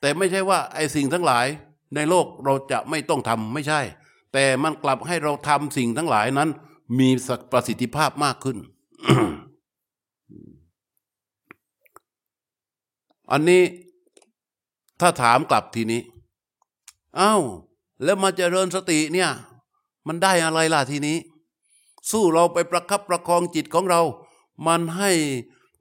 [0.00, 1.46] แต่ไม่ใช่ว่าไอ้สิ่งทั้งหลาย
[1.94, 3.80] ในโลกเราจะไม่ต้องทำไม่ใช่
[4.32, 6.50] แต่มันกลับให้เราทำสิ่งทั้งหลายนั้น
[6.98, 7.08] มี
[7.52, 8.58] ประสิทธิภาพมากขึ้น
[13.32, 13.62] อันนี้
[15.00, 16.00] ถ้าถามกลับทีนี้
[17.18, 17.42] อา้าว
[18.04, 19.30] แล้วมาเจริญสติเนี่ย
[20.08, 21.16] มันได้อะไรล่ะทีนี้
[22.10, 24.00] สู้เราไปประคับประคองจิตของเรา
[24.66, 25.10] มันให้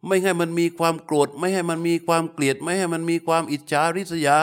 [0.07, 4.37] ไม่ให้มันมีความโกรธ ไม่ให้มันมีความเกลียด ไม่ให้มันมีความอิจฉาริษยา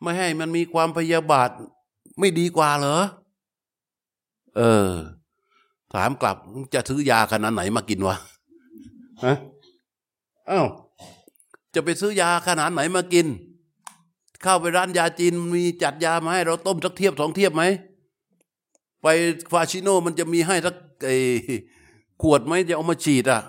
[0.00, 1.50] ไม่ให้มันมีความพยาบาท
[2.18, 3.02] ไม่ดีกว่าเหรอ
[4.56, 4.90] เออ
[5.92, 6.36] ถามกลับ
[6.74, 8.16] จะซื้อยาขนาดไหนมากินวะ
[9.24, 9.36] ฮะ
[10.50, 10.66] อ้าว
[11.74, 13.26] จะไปซื้อยาขนาดไหนมากิน
[14.42, 17.62] เข้าไปร้านยาจีนมีจัดยามาให้เราต้มสักเทียบสองเทียบไหม
[19.02, 19.06] ไป
[19.52, 20.74] ฟาชิโนมันจะมีให้สัก
[21.06, 21.16] ไอ้
[22.22, 23.42] ขวดไหมจะเอามาฉีดอะ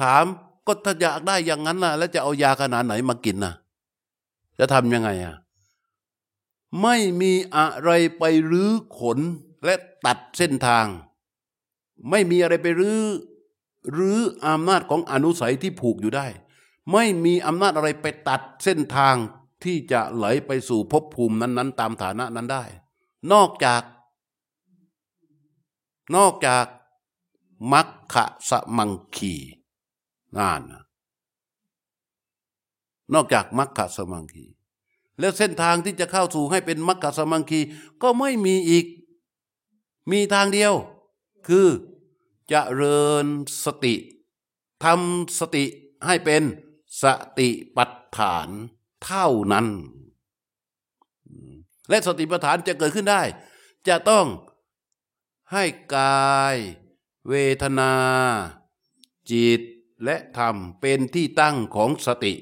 [0.00, 0.24] ถาม
[0.66, 3.54] ก็ถ้าอยากได้อย่างนั้นน่ะ แล้วจะเอายาขนาดไหนมากินน่ะ
[4.58, 5.36] จะทำยังไงอะ
[6.82, 9.18] ไม่มีอะไรไปรื้อขน
[9.64, 9.74] และ
[10.06, 10.86] ตัดเส้นทาง
[12.10, 13.00] ไม่มีอะไรไปรื้อ
[13.96, 16.26] รื้ออำนาจของอนุสัยที่ผูกอยู่ได้
[16.92, 19.14] ไม่มีอำนาจอะไรไปตัดเส้นทาง
[19.64, 22.64] ที่จะไหลไปสู่ภพภูมินั้น ๆ ตามฐานะนั้นได้
[23.32, 23.82] นอกจาก
[26.16, 26.66] นอกจาก
[27.72, 29.34] มัคคะสมังคี
[30.36, 30.62] นั่น
[33.14, 34.44] นอกจากมัคคะสมังคี
[35.18, 37.60] แล้วเส้นทางที่จะเข้าสู่ให้เป็นมัคคะสมังคี
[38.02, 38.86] ก็ไม่มีอีก
[40.10, 40.72] มีทางเดียว
[41.48, 41.68] คือ
[42.52, 43.26] จะเริญ
[43.64, 43.94] สติ
[44.84, 45.64] ทำสติ
[46.06, 46.42] ให้เป็น
[47.02, 47.04] ส
[47.38, 48.48] ติปัฏฐาน
[49.04, 49.66] เท่านั้น
[51.88, 53.22] และสติปัฏฐานจะเกิดขึ้นได้
[53.88, 54.26] จะต้อง
[55.54, 55.64] ให้
[55.96, 56.56] กาย
[57.28, 57.92] เวทนา
[59.30, 59.60] จิต
[60.04, 62.34] และธรรมเป็นที่ตั้งของสติ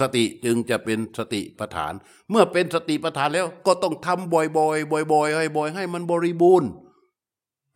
[0.00, 1.92] สติจึงจะเป็นสติปัฏฐาน
[2.30, 6.68] เมื่อเป็นสติปัฏฐานแล้วก็ต้องทำบ่อยๆ บ่อยๆให้บ่อยให้มันบริบูรณ์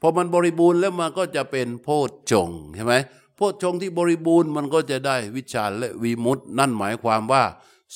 [0.00, 2.94] พอมันบริบูรณ์แล้วมันก็จะเป็นโพชฌงใช่ไหม
[3.36, 7.42] โพชฌงที่บริบูรณ์มันก็จะได้วิชาและวิมุตตินั่นหมายความว่า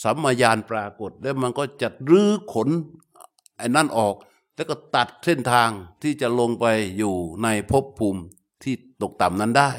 [0.02, 2.68] สัมมาญาณปรากฏแล้วมันก็จะรื้อขน
[3.58, 4.14] ไอ้นั่นออก
[4.60, 5.70] แล้วก็ตัดเส้นทาง
[6.02, 6.66] ที่จะลงไป
[6.98, 8.22] อยู่ในภพภูมิ
[8.62, 9.70] ที่ตกต่ำนั้นได้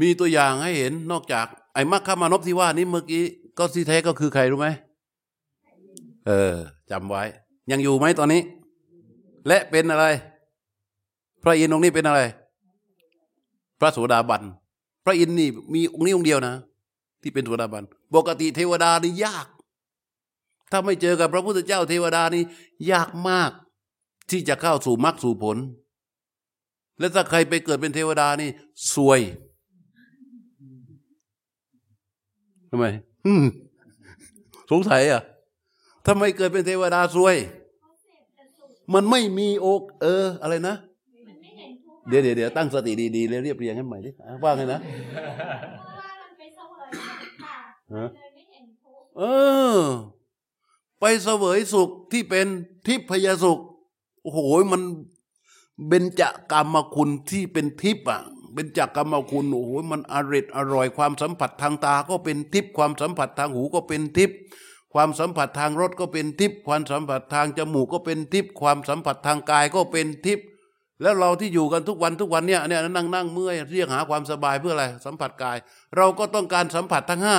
[0.00, 3.24] มีตัวอย่างให้เห็นนอกจาก ไอ้มัคคามานพที่ว่านี้เมื่อกี้
[3.58, 4.68] ก็ที่แท้ก็คือใครรู้ไหม
[6.26, 6.54] เออ
[6.90, 7.22] จำไว้
[7.70, 8.42] ยังอยู่ไหมตอนนี้
[9.46, 10.06] และเป็นอะไร
[11.42, 12.20] พระอินทร์องค์นี้เป็นอะไร
[13.80, 14.42] พระโสดาบัน
[15.04, 16.56] พระอินทร์นี่มีองค์นี้องค์เดียวนะ
[17.22, 19.46] ที่เป็นโสดาบันปกติเทวดานี่ยาก
[20.70, 22.42] ถ้าไม่เจอกับพระพุทธเจ้าเทวดานี่
[22.90, 23.50] ยากมาก
[24.30, 25.56] ที่จะเข้าสู่มรรคสู่ผล
[26.98, 28.48] และถ้าใครไปเกิดเป็นเทวดานี่
[28.94, 29.20] ซวย
[32.70, 32.84] ทำไม
[34.70, 35.22] สงสัยอะ
[36.06, 37.36] ทำไมเกิดเป็นเทวดาซวย
[38.94, 40.76] มันไม่มีโอกเออ อะไรนะ
[42.08, 44.10] เดี๋ยวเดี๋ยวตั้งสติดีๆแล้วเรียบเรียงให้ใหม่ดิ
[44.42, 44.80] ว่าไงนะ
[49.18, 49.22] เอ
[49.78, 49.80] อ
[51.00, 52.46] ไปเสวยสุขที่เป็น
[52.86, 53.58] ทิพยสุข
[54.22, 54.38] โอ้โห
[54.72, 54.82] มัน
[55.88, 56.22] เบญจ
[56.52, 58.20] กรรมคุณที่เป็นทิพย์อะ
[58.54, 64.36] เป็นจักกรรมคุณโอ้โหมันอร่อยอร่อยความสัมผัสทางตาก็เป็นทิพย์ความสัมผัสทางหูก็เป็นทิพย์
[64.92, 70.46] ความสัมผัสทางรสก็เป็นทิพย์ความสัมผัสทางจมูกก็เป็นทิพย์ความสัมผัสทางกายก็เป็นทิพย์
[71.02, 75.56] แล้วเราที่อยู่กันทุกวันทุกวันเนี่ยเนี่ยนั่งนั่งเมื่อยเรียกหาความสบายเพื่ออะไรสัมผัสกาย
[75.96, 77.38] เราก็ต้องการสัมผัสทั้งห้า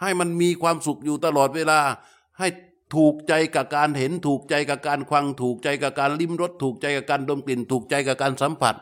[0.00, 1.80] ให้มันมีความสุขอยู่ตลอดเวลา
[2.38, 2.48] ให้
[2.96, 8.74] ถูกใจกับการเห็นถูกใจกับการฟังถูกใจกับการลิ้มรสถูกใจกับการดมกลิ่น ถูกใจกับการสัมผัส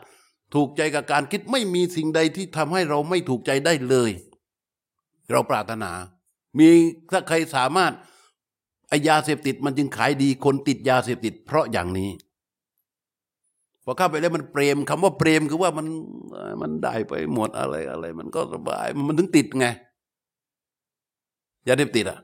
[0.55, 4.11] ถูกใจกับการคิดไม่มีสิ่งใดที่ทำให้เราไม่ถูกใจได้เลย
[5.31, 5.91] เราปรารถนา
[6.57, 6.67] มี
[7.11, 7.93] ถ้าใครสามารถ
[8.89, 12.09] ไอยาเสพติดมันจึงขายดีคนติดยาเสพติด เพราะอย่างนี้
[13.83, 15.87] พอเข้าไปแล้วมันเปรมคำว่าเปรมคือว่ามัน
[16.61, 19.67] มันได้ไปหมดอะไรอะไร มันก็สบายมันถึงติดไง
[21.67, 22.19] ยาเสพติดอะ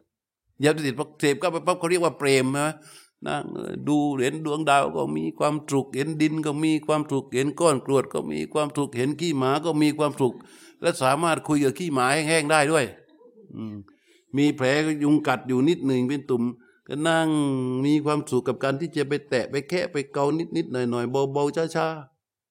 [0.63, 2.69] ยาเสพติดพอเสพก็ไปปั๊บเขาเรียกว่าเปรมนะ
[3.25, 3.43] นั่ง
[3.87, 10.33] ดูเห็นดวงดาวก็มีความสุขเห็นดินก็มีความสุขเห็นก้อนกรวดก็มีความสุขเห็นขี้หมาก็มีความสุข
[10.81, 12.85] และสามารถคุยกับขี้หมาแห้งๆได้ด้วย
[13.55, 13.63] อื
[14.37, 14.65] มีแผล
[15.03, 16.43] ยุงกัดอยู่นิดหนึ่งเป็นตุ่ม
[16.87, 17.27] ก็นั่ง
[17.85, 21.87] มีความสุขกับการที่จะไปแตะไปแคะไปเกานิดนิดหน่อยหน่อยเบาๆช้า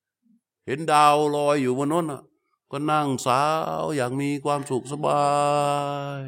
[0.02, 2.22] ๆเห็นดาวลอยอยู่บนนั้นอะ
[2.70, 3.42] ก็นั่งสา
[3.82, 5.22] วอย่างมีความสุขสบา
[6.20, 6.22] ย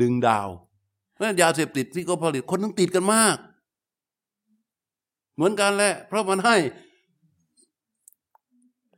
[0.00, 0.48] ดึงดาว
[1.20, 3.36] นั่นยาเสพติดที่เขาผลิตคนต้องติดกันมาก
[5.34, 6.56] เหมือนกันแหละ เพราะมันให้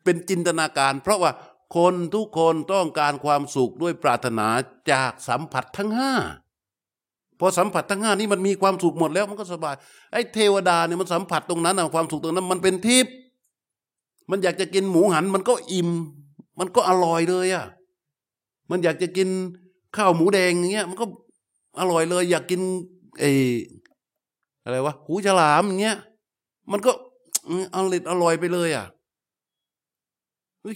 [0.04, 1.32] เป็นจินตนาการ เพราะว่า
[1.76, 4.46] คนทุกคนต้องการความสุขด้วยปรารถนา
[4.92, 6.12] จากสัมผัสทั้งห้า
[7.40, 9.74] พอสัมผัสทั้งห้านี้มันมีความสุขหมดแล้วมันก็สบาย
[10.12, 13.14] ไอ้เทวดาเนี่ยมันสัมผัสตรงนั้นนะความสุขตรงนั้น มันเป็นทิพย์
[14.30, 15.90] มันอยากจะกินหมูหัน มันก็อิ่ม
[16.58, 17.66] มันก็อร่อยเลยอะ่ะ
[18.70, 19.28] มันอยากจะกิน
[19.96, 21.06] ข้าวหมูแดงอย่างเงี้ยมันก็
[21.80, 22.60] อร่อยเลย อยากกิน
[23.18, 23.24] ไอ
[24.64, 25.96] อะไรวะหูฉลามอย่างเงี้ย
[26.72, 26.92] มันก็
[27.74, 28.86] อร่อยอร่อยไปเลยอะ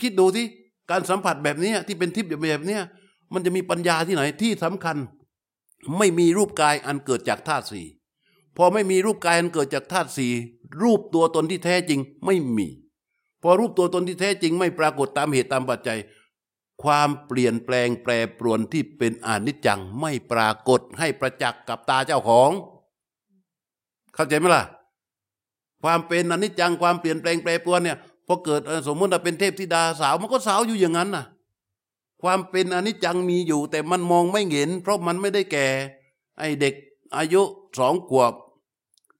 [0.04, 0.46] คิดดูที่
[0.90, 2.78] การสัมผัสแบบนี้ที่เป็นทิพย์แบบนี้
[3.32, 4.96] มันจะมีปัญญาที่ไหนที่สำคัญ
[5.98, 7.86] ไม่มีรูปกายอันเกิดจากธาตุสี่
[8.56, 10.32] พอไม่มีรูปกายอันเกิดจากธาตุสี่
[10.82, 12.68] รูปตัวตนที่แท้จริงไม่มี
[13.42, 15.98] พอรูปตัวตนที่แท้จริง ไม่ปรากฏตามเหตุตามปัจจัย
[16.82, 22.50] ความเปลี่ยนแปลงแปรปรวนที่เป็นอนิจจังไม่ปรากฏให้ประจักษ์กับตาเจ้าของ
[24.14, 24.64] เข้าใจไหมล่ะ
[25.82, 31.24] ความเป็นอนิจจังความเปลี่ยนแปลงแปรปรวนเนี่ยพอเกิดสมมติว่าเป็นเทพธิดาสาวมันก็สาวอยู่อย่างนั้นน่ะ
[32.22, 35.66] ความเป็นอนิจจังมีอยู่ แต่มันมองไม่เห็น เพราะมันไม่ได้แก่
[36.38, 36.74] ไอเด็ก
[37.16, 37.42] อายุ
[37.78, 38.32] สองขวบ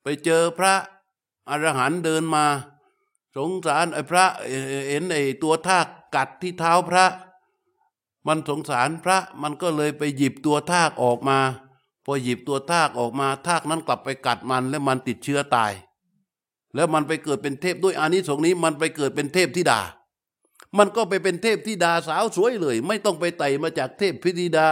[0.03, 0.75] ไปเจอพระ
[1.49, 2.45] อรหันต์เดินมา
[3.37, 4.25] สงสารไอ้พระ
[4.89, 5.79] เห็นไอ้ตัวท่า
[6.15, 7.05] กัดที่เท้าพระ
[8.27, 11.39] มันสงสารพระมันก็เลยไปหยิบตัวทากออกมา
[12.05, 15.73] พอหยิบตัวทากออกมาทากนั้นกลับไปกัดมันแล้วมันติดเชื้อตาย
[16.75, 19.81] แล้วมันไปเกิดเป็นเทพด้วยอานิสงส์นี้มันไปเกิดเป็นเทพธิดา
[20.79, 24.67] มันก็ไปเป็นเทพธิดาสาวสวยเลย ไม่ต้องไปไต่มาจากเทพธิดา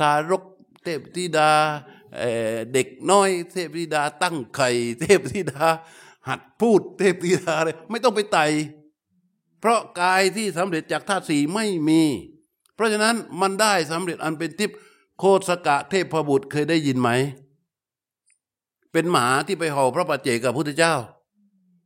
[0.00, 0.42] ทารก
[0.84, 1.50] เทพธิดา
[2.72, 5.64] เด็กน้อย เทพธิดาตั้งไข่เทพธิดา
[6.28, 8.46] หัดพูดเทพธิดาเลยไม่ต้องไปไต่
[9.60, 12.02] เพราะกายที่สำเร็จจากธาตุสีไม่มี
[12.82, 14.78] ราะฉะนั้นมันได้สำเร็จอันเป็นทิพย์
[15.18, 17.10] โคสกะเทพบุตรเคยได้ยินไหม
[18.92, 20.94] เป็นหมาที่ไปห่อพระปัจเจกับพุทธเจ้า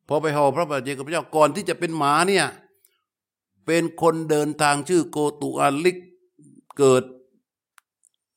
[0.09, 2.47] พอไปห่อพระบาทเจกับพระเจ้าก่อนที่จะเป็นหมาเนี่ย
[3.67, 5.97] เป็นคนเดินทางชื่อโกตุอาลิก
[6.79, 7.03] เกิด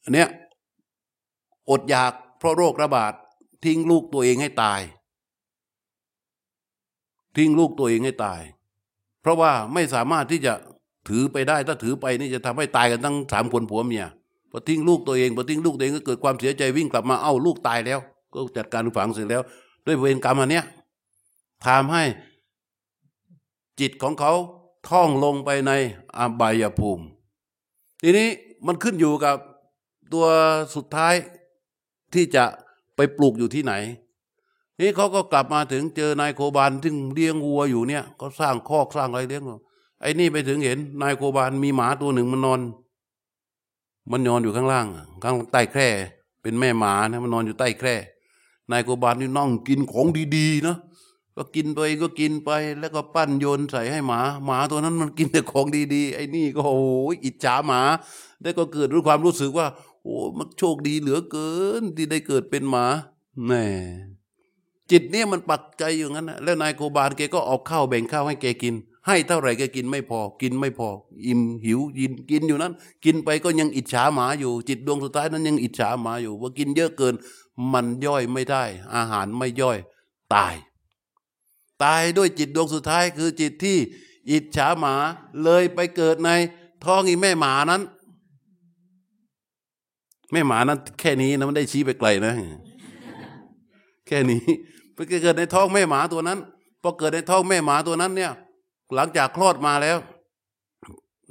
[0.03, 0.29] อันเนี้ย
[1.69, 3.13] อดอยากเพราะโรคระบาด
[3.63, 4.81] ทิ้งลูกตัวเองให้ตาย
[7.35, 8.41] ทิ้งลูกตัวเองให้ตาย
[9.21, 10.53] เพราะว่าไม่สามารถที่จะ
[11.07, 14.05] ถือไปได้ถ้าถือไปนี่จะทำให้ตายกันทั้งสามคนผัวเมีย
[14.51, 17.99] พอทิ้งลูกตัวเองพอทิ้งลูกตัวเองก็เกิดความเสียใจวิ่งกลับมาเอ้าลูกตายแล้ว
[18.33, 19.41] ก็จัดการฝังเสร็จแล้ว
[19.85, 20.65] ด้วยเวรกรรมอันเนี้ย
[21.65, 22.03] ทำให้
[23.79, 24.33] จิตของเขา
[24.89, 25.71] ท่องลงไปใน
[26.17, 27.05] อบายภูมิ
[28.01, 28.27] ทีนี้
[28.67, 29.35] มันขึ้นอยู่กับ
[30.13, 30.25] ตัว
[30.75, 31.13] สุดท้าย
[32.13, 32.43] ที่จะ
[32.95, 33.73] ไปปลูกอยู่ที่ไหน
[34.79, 39.43] นี่เขาก็กลับมาถึงเจอนายโคบานที่เลี้ยงวัวอยู่เนี่ยก็สร้างคอกสร้างอะไรเลี้ยง
[40.01, 42.59] ไอ้นี่ไปถึงเห็น นายโคบานมีหมาตัวหนึ่งมันนอน
[44.11, 44.87] มันนอนอยู่ข้างล่าง
[45.23, 45.87] ข้างใต้แคร่
[46.41, 47.95] เป็นแม่หมานะมันนอนอยู่ใต้แคร่
[48.71, 50.77] นายโคบานนี่นั่งกินของดีๆนะ
[51.35, 57.81] ก็กินไปก็กินไป แล้วก็ปั้นโยนใส่ให้หมา หมาตัวนั้นมันกินแต่ของดีๆ ไอ้นี่ก็โอ้ยอิจฉาหมา
[58.41, 59.67] แล้ก็เกิดรู้ความรู้สึกว่า
[60.03, 62.85] โอ้มันโชคดีเหลือเกิน ที่ได้เกิดเป็นหมา
[63.47, 63.65] แน่
[64.91, 68.75] จิตเนี่ยมันปักใจอยู่งั้นนะแล้วนายโคบาลแกก็เอาข้าวแบ่งข้าวให้แกกิน
[69.09, 70.89] ให้เท่าไหร่แกกินไม่พอ กินไม่พอ
[71.25, 72.73] อิ่มหิวยินกินอยู่นั้น
[73.05, 77.13] กินไปก็ยังอิจฉาหมาอยู่ จิตดวงสุดท้ายนั้นยังอิจฉาหมาอยู่ ว่ากินเยอะเกิน
[77.73, 78.63] มันย่อยไม่ได้
[78.95, 79.77] อาหารไม่ย่อย
[80.33, 80.55] ตาย
[81.83, 83.77] ตายด้วยจิตดวงสุดท้ายคือจิตที่
[84.31, 84.95] อิจฉาหมา
[85.43, 86.29] เลยไปเกิดใน
[86.85, 87.81] ท้องอีแม่หมานั้น
[90.31, 92.33] แม่หมานั้นแค่นี้นะมันได้ชี้ไปไกลนะ
[94.07, 94.41] แค่นี้
[94.93, 96.39] ไปเกิดในท้องแม่หมาตัวนั้น
[96.81, 98.31] พอเกิดในท้องแม่หมาตัวนั้นเนี่ย
[98.95, 99.97] หลังจากคลอดมาแล้ว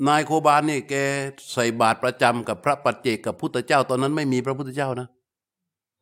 [0.09, 0.95] นายโคบาลนี่แก
[1.53, 5.09] ใส่บาตรประจำกับพระปัจเจกกับพุทธเจ้า ตอนนั้นไม่มีพระพุทธเจ้านะ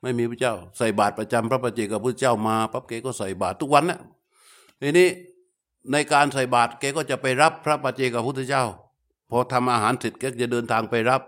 [0.03, 3.99] ไม่มีพระเจ้า ใส่บาตรประจำพระปัจเจกกับพุทธเจ้ามาปั๊บแกก็ใส่บาตรทุกวันนะ
[4.83, 5.09] ทีนี้
[5.93, 8.65] ในการใส่บาตรแกก็จะไปรับพระปัจเจกับพุทธเจ้า
[9.31, 11.23] พอทำอาหารเสร็จแกจะเดินทางไปรับ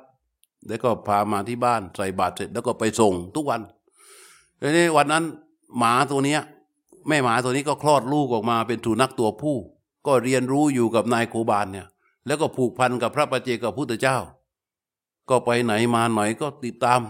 [0.69, 3.61] แล้วก็พามาที่บ้านใส่บาตรเสร็จแล้วก็ไปส่งทุกวัน
[4.61, 5.25] ทีนี้วันนั้น
[5.79, 6.41] หมาตัวเนี้ย
[7.09, 9.57] แม่หมาตัวนี้ก็คลอดลูกออกมาเป็นสุนัขตัวผู้
[10.07, 11.87] ก็เรียนรู้อยู่กับนายโคบาลเนี่ย
[12.27, 14.19] แล้วก็ผูกพันกับพระปัจเจกับพุทธเจ้า
[15.31, 17.01] ก็ไปไหนมาไหนก็ติดตาม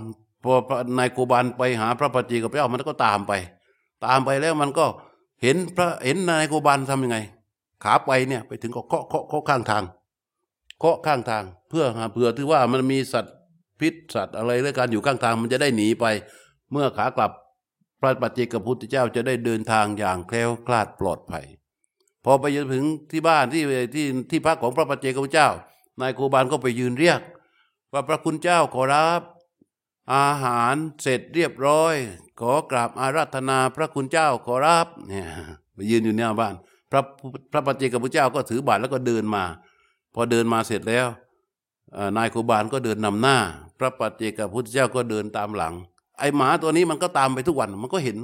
[0.45, 0.53] พอ
[0.99, 3.32] นายโคบาลไปหาพระปัจเจกับพระเจ้ามันก็ตามไป
[4.07, 4.86] ตามไปแล้วมันก็
[5.43, 7.18] เห็นพระเห็นนายโคบาลทำยังไง
[7.84, 9.84] ขาไปเนี่ยไปถึงก็เคาะเคาะเคาะข้างทาง
[10.78, 13.36] เคาะข้างทาง เพื่อหาเผื่อที่ว่ามันมีสัตว์
[13.80, 16.07] พิษสัตว์อะไรเรื่องการอยู่ข้างทางมันจะได้หนีไป
[16.72, 17.30] เมื่อขากลับ
[18.01, 21.47] พระปัจเจกพุทธเจ้าจะได้เดินทางอย่างแคล้วคลาดปลอดภัย
[22.30, 23.62] อไปถึงที่บ้านที่
[23.94, 25.48] ที่ที่พักของพระปัจเจกพุทธเจ้า
[26.00, 27.20] นายโคบาลก็ไปยืนเรียก
[27.92, 29.22] ว่าพระคุณเจ้าขอรับ
[30.14, 31.94] อาหารเสร็จเรียบร้อย
[32.40, 35.26] ขอกราบอาราธนาพระคุณเจ้าขอรับเนี่ย
[35.74, 36.54] ไปยืนอยู่หน้าบ้าน
[36.90, 37.02] พระ
[37.52, 39.44] พระปัจเจกพุทธเจ้าก็ถือบาตรแล้วก็เดินมา
[40.14, 41.06] พอเดินมาเสร็จแล้ว
[42.16, 43.36] นายโคบาลก็เดินนำหน้า
[43.78, 45.74] พระปัจเจกพุทธเจ้าก็เดินตามหลัง
[46.18, 48.18] ไอหมาตัวนี้มันก็ตามไปทุกวันมันก็เห็น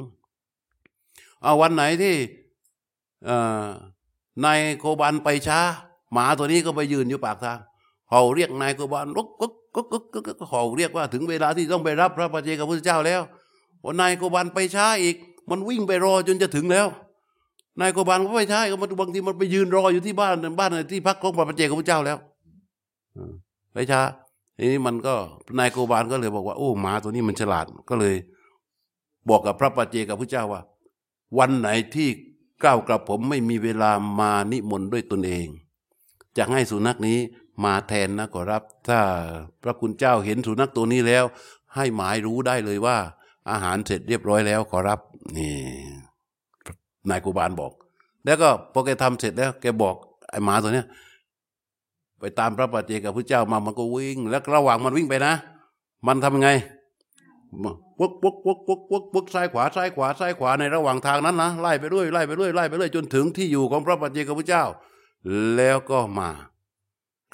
[1.43, 2.15] เอาวันไหนที่
[4.45, 5.61] นายโคบานไปช้า
[6.13, 7.59] หมาตัวนี้ก็ไปยืนอยู่ปากทาง
[8.11, 9.81] เห่าเรียกนายโคบานก็ก็ก็
[10.15, 13.21] ก็ก็เห่าเรียกว่าถึงเวลาที่ต้องไปรับพระปัจเจกพุทธเจ้าแล้ว
[13.83, 15.17] พอนายโคบานไปช้าอีก
[15.51, 16.87] มันวิ่งไปรอจนจะถึงแล้ว
[17.81, 22.19] นายโคบานก็ไม่ใช่ก็มันบางทีมันไปยืนรออยู่ที่บ้านบ้านที่พักของพระปัจเจกพุทธเจ้าแล้ว
[23.73, 24.01] ไปช้า
[24.59, 25.15] ทีนี้มันก็
[25.59, 28.15] นายโกบาลก็เลยบอกว่าโอ้หมาตัวนี้มันฉลาดก็เลย
[29.29, 30.63] บอกกับพระปัจเจกับพระเจ้าว่า
[31.39, 32.09] วันไหนที่
[32.63, 35.47] ก้าวกระผมไม่มีเวลามานิมนต์ด้วยตนเอง
[36.37, 37.19] จะให้สุนัขนี้
[37.65, 39.01] มาแทนนะขอรับ ถ้า
[39.63, 41.25] พระคุณเจ้าเห็นสุนัขตัวนี้แล้ว
[41.75, 42.97] ให้หมายรู้ได้เลยว่า
[43.51, 45.01] อาหารเสร็จเรียบร้อยแล้วขอรับ
[45.37, 45.53] นี่
[47.11, 47.73] นายกุบาลบอก
[48.25, 49.97] แล้วก็พอแกทำเสร็จแล้ว แกบอก
[50.31, 50.87] ไอ้หมาตัวเนี้ย
[52.21, 55.35] ไปตามพระปัจเจกับพระเจ้ามามันก็วิ่ง แล้วระหว่างมันวิ่งไปนะ
[56.07, 56.51] มันทำไง
[58.01, 64.65] วกวกวกวกวกวกซ้ายขวาซ้ายขวาซ้ายขวาในระหว่างทางนั้นนะไล่ไปเรื่อยไล่ไปเรื่อยไล่ไปเรื่อยจนถึงที่อยู่ของพระปัจเจกพระเจ้า
[65.57, 66.31] แล้วก็มา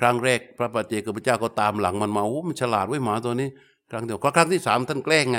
[0.01, 3.49] ครั้งแรกพระปัจเจกพระเจ้าก็ตามหลังมันมาโอ้มันฉลาดไว้หมาตัวนี้
[3.91, 5.39] ครั้งเดียวครั้งที่สามท่านแกล้งไง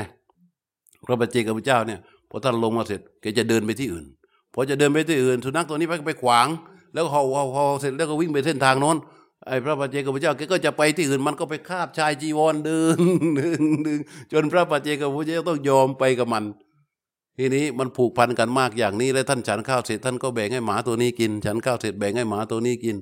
[1.05, 4.05] พระปัจเจกพระเจ้าเนี่ยพอท่านลงมาเสร็จแกจะเดินไปที่อื่น
[4.53, 6.47] พอจะเดินไปที่อื่นสุนัขตัวนี้ไปไปขวาง
[6.93, 8.97] แล้วเห่าเห่าเห่าเสร็จแล้วก็วิ่งไปเส้นทางโน้น
[9.47, 12.97] ไอ้พระปัจเจกพุทธเจ้าแกก็จะไปที่อื่นมันก็ไปคาบชายจีวรดึง
[13.39, 13.99] ดึงดึง
[14.31, 16.43] จนพระปัจเจกพุทธเจ้าต้องยอมไปกับมัน
[17.37, 22.95] ทีนี้มันผูกพันกันมากอย่างนี้แล้วท่านฉันข้าวเสร็จท่านก็แบ่งให้หมาตัวนี้กิน ฉันข้าวเสร็จแบ่งให้หมาตัวนี้กิน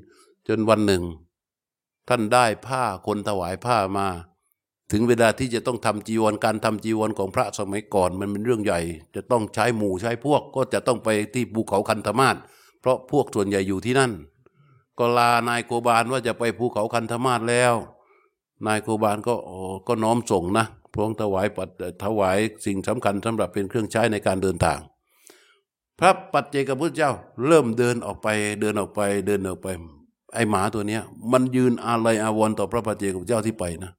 [0.48, 1.04] จนวันหนึ่ง
[2.10, 4.08] ท่านได้ผ้าคนถวายผ้ามา
[4.92, 8.80] ถึงเวลาที่จะต้องทำจีวรการทำจีวรของพระสมัยก่อน มันเป็นเรื่องใหญ่
[9.16, 12.36] จะต้องใช้หมู่ใช้พวกก็จะต้องไปที่ภูเขาคันธมาศ
[12.82, 14.12] เพราะพวกส่วนใหญ่อยู่ที่นั่น
[15.00, 17.74] ก็ลานายโกบาลว่าจะไปภูเขาคันธมาศแล้ว
[18.68, 21.70] นายโกบาลก็โอ้ก็น้อมส่งนะพระองถวายปัด
[22.04, 24.80] ถวายสิ่งสำคัญสำหรับเป็นเครื่องใช้ในการเดินทาง
[26.00, 27.12] พระปัจเจกพุทธเจ้า
[27.48, 28.28] เริ่มเดินออกไป
[28.62, 29.68] เดินออกไปเดินออกไป
[30.34, 33.92] ไอหมาตัวเนี้ย มันยืนอาลัยอาวรณ์ต่อพระปัจเจกพุทธเจ้าที่ไปนะ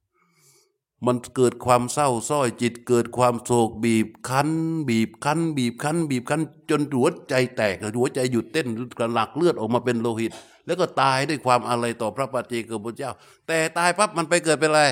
[1.05, 4.49] มันเกิดความเศร้าส้อยจิตเกิดความโศกบีบคั้น
[4.89, 8.67] บีบคั้น บีบคั้น บีบคั้น จนหัวใจแตกหัวใจหยุดเต้น
[8.99, 10.31] กระหลักเลือดออกมาเป็นโลหิต
[10.65, 13.11] แล้วก็ตายด้วยความอะไรต่อพระปฏิเจกพุทธเจ้า
[13.47, 14.83] แต่ตายปั๊บมันไปเกิดเป็นอะไร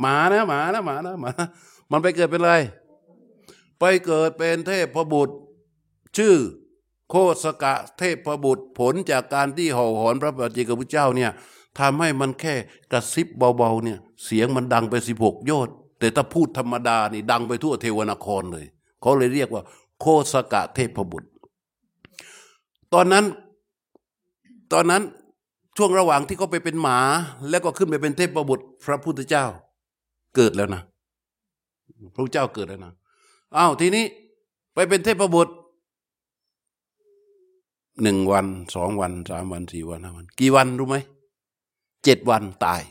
[0.00, 1.30] หมานะหมานะหมานะหมา
[1.90, 2.54] มันไปเกิดเป็นอะไร
[3.80, 5.34] ไปเกิดเป็นเทพบุตร
[6.16, 6.34] ชื่อ
[7.10, 11.30] โคสกะเทพบุตรผลจากการที่ห่อหอนพระปฏิเจกพุทธเจ้าเนี่ย
[11.80, 12.54] ทำให้มันแค่
[12.92, 18.66] กระซิบเบาๆเนี่ยเสียงมันดังไปสิบหกโยชน์แต่ถ้าพูดธรรมดานี่ดังไปทั่วเทวนครเลย
[19.00, 19.62] เขาเลยเรียกว่า
[20.00, 21.28] โคสกะเทพบุตร
[22.94, 23.24] ตอนนั้น
[24.72, 25.02] ตอนนั้น
[25.76, 26.98] ช่วงระหว่างที่เขาไปเป็นหมา
[27.50, 29.44] แล้วก็ขึ้นไปเป็นเทพบุตร พระพุทธเจ้า
[30.36, 30.82] เกิดแล้วนะ
[32.14, 32.92] พระเจ้าเกิดแล้วนะ
[33.56, 34.04] อ้าวทีนี้
[34.74, 35.52] ไปเป็นเทพบุตร
[38.02, 40.96] หนึ่งวันสองวันสามวันสี่วันห้าวัน กี่วันรู้ไหม
[42.04, 42.82] เจ็ดวันตาย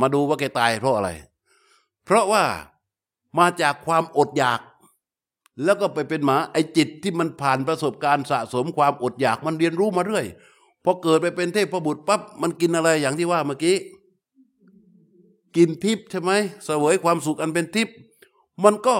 [0.00, 1.10] มาดูว่าแกตายเพราะอะไร
[2.04, 2.44] เพราะว่า
[3.38, 4.60] มาจากความอดอยาก
[5.64, 10.26] แล้วก็ไปเป็นหมาไอจิตที่มันผ่านประสบการณ์สะสมความอดอยากมันเรียนรู้มาเรื่อย
[10.84, 13.76] พอเกิดไปเป็นเทพบุตรปั๊บมันกินอะไรอย่างที่ว่าเมื่อกี้
[15.56, 16.30] กินทิพย์ใช่ไหม
[16.64, 17.96] เสวยความสุขอันเป็นทิพย์
[18.64, 18.96] มันก็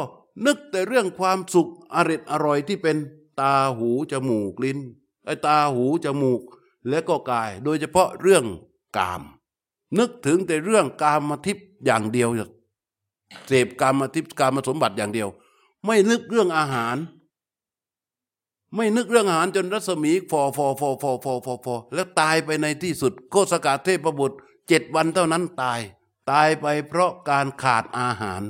[0.46, 2.96] นึกแต่เรื่องความสุขอร่อยอร่อยที่เป็น
[3.40, 4.78] ตาหูจมูกลิ้น
[5.24, 6.40] ไอตาหูจมูก
[6.88, 8.44] และก็กาย โดยเฉพาะเรื่อง
[8.98, 9.22] กาม
[9.98, 12.28] นึกถึงแต่เรื่องกามทิพย์อย่างเดียว
[13.46, 15.28] เสพกามทิพย์กามสมบัติอย่างเดียว
[15.84, 16.96] ไม่นึกเรื่องอาหาร
[18.74, 24.36] ไม่นึกเรื่องอาหารจนรัศมีฟอฟอฟอฟอฟอฟอฟอแล้วตายไปในที่สุดโคสกาเทพบุตร
[24.68, 25.80] เจ็ดวันเท่านั้นตาย
[26.30, 28.42] ตายไปเพราะการขาดอาหาร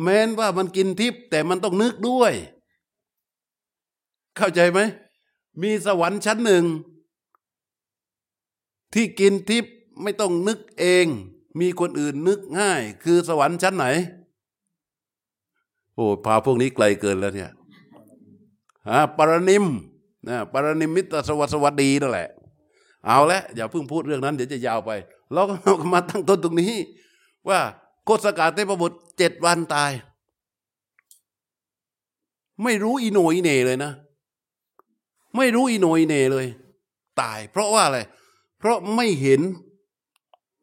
[0.00, 2.32] แม้นว่ามันกินทิพย์แต่มันต้องนึกด้วย
[4.36, 4.80] เข้าใจไหม
[5.60, 6.64] มีสวรรค์ชั้นหนึ่ง
[8.94, 11.06] ที่กินทิพย์ไม่ต้องนึกเอง
[11.60, 13.86] มีคนอื่นนึกให้ คือสวรรค์ชั้นไหน
[15.94, 17.50] โอ้พาพวกนี้ไกลเกินแล้วเนี่ย
[18.88, 19.64] ฮะปรนิม
[20.28, 22.28] นะปรนิมมิตรสวัสวัสดีนั่นแหละ
[23.06, 24.90] เอาละอย่าเพิ่งพูดเรื่องนั้น เดี๋ยวจะยาวไป
[25.32, 25.54] เราก็
[25.94, 26.72] มาตั้งต้นตรงนี้
[27.48, 27.58] ว่า
[28.04, 29.90] โคสกาเทพบุตรเจ็ดวันตาย
[32.62, 33.92] ไม่รู้อีโนอีเน่เลยนะ
[35.36, 36.46] ไม่รู้อีโนอีเน่เลย
[37.20, 37.98] ตาย เพราะว่าอะไร
[38.58, 39.40] เพราะไม่เห็น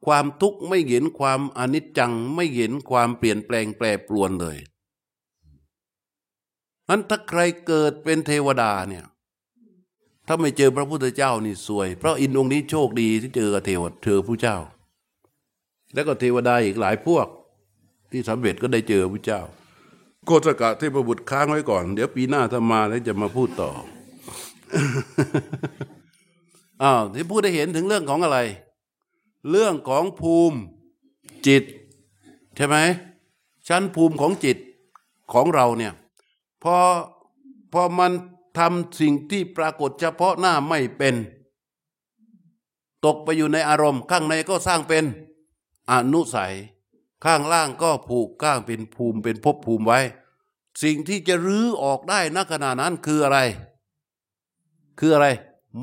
[0.05, 4.57] ความทุกข์ไม่เห็นความอนิจจัง ไม่เห็นความเปลี่ยนแปลงแปรปรวนเลย
[6.89, 9.05] นั้นถ้าใครเกิดเป็นเทวดาเนี่ย
[10.27, 14.57] ถ้าไม่เจอพระพุทธเจ้านี่สวย เพราะอินองค์นี้โชคดีที่เจอเทวดเธอผู้เจ้า
[15.93, 17.27] แล้วก็เทวดาอีกหลายพวก
[18.11, 19.41] ที่สำเร็จก็ได้เจอพระเจ้า
[20.25, 23.71] โกศกะเทพบุตรค้างไว้ก่อน เดี๋ยวปีหน้าถ้ามาแล้วจะมาพูดต่อ
[26.83, 28.39] อ้าวที่พูดได้เห็นถึงเรื่องของอะไร
[29.49, 30.59] เรื่องของภูมิ
[31.47, 31.63] จิต
[32.55, 32.77] ใช่ไหม
[33.67, 34.57] ชั้นภูมิของจิต
[35.33, 35.93] ของเราเนี่ย
[36.63, 36.75] พอ
[37.73, 38.11] พอมัน
[38.57, 41.15] ทำสิ่งที่ปรากฏเฉพาะหน้าไม่เป็น
[43.05, 45.03] ตกไปอยู่ในอารมณ์ ข้างในก็สร้างเป็น
[45.91, 46.53] อนุสัย
[47.25, 49.99] ข้างล่างก็ผูกข้างเป็นภูมิเป็นภพภูมิไว้
[50.83, 53.39] สิ่งที่จะรื้อออกได้ณขณะนั้นคืออะไร
[54.99, 55.27] คืออะไร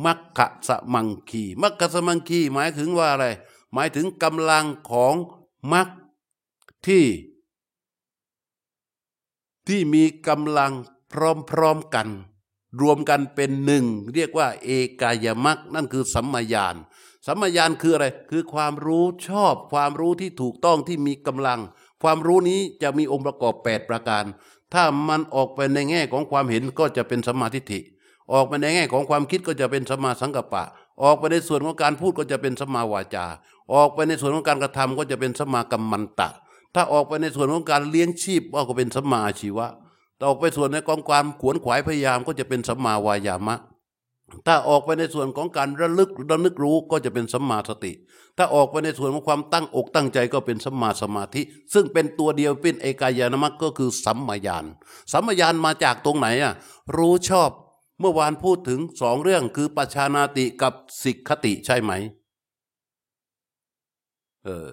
[0.05, 3.27] มัคคะสมังคีมัคคะสมังคีหมายถึงว่าอะไร
[3.73, 5.15] หมายถึงกำลังของ
[5.73, 5.89] มัค
[6.87, 7.05] ที่
[9.69, 10.73] ที่มีกำลัง
[11.13, 11.15] พ
[11.59, 12.09] ร้อมๆกัน
[12.81, 16.77] รวมกันเป็นหนึ่ง เรียกว่าเอกายมักนั่นคือสัมมาญาณ
[17.27, 21.61] สัมมาญาณคืออะไร คือความรู้ชอบความรู้ที่ถูกต้องที่มีกำลัง
[22.03, 24.25] ความรู้นี้จะมีองค์ประกอบ 8 ประการ
[24.75, 27.81] ถ้ามันออกไปในแง่ของความเห็นก็จะเป็นสัมมาทิฏฐิ
[28.33, 30.65] ออกไปในแง่ของความคิดก็จะเป็นสัมมาสังกัปปะ
[31.03, 33.27] ออกไปในส่วนของการพูดก็จะเป็นสัมมาวาจา
[33.75, 36.29] ออกไปในส่วนของการกระทำก็จะเป็นสัมมากัมมันตะ
[36.75, 39.67] ถ้าออกไปในส่วนของการเลี้ยงชีพก็เป็นสัมมาชีวะ
[40.19, 43.57] ถ้าออกไปส่วนในกองความขวนขวายพยายามก็จะเป็นสัมมาวายามะ
[44.47, 47.93] ถ้าออกไปในส่วนของการระลึกระลึกรู้ก็จะเป็นสัมมาสติ
[48.37, 51.43] ถ้าออกไปในส่วนของความตั้งอกตั้งใจก็เป็นสัมมาสมาธิ
[51.75, 54.65] ซึ่งเป็นตัวเดียวเป็นเอกายานมัคก็คือสัมมาญาณ
[55.13, 56.55] สัมมาญาณมาจากตรงไหนอะ
[56.97, 57.51] รู้ชอบ
[58.01, 61.93] เมื่อวานพูดถึงสองเรื่องคือปัชานาติกับสิกขติใช่ไหม
[64.45, 64.69] เออ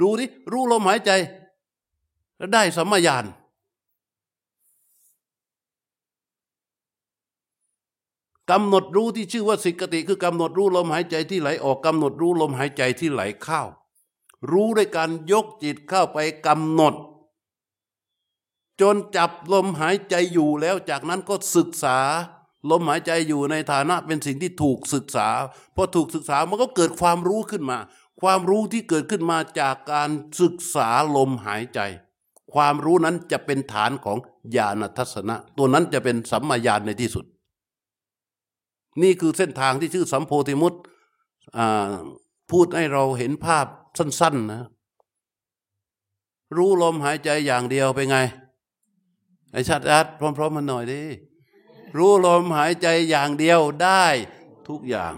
[0.00, 1.10] ดูดิรู้ลมหายใจ
[2.36, 3.24] แล้วได้สัมมาญาณ
[8.50, 13.62] กำหนดรู้ที่ชื่อว่าสิกติคือกำหนดรู้ลมหายใจที่ไหลออกกำหนดรู้ลมหายใจที่ไหลเข้า
[14.50, 16.94] รู้ด้วยการยกจิตเข้าไปกำหนด
[18.80, 21.98] จนจับลมหายใจอยู่แล้วจากนั้นก็ศึกษา
[22.70, 25.28] ลมหายใจอยู่ในฐานะเป็นสิ่งที่ถูกศึกษา
[25.76, 27.78] พอถูกศึกษามันก็เกิดความรู้ขึ้นมา
[28.20, 31.80] ความรู้ที่เกิดขึ้นมาจากการศึกษาลมหายใจ
[32.54, 34.18] ความรู้นั้นจะเป็นฐานของ
[34.56, 37.24] ญาณทัศนะ ตัวนั้นจะเป็นสัมมาญาณในที่สุด
[39.02, 40.74] นี่คือเส้นทางที่ชื่อสัมโพธิมุต
[42.50, 43.66] พูดให้เราเห็นภาพ
[43.98, 44.68] สั้น ๆ นะ
[46.56, 48.16] รู้ลมหายใจอย่างเดียวไปไง
[49.52, 51.00] ไอ้ชัดชัดพร้อม ๆ มันหน่อยดิ
[51.96, 54.04] รู้ลมหายใจอย่างเดียวได้
[54.68, 55.14] ทุกอย่าง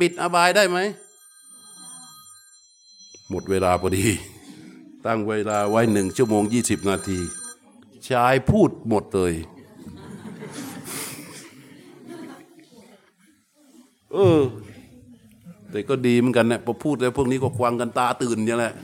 [0.00, 0.78] ปิดอบายได้ไหม
[3.30, 4.06] หมดเวลาพอดี
[5.06, 7.18] ตั้งเวลาไว้หนึ่งชั่วโมงยี่สิบนาที
[8.10, 9.34] ชายพูดหมดเลย
[14.12, 14.40] เออ
[15.70, 18.74] แต่ก็ดีเหมือนกันนะพอพูดแล้วพวกนี้ก็ควังกันตาตื่นอย่างแหละ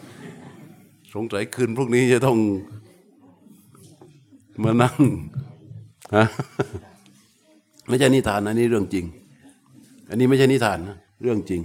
[1.14, 2.38] สงสัยคืนพวกนี้จะต้อง
[4.62, 4.96] มานั่ง
[6.14, 6.24] ฮะ
[7.88, 9.04] ไม่ใช่นิทานนะนี่เรื่องจริง
[10.08, 11.62] อันนี้ไม่ใช่นิทานนะเรื่องจริง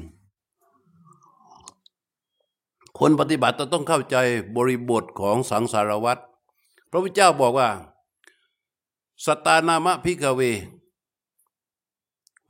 [2.99, 4.17] คนปฏิบัติต้องเข้าใจ
[4.55, 6.21] บริบทของสังสารวัตร
[6.89, 7.69] พระพุทธเจ้าบอกว่า
[9.25, 10.41] สตานามะพิกเว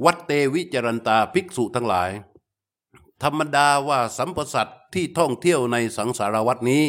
[0.05, 2.09] วัตเตวิจรันตาภิกษุทั้งหลาย
[3.23, 6.83] ธรรมดาว่าสัมปสัตที่ท่องเที่ยวในสังสารวัตนี้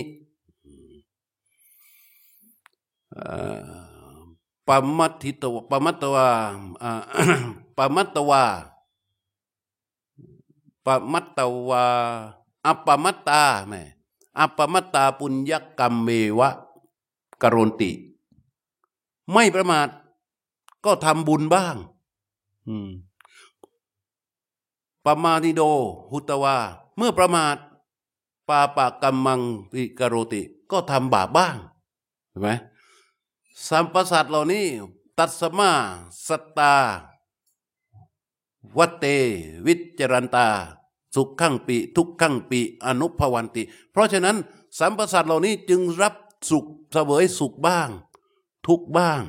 [4.68, 6.28] ปมัตถิตวปมัตตวา
[7.76, 8.44] ปมัตตวา
[10.86, 11.84] ปมัตตวา
[12.66, 13.82] อัปมัตตาแม่
[14.38, 16.08] อัปมัตตาปุญญกรรมเม
[16.38, 16.50] วะ
[17.42, 17.90] กรนติ
[19.32, 19.88] ไม่ประมาท
[20.84, 21.76] ก็ทำบุญบ้าง
[25.04, 25.62] ปมาณิโด
[26.10, 26.56] หุตวา
[26.96, 27.56] เมื่อประมาท
[28.48, 29.40] ปาปากรรมัง
[29.72, 31.56] ปิกโรติ ก็ทำบาปบ้าง
[32.30, 32.50] เห็นไหม
[33.64, 34.66] สัมปะสัตเหล่านี้
[35.18, 35.72] ตัสมา
[36.26, 36.28] ส
[36.58, 36.74] ตา
[38.78, 39.04] วัตเต
[39.66, 40.48] วิจรันตา
[41.14, 44.36] สุขขังปีทุกขังปีอนุภวันติ เพราะฉะนั้น
[44.78, 46.14] สัมปะสัตเหล่านี้จึงรับ
[46.50, 47.88] สุขเสวยสุขบ้าง
[48.66, 49.22] ทุกบ้าง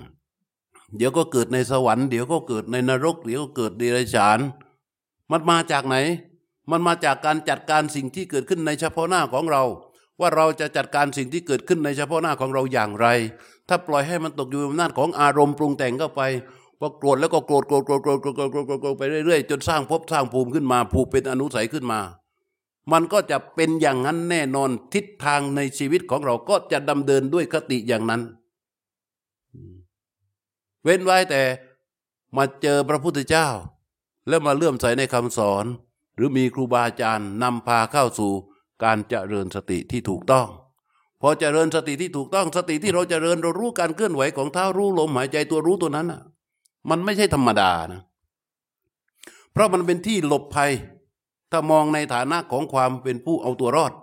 [0.95, 4.39] เดี๋ยวก็เกิดในสวรรค์ เดี๋ยวก็เกิดในนรก เดี๋ยวก็เกิดเดรัจฉาน
[5.31, 5.95] มันมาจากไหน
[6.69, 9.63] มันมาจากการจัดการสิ่งที่เกิดขึ้นในเฉพาะหน้าของเรา
[10.19, 13.07] ว่าเราจะจัดการสิ่งที่เกิดขึ้นในเฉพาะหน้าของเราอย่างไร
[13.67, 16.21] ถ้าปล่อยให้มันตกอยู่อำนาจของอารมณ์ปรุงแต่งเข้าไป
[16.79, 21.99] พอโกรธแล้วก็โกรธโกรธโกรธโกรธโกรธโกรธโกรธไปเรื่อยๆจนสร้างภพสร้างภูมิขึ้นมาภูเป็นอนุสัยขึ้นมา
[22.91, 28.21] มันก็จะเป็นอย่างนั้นแน่นอนทิศทางในชีวิตของเราก็จะดำเนินด้วยคติอย่างนั้น
[30.83, 31.41] เว้นไว้แต่
[32.37, 33.47] มาเจอพระพุทธเจ้า
[34.27, 35.65] แล้วมาเลื่อมใสในคำสอน
[36.15, 38.31] หรือมีครูบาอาจารย์นำพาเข้าสู่
[38.83, 40.47] การเจริญสติที่ถูกต้อง
[41.21, 46.21] พอเจริญสติที่ถูกต้องสติที่เราจเจริญเรารู้การเคลื่อนไหวของเท้ารู้ลมหายใจตัวรู้ตัวนั้นอะ
[46.89, 48.01] มันไม่ใช่ธรรมดานะ
[49.51, 50.71] เพราะมันเป็นที่หลบภัย
[51.51, 53.93] ถ้ามองในฐานะของความเป็นผู้เอาตัวรอด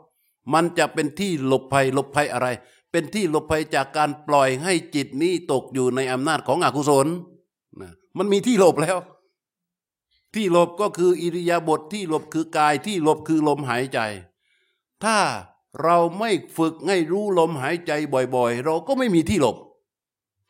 [0.55, 2.49] มันจะเป็นที่หลบภัยหลบภัยอะไร
[2.91, 7.07] เป็นที่หลบภัยจากการปล่อยให้จิตนี้ตกอยู่ในอำนาจของอกุศล
[7.81, 8.97] นะมันมีที่หลบแล้ว
[10.35, 13.99] ที่หลบก็คืออิริยาบถทที่หลบคือกายที่หลบคือลมหายใจ
[15.05, 15.17] ถ้า
[15.83, 17.93] เราไม่ฝึกให้รู้ลมหายใจ
[18.35, 19.57] บ่อยๆ เราก็ไม่มีที่หลบ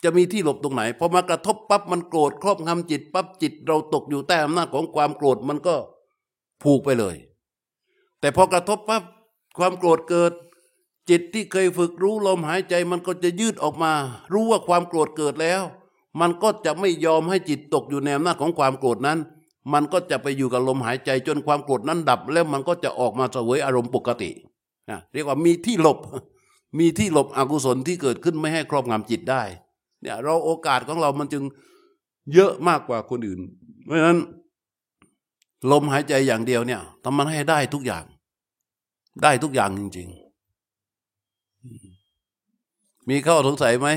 [0.04, 5.74] จะมีที่หลบตรงไหนพอมากระทบปั๊บมันโกรธครอบงำจิตปั๊บจิต เราตกอยู่ใต้อำนาจของความโกรธมันก็
[6.62, 7.16] ผูกไปเลย
[8.20, 9.02] แต่พอกระทบปั๊บ
[9.58, 10.32] ความโกรธเกิด
[11.10, 13.92] จิตที่เคยฝึกรู้ลมหายใจมันก็จะยืดออกมา
[14.32, 15.62] รู้ว่าความโกรธเกิดแล้ว
[16.20, 19.18] มันก็จะไม่ยอมให้จิตตกอยู่ในอำนาจของความโกรธนั้น
[19.72, 24.30] มันก็จะไปอยู่กับลมหายใจจนความโกรธนั้นดับ แล้วมันก็จะออกมาเสวยอารมณ์ปกติ
[24.90, 25.98] นะเรียกว่ามีที่หลบ
[26.78, 29.42] มีที่หลบอกุศลที่เกิดขึ้นไม่ให้ครอบงำจิตได้
[30.00, 31.42] เนี่ยเราโอกาสของเรามันจึง
[32.34, 33.40] เยอะมากกว่าคนอื่น
[33.84, 34.18] เพราะฉะนั้น
[35.70, 38.04] ลมหายใจอย่างเดียวเนี่ยทำมันให้ได้ทุกอย่าง
[39.22, 40.08] ได้ทุกอย่างจริง
[42.12, 43.88] ๆ มีข้อสงสัยไหม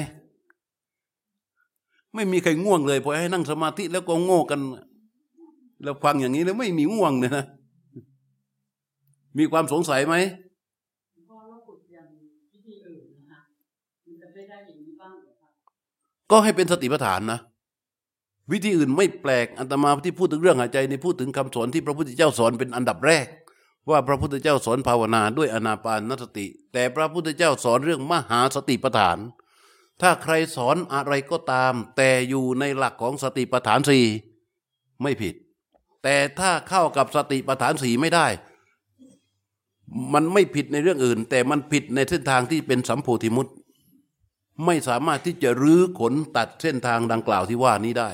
[2.13, 4.59] ไม่มีใครง่วงเลยพอให้นั่งสมาธิแล้วก็โง่กัน
[5.83, 7.45] แล้วฟังอย่างนี้แล้วไม่มีง่วงเลยนะ
[9.37, 10.15] มีความสงสัยไหม
[16.31, 17.39] ก็ให้เป็นสติปัฏฐานนะ
[18.51, 23.27] วิธีอื่นไม่แปลกอัตมาที่พูดถึงเรื่องหายใจในพูดถึงคำสอนที่พระพุทธเจ้าสอนเป็นอันดับแรก
[23.89, 29.17] ว่าพระพุทธเจ้าสอนภาวนาด้วยอนาปานสติ แต่พระพุทธเจ้าสอนเรื่องมหาสติปัฏฐาน
[30.01, 34.05] ถ้าใครสอนอะไรก็ตาม แต่อยู่ในหลักของสติปัฏฐานสี่
[35.01, 35.35] ไม่ผิด
[36.03, 38.27] แต่ถ้าเข้ากับสติปัฏฐานสี่ไม่ได้
[40.13, 43.47] มันไม่ผิดในเรื่องอื่น แต่มันผิดในเส้นทางที่เป็นสัมโพธิมุต
[44.65, 48.11] ไม่สามารถที่จะรื้อขนตัดเส้นทางดังกล่าวที่ว่านี้ได้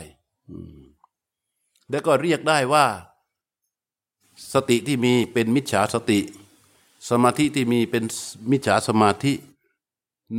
[1.90, 2.86] แล้วก็เรียกได้ว่า
[4.54, 6.20] สติที่มีเป็นมิจฉาสติ
[7.10, 8.04] สมาธิที่มีเป็น
[8.52, 9.34] มิจฉาสมาธิ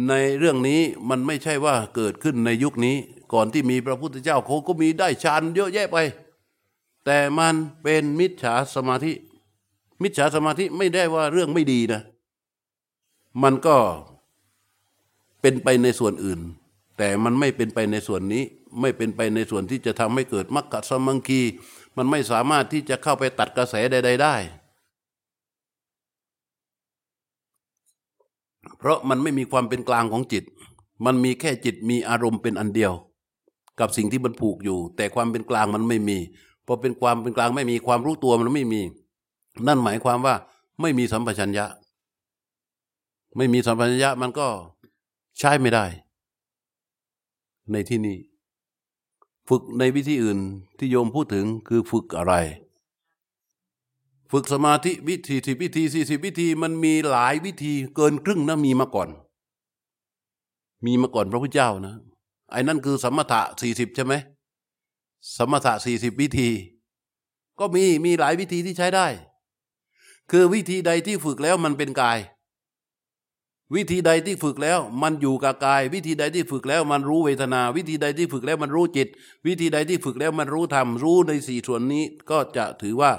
[0.09, 2.97] ในเรื่องนี้มันไม่ใช่ว่าเกิดขึ้นในยุคนี้
[3.33, 5.99] ก่อนที่มีพระพุทธเจ้าเขาก็มีได้ฌานเยอะแยะไป
[7.05, 9.13] แต่มันเป็นมิจฉาสมาธิ
[10.03, 12.03] มิจฉาสมาธิไม่ได้ว่าเรื่องไม่ดีนะ
[13.43, 13.77] มันก็
[15.47, 16.41] เป็นไปในส่วนอื่น
[16.99, 18.43] แต่มันไม่เป็นไปในส่วนนี้
[18.81, 21.41] ไม่เป็นไปในส่วนที่จะทำให้เกิดมรรคสมังคี
[21.97, 24.35] มันไม่สามารถที่จะเข้าไปตัดกระแสใด ๆ ได้
[28.79, 30.45] เพราะมันไม่มีความเป็นกลางของจิต
[31.05, 32.93] มันมีแค่จิตมีอารมณ์เป็นอันเดียว
[33.81, 36.19] กับสิ่งที่มันผูกอยู่ แต่ความเป็นกลางมันไม่มี
[36.67, 38.81] พอเป็นความเป็นกลางไม่มีความรู้ตัวมันไม่มี
[39.67, 40.35] นั่นหมายความว่า
[40.81, 41.67] ไม่มีสัมปชัญญะ
[43.37, 44.49] ไม่มีสัมปชัญญะมันก็
[45.39, 45.85] ใช้ไม่ได้
[47.73, 48.19] ในที่นี้
[49.49, 50.39] ฝึกในวิธีอื่น
[50.79, 52.35] ที่โยมพูดถึงคือฝึกอะไร
[54.33, 59.09] ฝึกสมาธิวิธีสิบวิธีสี่สิบวิธีมันมีหลายวิธีเกินครึ่งนะมีมาก่อน
[60.87, 61.95] มีมาก่อนพระพุทธเจ้านะ
[62.51, 64.15] ไอ้นั่นคือสมถะสี่สิบใช่ไหม
[65.37, 66.49] สมถะสี่สิบวิธี
[67.59, 69.07] ก็มีมีหลายวิธีที่ใช้ได้
[70.31, 72.19] คือวิธีใดที่ฝึกแล้วมันเป็นกาย
[73.75, 79.09] วิธีใดที่ฝึกแล้ว มันอยู่กับกาย วิธีใดที่ฝึกแล้ว มันรู้เวทนา วิธีใดที่ฝึกแล้วมันรู้จิต
[79.47, 83.13] วิธีใดที่ฝึกแล้วมันรู้ธรรมรู้ในสี่ส่วนนี้ก็จะถือว่า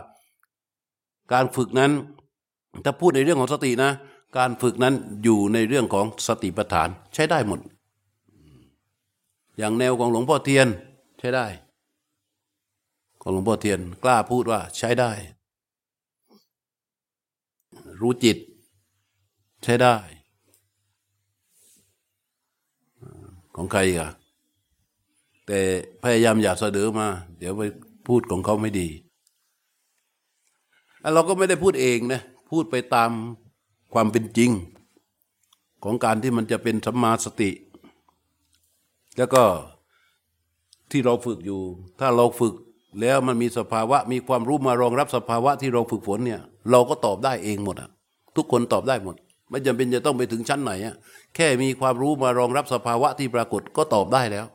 [1.34, 1.92] การฝึกนั้น
[2.84, 3.92] ถ้าพูดในเรื่องของสตินะ
[4.38, 4.94] การฝึกนั้น
[5.24, 7.60] อยู่ในเรื่องของสติปัฏฐานใช้ได้หมด
[9.58, 10.68] อย่างแนวของหลวงพ่อเทียน
[11.20, 11.46] ใช้ได้
[13.22, 15.12] ของหลวงพ่อเทียน กล้าพูดว่าใช้ได้
[18.02, 18.38] รู้จิต
[19.64, 19.96] ใช้ได้
[23.56, 24.10] ของใครอะ
[25.48, 25.60] แต่
[26.04, 27.08] พยายามอย่าเสดอมา
[27.40, 27.64] เดี๋ยวไป
[28.08, 28.88] พูดของเขาไม่ดี
[31.14, 33.12] เราก็ไม่ได้พูดเองนะพูดไปตาม
[33.94, 34.52] ความเป็นจริง
[35.84, 37.52] ของการที่มันจะเป็นสัมมาสติ
[39.18, 39.44] แล้วก็
[40.92, 41.60] ที่เราฝึกอยู่
[42.00, 42.54] ถ้าเราฝึก
[43.02, 46.42] แล้วมันมีสภาวะ มีความรู้มารองรับสภาวะที่เราฝึกฝนเนี่ย
[46.72, 47.90] เราก็ตอบได้เองหมดอะ
[48.36, 49.16] ทุกคนตอบได้หมด
[49.50, 50.96] ไม่จำเป็นจะต้องไปถึงชั้นไหนอะ
[51.36, 54.46] แค่มีความรู้มารองรับสภาวะที่ปรากฏก็ตอบได้แล้ว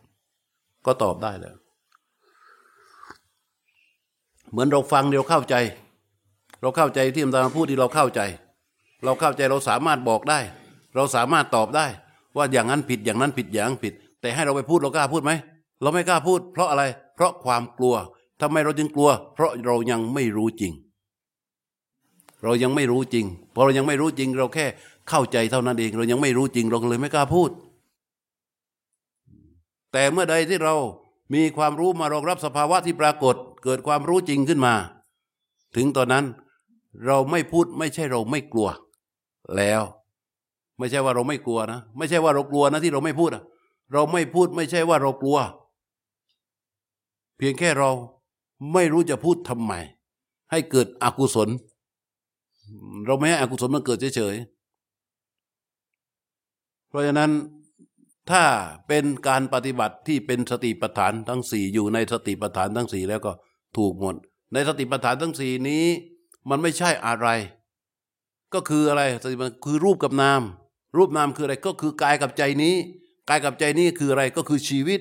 [0.86, 1.54] ก็ตอบได้แล้ว
[4.50, 5.54] เหมือนเราฟังเดียวเข้าใจ
[6.60, 8.20] เราเข้าใจที่อาจารย์พูดที่เราเข้าใจ
[9.04, 10.38] เราเข้าใจเราสามารถบอกได้
[10.94, 11.86] เราสามารถตอบได้
[12.36, 15.32] ว่าอย่างนั้นผิดอย่างนั้นผิดอย่างผิด แต่ให้เราไปพูดเรากล้าพูดไหม
[15.82, 16.82] เราไม่กล้าพูด เพราะอะไร
[17.14, 17.94] เพราะความกลัว
[18.40, 20.72] ทำไมเราจึงกลัว เพราะเรายังไม่รู้จริง
[22.42, 24.66] เรายังไม่รู้จริงพอเรายังไม่รู้จริง เราแค่
[25.10, 27.50] เข้าใจเท่านั้นเอง เรายังไม่รู้จริงเราเลยไม่กล้าพูด
[29.92, 30.74] แต่เมื่อใดที่เรา
[31.34, 34.74] มีความรู้มารองรับสภาวะที่ปรากฏ เกิดความรู้จริงขึ้นมา
[35.76, 36.24] ถึงตอนนั้น
[37.06, 38.68] เราไม่พูดไม่ใช่เราไม่กลัว
[39.56, 39.82] แล้ว
[40.78, 43.30] ไม่ใช่ว่าเราไม่กลัวนะ ไม่ใช่ว่าเรากลัวนะที่เราไม่พูด
[43.92, 45.38] เราไม่พูดไม่ใช่ว่าเรากลัว
[47.36, 47.90] เพียงแค่เรา
[48.72, 49.72] ไม่รู้จะพูดทำไม
[50.50, 51.48] ให้เกิดอกุศล
[53.06, 54.59] เราไม่ให้อกุศลมันเกิดเฉยๆ
[56.90, 57.30] เพราะฉะนั้น
[58.30, 58.44] ถ้า
[58.88, 63.32] เป็นการปฏิบัติที่เป็นสติปัฏฐานทั้งสี่อยู่ในสติปัฏฐานทั้งสี่แล้วก็
[63.76, 64.14] ถูกหมด
[64.52, 65.84] ในสติปัฏฐานทั้งสี่นี้
[66.50, 67.28] มันไม่ใช่อะไร
[68.54, 70.42] ก็คืออะไรสติมันคือรูปกับนาม
[70.96, 72.74] รูปนามคืออะไรก็คือกายกับใจนี้
[73.28, 75.00] กายกับใจนี้คืออะไรก็คือชีวิต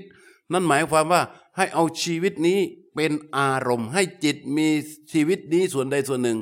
[0.52, 1.22] นั่นหมายความว่า
[1.58, 2.60] ให้เอาชีวิตนี้
[2.96, 4.68] เป็นอารมณ์ ให้จิตมี
[5.12, 6.38] ชีวิตนี้ส่วนใดส่วนหนึ่ง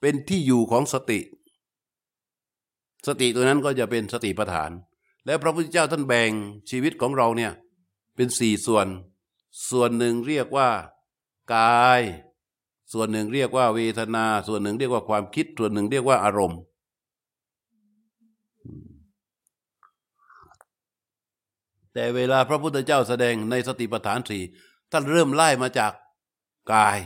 [0.00, 1.18] เป็นที่อยู่ของสติ
[3.06, 4.70] สติตัวนั้นก็จะเป็นสติปัฏฐาน
[5.26, 6.30] แล้วพระพุทธเจ้าท่านแบ่ง
[6.70, 7.52] ชีวิตของเราเนี่ย
[8.16, 8.86] เป็นสี่ส่วน
[9.70, 10.68] ส่วนหนึ่งเรียกว่า
[11.54, 12.00] กาย
[12.92, 16.60] ส่วนหนึ่งเรียกว่าเวทนา ส่วนหนึ่งเรียกว่าความคิด ส่วนหนึ่งเรียกว่าอารมณ์
[21.94, 24.42] แต่เวลาพระพุทธเจ้าแสดงในสติปัฏฐานสี่
[24.92, 25.92] ท่านเริ่มไล่มาจาก
[26.72, 26.98] กาย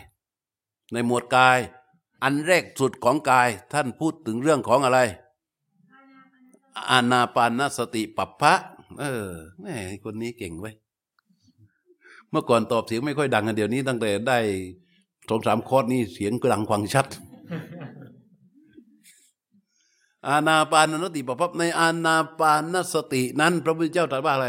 [0.93, 1.59] ในหมวดกาย
[2.23, 5.01] อันแรกสุดของกายท่านพูดถึงเรื่องของอะไร
[6.91, 8.55] อานาปานสติปัปพะ
[9.01, 9.27] เออ
[9.61, 9.75] แม่
[10.05, 10.73] คนนี้เก่งไว้
[12.31, 14.39] เมื่อก่อนตอบเสียงไม่ค่อยดังกันเดี๋ยวนี้ตั้งแต่ได้
[15.29, 17.07] สองสามคอร์สนี่เสียงกลังฟังชัด
[20.29, 24.49] อาณาปานสติปปับในอาณาปานสตินั้น พระพุทธเจ้าตรัสว่าอะไร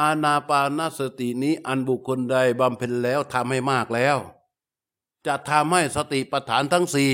[0.00, 4.16] อาณาปานสตินี้ อันบุคคลใดบำเพ็ญแล้วทำให้มากแล้ว
[5.26, 7.10] จะทำให้สติปัฏฐานทั้งสี่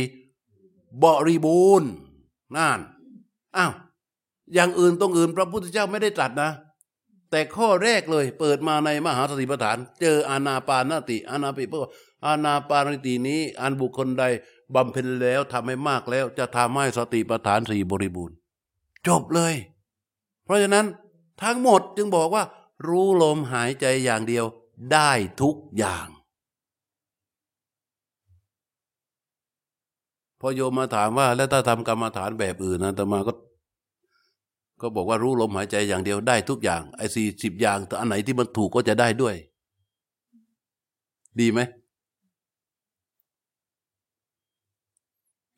[1.03, 1.91] บริบูรณ์
[2.57, 2.81] นั่น
[3.57, 3.73] อ้าว
[4.55, 6.51] อย่างอื่นตรงอื่นพระพุทธเจ้าไม่ได้ตรัสนะ
[7.31, 11.75] แต่ข้อแรกเลย เปิดมาในมหาสติปัฏฐาน เจออาณาปานสติอาณาปิป
[12.27, 14.25] อาณาปานตินี้อันบุคคลใด
[14.75, 18.37] บำเพ็ญแล้วทำให้มากแล้ว จะทำให้สติปัฏฐานสี่บริบูรณ์
[19.07, 19.55] จบเลย
[20.45, 20.87] เพราะฉะนั้น
[21.43, 22.45] ทั้งหมดจึงบอกว่า
[22.89, 24.45] รู้ลมหายใจอย่างเดียว
[24.93, 25.11] ได้
[25.43, 26.07] ทุกอย่าง
[30.41, 33.33] พอโยมมาถามว่า แล้วถ้าทำกรรมฐานแบบอื่นนะตมาก็
[34.81, 39.35] ก็บอกว่ารู้ลมหายใจอย่างเดียวได้ทุกอย่างไอ้สี่สิบอย่างแต่อันไหนที่มันถูกก็จะได้ด้วย
[41.41, 41.61] ดีไหม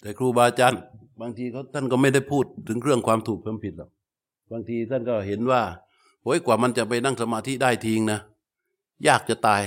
[0.00, 0.80] แต่ครูบาอาจารย์
[1.20, 3.90] บางทีเขาท่านก็ไม่ได้พูดถึงเรื่องความถูกความผิดหรอก
[4.52, 5.62] บางทีท่านก็เห็นว่า
[6.22, 8.18] โอ้ยกว่ามันจะไปนั่งสมาธิได้ทีงนะ
[9.08, 9.62] ยากจะตาย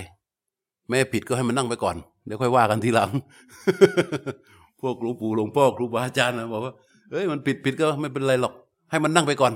[0.90, 1.95] แม้ผิดก็ให้มันนั่งไปก่อน
[2.26, 3.10] เดี๋ยวค่อยว่ากันทีหลัง
[4.82, 6.73] พวกหลวงปู่หลวงพ่อครูบาอาจารย์นะบอกว่า
[7.11, 8.53] เอ้ยมันผิดผิดก็ไม่เป็นไรหรอก
[8.92, 9.54] ให้มันนั่งไปก่อน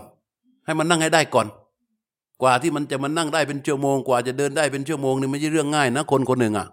[0.65, 1.47] ให้มันนั่งให้ได้ก่อน
[2.41, 6.67] กว่าที่มันจะมันนั่งได้เป็นชั่วโมงกว่าจะเดินได้เป็นชั่วโมงนี่ไม่ใช่เรื่องง่ายนะคนคนหนึ่งอะ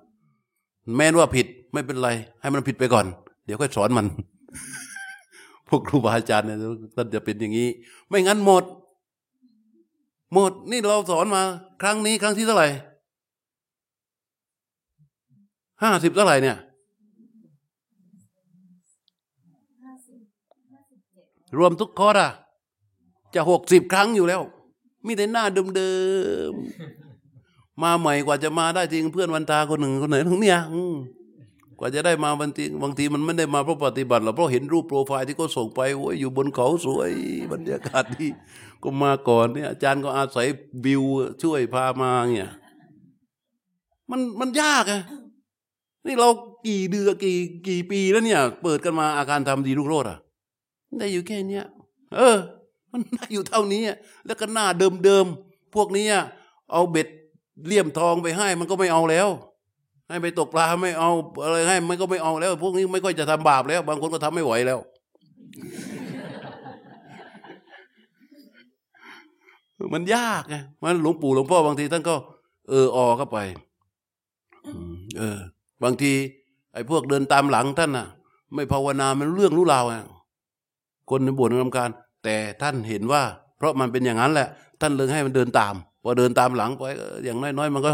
[0.96, 2.08] แม้ว่าผิดไม่เป็นไร
[2.40, 3.06] ให้มันผิดไปก่อน
[3.44, 4.06] เดี๋ยวค่อยสอนมัน
[5.68, 6.58] พวกครูบาอาจารย์เนี่ย
[6.96, 7.68] ท่านจะเป็นอย่างนี้
[8.08, 8.64] ไม่งั้นหมด
[10.32, 11.42] หมดนี่เราสอนมา
[11.82, 12.68] ครั้งนี้ครั้งที่เท่าไหร่
[15.82, 16.56] ห้าสิบเท่าไหร่เนี่ย
[21.58, 22.30] รวมทุกคอร์อะ
[23.34, 24.42] จะหกสิบครั้งอยู่แล้ว
[25.06, 25.44] มีแต่หน้า
[25.76, 25.92] เดิ
[26.50, 30.58] มๆมาใหม่กว่าจะมาได้จริงเพื่อนวันตาคนหนึ่งคนไหนทั้งเนี้ย
[31.78, 37.12] กว่าจะได้มาบางทีบางทีมันไม่ได้มาเพราะปฏิบัติหรอกเพราะเห็นรูปโปรไฟล์ที่เขาส่งไปโอ้ยอยู่บนเขาสวย
[37.52, 38.30] บรรยากาศที่
[38.82, 40.46] ก็มาก่อนเนี่ยอาจารย์ก็อาศัย
[40.84, 41.02] บิว
[41.42, 42.50] ช่วยพามาเนี่ย
[44.10, 45.02] มันมันยากอะ
[46.06, 46.28] นี่เรา
[46.66, 47.36] กี่เดือนกี่
[47.68, 50.18] กี่ปีแล้วเนี่ย เปิดกันมาอาการทำดีลูกโรดอะ
[50.98, 51.64] ได้อยู่แค่เนี้ย
[52.16, 52.36] เออ
[52.92, 53.82] มันได้อยู่เท่านี้
[54.26, 54.66] แล้วก็หน้า
[55.04, 56.06] เดิมๆพวกนี้
[56.72, 57.08] เอาเบ็ด
[57.66, 59.28] เลี่ยมทองไปให้ มันก็ไม่เอาแล้ว
[60.08, 61.10] ให้ไปตกปลาไม่เอา
[61.44, 64.78] อะไรให้ มันก็ไม่เอาแล้ว พวกนี้ไม่ค่อยจะทำบาปแล้ว บางคนก็ทำไม่ไหวแล้ว
[69.94, 72.14] มันยากไงมันหลวงปู่หลวงพ่อบางทีท่านก็
[72.68, 73.38] เอออเข้าไป
[75.18, 75.38] เออ
[75.82, 76.12] บางที
[76.72, 78.06] ไอ้พวกเดินตามหลังท่านน่ะ
[78.54, 80.02] ไม่ภาวนามันเรื่องรู้ราวอะ
[81.10, 81.90] คนในบ่นรำคาญ
[82.24, 83.22] แต่ท่านเห็นว่า
[83.58, 84.48] เพราะมันเป็นอย่างนั้นแหละ
[84.80, 86.82] ท่านเลยให้มันเดินตามพอเดินตามหลังไป
[87.24, 87.92] อย่างน้อยๆ มันก็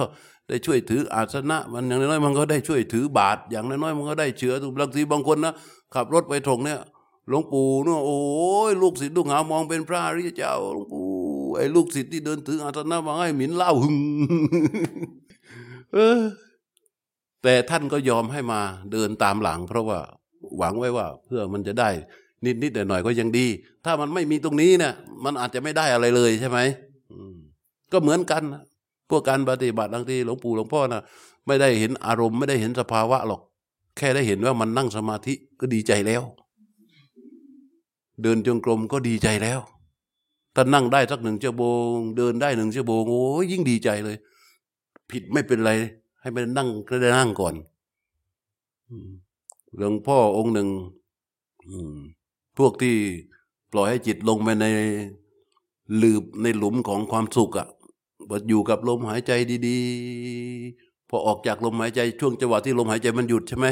[0.49, 5.55] ได้ช่วยถืออาสนะ มันอย่างน้อยๆมันก็ได้ช่วยถือบาตรอย่างน้อยๆมันก็ได้เชื้อบางทีบางคนนะ
[5.95, 6.81] ขับรถไปถงเนี่ย
[7.29, 8.19] หลวงปู่เนาะโอ้
[8.71, 11.07] ยลูกศิษย์ลูกหามองเป็นพระริยเจ้าหลวงปู่
[11.57, 13.97] ไอ้ลูกศิษย์ที่เดินถืออาสนะมาให้หมินเล่าหึง
[15.95, 16.21] เออ
[17.43, 18.61] แต่ท่านก็ยอมให้มา
[18.93, 19.99] เดินตามหลัง เพราะว่า
[20.59, 21.91] หวังไว้ว่าเพื่อมันจะได้
[22.45, 23.47] นิดนิดหน่อยๆก็ยังดี
[23.85, 24.93] ถ้ามันไม่มีตรงนี้เนี่ย
[25.25, 26.59] มันอาจจะไม่ได้อะไรเลยใช่ไหม
[27.93, 28.43] ก็เหมือนกัน
[29.11, 31.03] พวกการปฏิบัติบางทีหลวงปู่หลวงพ่อนะ
[31.47, 33.41] ไม่ได้เห็นอารมณ์ไม่ได้เห็นสภาวะหรอก
[33.97, 36.23] แค่ได้เห็นว่ามันนั่งสมาธิก็ดีใจแล้ว
[38.23, 39.61] เดินจงกรมก็ดีใจแล้ว
[40.55, 44.17] ถ้านั่งได้สักหนึ่งชั่วโมงเดินได้หนึ่งชั่วโมงโอ้ยยิ่งดีใจเลย
[45.11, 45.73] ผิดไม่เป็นไร
[46.21, 47.55] ให้ไปนั่งก็ได้นั่งก่อน
[49.77, 50.69] หลวงพ่อองค์หนึ่ง
[52.59, 52.97] พวกที่
[53.73, 54.67] ปล่อยให้จิตลงไปใน
[56.03, 57.69] ลืบในหลุมของความสุขอะ่ะ
[58.49, 59.33] อยู่กับลมหายใจ
[59.67, 63.67] ดีๆ พอออกจากลมหายใจช่วงจังหวะที่ลมหายใจมันหยุดใช่ไหม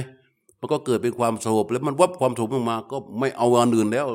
[0.60, 4.06] มันก็เกิดเป็นความสงบแล้วมันวับความสงบออกมา ก็ไม่เอาอันอื่นแล้ว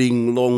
[0.00, 0.54] ดิ่งลง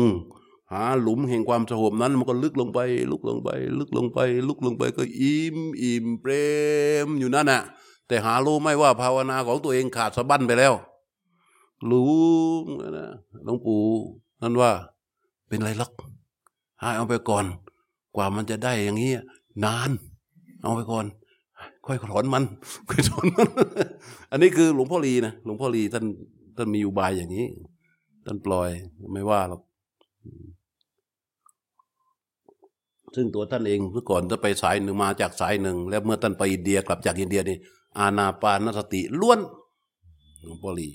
[0.71, 2.79] หาหลุมแห่งความสงบนั้น มันก็ลึกลงไป
[3.11, 3.49] ลึกลงไป
[3.79, 6.31] ลึกลงไป ลึกลงไปก็อิ่มอิ่มเปร
[7.05, 7.61] มอยู่นั่นน่ะ
[8.07, 10.73] แต่หารู้ไม่ว่าภาวนาของตัวเองขาดสะบั้นไปแล้ว
[11.91, 12.13] รู้
[12.97, 13.07] นะ
[13.45, 13.81] หลวงปู่
[14.41, 14.71] นั่นว่า
[15.47, 15.93] เป็นไรล็อก
[16.79, 17.45] ให้เอาไปก่อน
[18.15, 19.11] กว่ามันจะได้อย่างนี้
[19.65, 19.89] นาน
[20.63, 21.05] เอาไปก่อน
[21.85, 22.43] ค่อยถอนมัน
[22.89, 23.47] ค่อยถอนมัน
[24.31, 26.05] อันนี้คือหลวงพ่อลีนะหลวงพ่อลีท่าน
[26.57, 27.45] ท่านมีอุบายอย่างนี้
[28.25, 28.69] ท่านปล่อย
[29.13, 29.61] ไม่ว่าหรอก
[33.15, 37.57] ซึ่งตัวท่านเองเมื่อก่อนจะไปสายหนึ่งมาจากสายหนึ่ง แล้วเมื่อท่านไปอินเดียกลับจากอินเดียนี่
[37.99, 39.39] อาณาปานสติล้วน
[40.43, 40.89] หลวงพ่อลี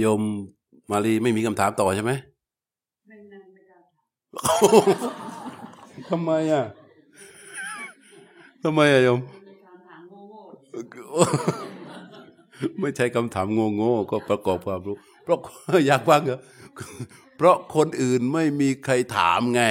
[0.00, 0.20] โยม
[0.90, 2.12] มาลีไม่มีคำถามต่อใช่ไหม
[3.06, 3.76] ไม่ไม่ไม่ได้
[6.10, 6.64] ทำไมอะ
[8.62, 9.20] ทำไมอะโยม
[12.80, 13.46] ไม่ใช่คำถาม
[13.76, 15.38] โง่ๆก็ประกอบความรู้ เพราะ
[15.86, 16.40] อยากฟังเหรอ
[17.36, 19.62] เพราะคนอื่นไม่มีใครถามไง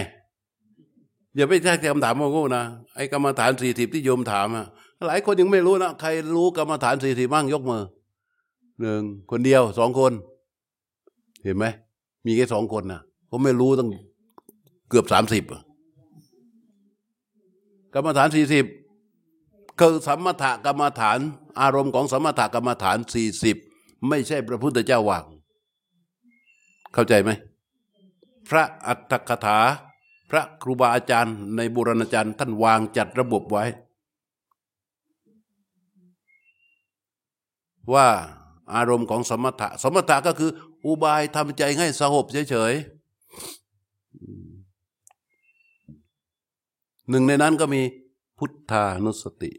[1.36, 2.64] อย่าไปใช่คำถามโง่ๆนะ
[2.96, 4.66] ไอ้กรรมฐานสี่สิบที่โยมถามอะ
[5.08, 7.84] หลายคนยังไม่รู้นะใครรู้กรรมฐานสี่สิบบ้างยกมือ
[8.82, 10.12] หนึ่งคนเดียวสองคน
[11.44, 11.66] เห็นไหม
[12.26, 13.90] มีแค่สองคนนะผมไม่รู้ตั้ง
[14.90, 15.44] เกือบสามสิบ
[17.94, 18.66] กรรมฐานสี่สิบ
[19.80, 21.20] คือสมถกรรมฐาน
[21.62, 23.58] อารมณ์ของสมถกรรมฐานสี่สิบ
[24.10, 25.24] ไม่ใช่พระพุทธเจ้าวาง
[26.94, 27.32] เข้าใจไหม
[28.50, 29.60] พระอัตถกถา
[30.30, 33.64] พระครูบาอาจารย์ในบุรณาจารย์ ท่านวางจัดระบบไว้
[37.94, 38.08] ว่า
[38.74, 40.52] อารมณ์ของสมถะ สมถะก็คือ
[40.86, 42.96] อุบายทำใจให้สงบเฉยๆ
[47.10, 47.82] หนึ่งในนั้นก็มี
[48.38, 49.52] พุทธานุสติ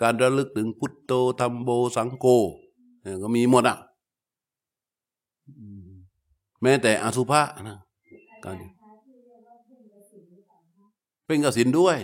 [0.00, 2.26] การระลึกถึงพุทโธธรรมโบสังโก
[3.22, 3.78] ก็มีหมดอะ
[6.62, 7.78] แม้แต่อสุภะนะ
[8.44, 8.54] การ
[11.26, 11.98] เป็นกสินด้วย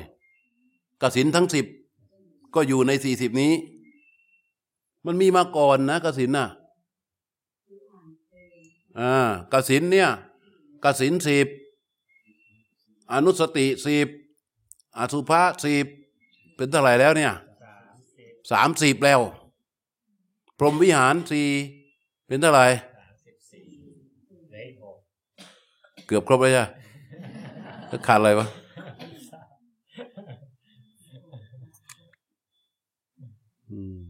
[1.03, 1.67] กสินทั้งสิบ
[2.55, 3.53] ก็อยู่ในสี่สิบนี้
[5.07, 6.49] มันมีมาก่อนนะกสินน่ะ
[9.01, 9.15] อ่า
[9.53, 10.09] กสินเนี่ย
[10.85, 11.49] กสินสิบ
[13.13, 14.09] อนุสติสิบ
[14.99, 15.87] อสุภะสิบ
[16.57, 17.33] เป็นเท่าไหร่แล้วเนี่ย
[18.53, 19.21] สามสิบแล้ว
[20.59, 21.47] พรหมวิหารสี่
[22.27, 22.67] เป็นเท่าไหร่
[23.27, 23.65] สิบสี่
[24.49, 24.97] เหลืออีกหก
[26.07, 26.69] เกือบครบแล้วใช่ไหม
[27.89, 28.47] แล้วขาดอะไรวะ
[33.71, 34.03] อืม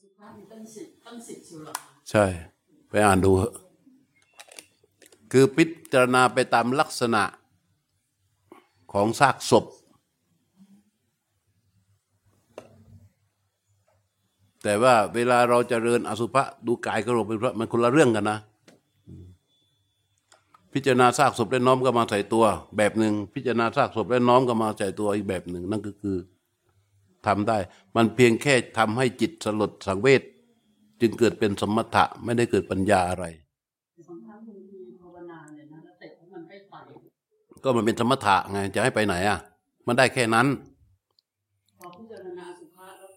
[0.00, 0.42] สุภาพมี
[1.16, 1.68] ตั้งสิบตั้งสิบสุร
[2.10, 2.24] ใช่
[2.88, 3.54] ไปอ่านดูเถอะ
[5.32, 7.22] คือพิจารณาไปตามลักษณะ
[8.92, 9.64] ของซากศพ
[14.62, 18.38] แต่ว่าเวลาเราจเจริญอสุภะดูกายก็เราเป็นพระมันคนละเรื่องกันนะ
[20.72, 22.44] พิจารณาซากศพและน้อมก็มาใส่ตัว
[22.76, 26.16] แบบหนึ่งพิจารณาซากศพและน้อมก็มาใส่ตัวอีกแบบหนึ่งนั่นก็คือ
[27.26, 27.58] ทำได้
[27.96, 30.22] มันเพียงแค่ทำให้จิตสลดสังเวช
[31.00, 33.24] จึงเกิดเป็นสมถะไม่ได้เกิดปัญญาอะไร
[34.08, 36.74] บางครั้งบางทีภาวนาเนี่ยนะแล้วแต่ว่ามันไม่ไป
[37.64, 39.38] ก็มันเป็นสมถะไงจะให้ไปไหนอะ
[39.86, 40.46] มันได้แค่นั้น
[41.78, 43.12] พอพิจารณาสุภาพแล้ว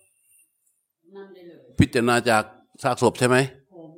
[1.16, 2.44] นั่นได้เลยพิจารณาจาก
[2.84, 3.38] ซากศพใช่ไหม
[3.74, 3.92] ผม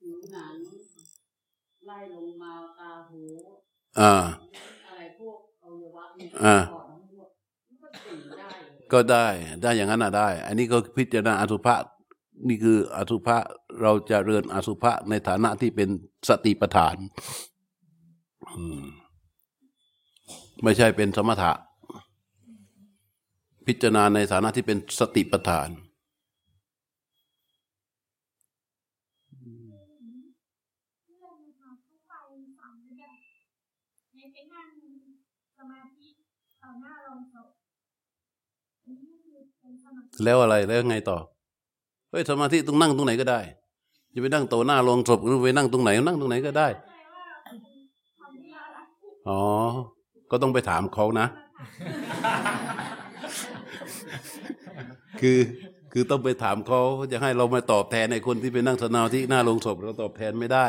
[0.00, 0.54] ผิวหนัง
[1.86, 3.22] ไล่ลงมาตาหู
[4.00, 4.12] อ่า
[4.86, 7.28] อะไรพวกอวัยวะเนี่ยอ่าถอดทั้งหมด
[7.68, 9.26] มันก็ตื่นได้เลยก็ได้
[9.62, 11.76] ได้อย่างนั้นอะได้ อันนี้ก็พิจารณาอสุภะ
[12.48, 13.36] นี่คืออสุภะ
[13.82, 15.88] เราจะเริญอสุภะในฐานะที่เป็น
[16.28, 16.96] สติปัฏฐาน
[20.62, 21.52] ไม่ใช่เป็นสมถะ
[23.66, 25.68] พิจารณาในฐานะที่เป็นสติปัฏฐาน
[40.24, 41.18] แล้วอะไรแล้วไงต่อ
[42.10, 43.40] เฮ้ยสมาธิต้องนั่งตรงไหนก็ได้
[44.14, 46.68] จะไปนั่งโตหน้าโรงศพหรือไปนั่งตรงไหนนั่งตรงไหนก็ได้
[49.28, 49.42] อ๋อ
[50.30, 51.26] ก็ต้องไปถามเขานะ
[55.20, 55.38] คือ
[55.92, 56.80] คือต้องไปถามเขา
[57.12, 60.66] จะให้เรามาตอบแทนในคนที่ไปนั่งสมาธิหน้าโรงศพเราตอบแทนไม่ได้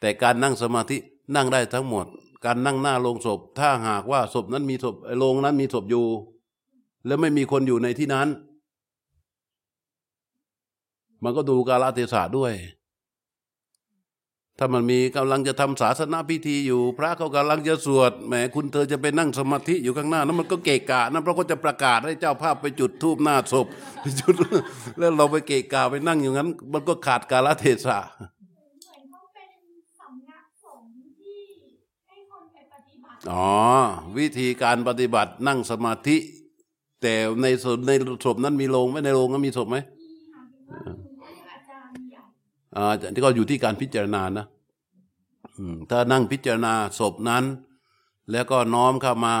[0.00, 0.96] แต่การนั่งสมาธิ
[1.36, 2.06] นั่งได้ทั้งหมด
[2.44, 6.06] การนั่งหน้าโรงศพ ถ้าหากว่าศพนั้นมีศพโรงนั้นมีศพอยู่
[7.06, 8.28] แล้วไม่มีคนอยู่ในที่นั้น
[11.24, 12.54] มันก็ดูกาลเทศะด้วย
[14.58, 23.66] ถ้ามันมีกำลังจะทำศาสนาพิธีอยู่ พระเขากำลังจะสวดแหมคุณเธอจะไปนั่งสมาธิอยู่ข้างหน้านั้นมันก็เกะกะนะเพราะเขาจะประกาศให้เจ้าภาพไปจุดธูปหน้าศพ
[24.00, 24.34] ไปจุด
[24.98, 29.48] แล้วเราไปเกะกะไปนั่งอย่างนั้น มันก็ขาดกาลเทศะเหมือนเขาเป็น
[29.98, 30.88] สำนักสงฆ์
[31.20, 31.38] ที่
[32.08, 33.48] ให้คนไปปฏิบัติอ๋อ
[34.18, 36.16] วิธีการปฏิบัตินั่งสมาธิ
[37.02, 37.90] แต่ในศพใน
[38.24, 39.78] ศพนั้นมีโรงไหมในโรงนั้นมีศพไหม
[42.76, 44.46] อ่าที่ก็อยู่ที่การพิจารณานะ
[45.90, 47.44] ถ้านั่งพิจารณาศพนั้น
[48.30, 49.34] แล้วก็น้อมเข้ามา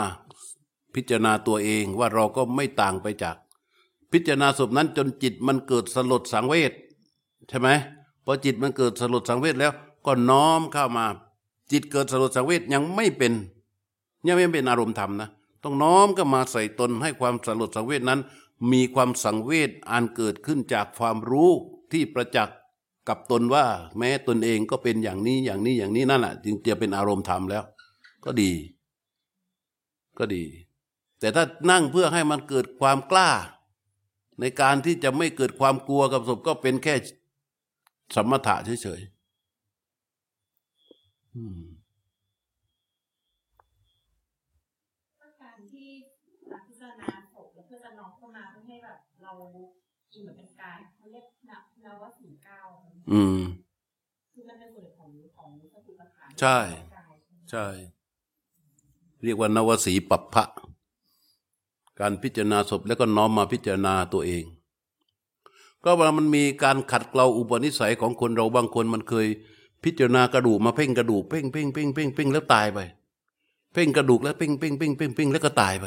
[0.94, 3.36] พิจารณาตัวเองว่าเราก็ไม่ต่างไปจาก
[4.12, 6.72] พิจารณาศพนั้นจนจิตมันเกิดสลดสังเวช
[7.48, 7.68] ใช่ไหม
[8.24, 9.72] พอจิตมันเกิดสลดสังเวชแล้ว
[10.06, 11.06] ก็น้อมเข้ามา
[11.72, 13.32] จิตเกิดสลดสังเวชยังไม่เป็น
[14.26, 15.28] ยังไม่เป็นอารมณ์ธรรมนะ
[15.62, 18.20] ต้องน้อมก็มาใส่ตนให้ความสลดสังเวชนั้น
[18.72, 21.50] มีความสังเวชอันเกิดขึ้นจากความรู้
[21.92, 22.56] ที่ประจักษ์
[23.10, 23.66] กับตนว่า
[23.98, 27.64] แม้ตนเองก็เป็นอย่างนี้อย่างนี้อย่างนี้นั่นแหละจึงจะเป็นอารมณ์ธรรมแล้ว
[28.24, 28.52] ก็ดี
[30.18, 30.44] ก็ดี
[31.20, 33.30] แต่ถ้านั่งเพื่อให้มันเกิดความกล้า
[34.40, 36.94] ในการที่จะไม่เกิดความกลัวกับศพก็เป็นแค่
[38.14, 41.60] สมถะเฉยๆอืม
[45.42, 45.88] การที่
[46.66, 49.32] พิจารณาศพแล้วเพื่อจะน้อมเข้ามาเพื่อให้แบบเรา
[50.12, 51.50] อินเหมือนเป็นกายเขาเรียกน
[51.84, 52.60] นวสีเก้า
[53.12, 53.38] อืม
[54.34, 56.58] คือมันเป็นส่วนของของสติปัฏฐานใช่
[56.94, 57.14] กาย
[57.50, 57.66] ใช่
[59.24, 60.44] เรียกว่านวสีปัปพะ
[62.00, 64.44] การพิจารณาศพแล้วก็น้อมมาพิจารณาตัวเอง
[65.84, 69.26] ก็เวลามันมีการขัดเกลาอุปนิสัยของคนเราบางคนมันเคย
[69.84, 72.78] พิจารณากระดูกมาเพ่งกระดูกเพ่งเพ่งเพ่งเพ่งเพ่งแล้วตายไป
[73.74, 75.86] เพ่งกระดูกแล้วเพ่งเพ่งเพ่งเพ่งเพ่งแล้วก็ตายไป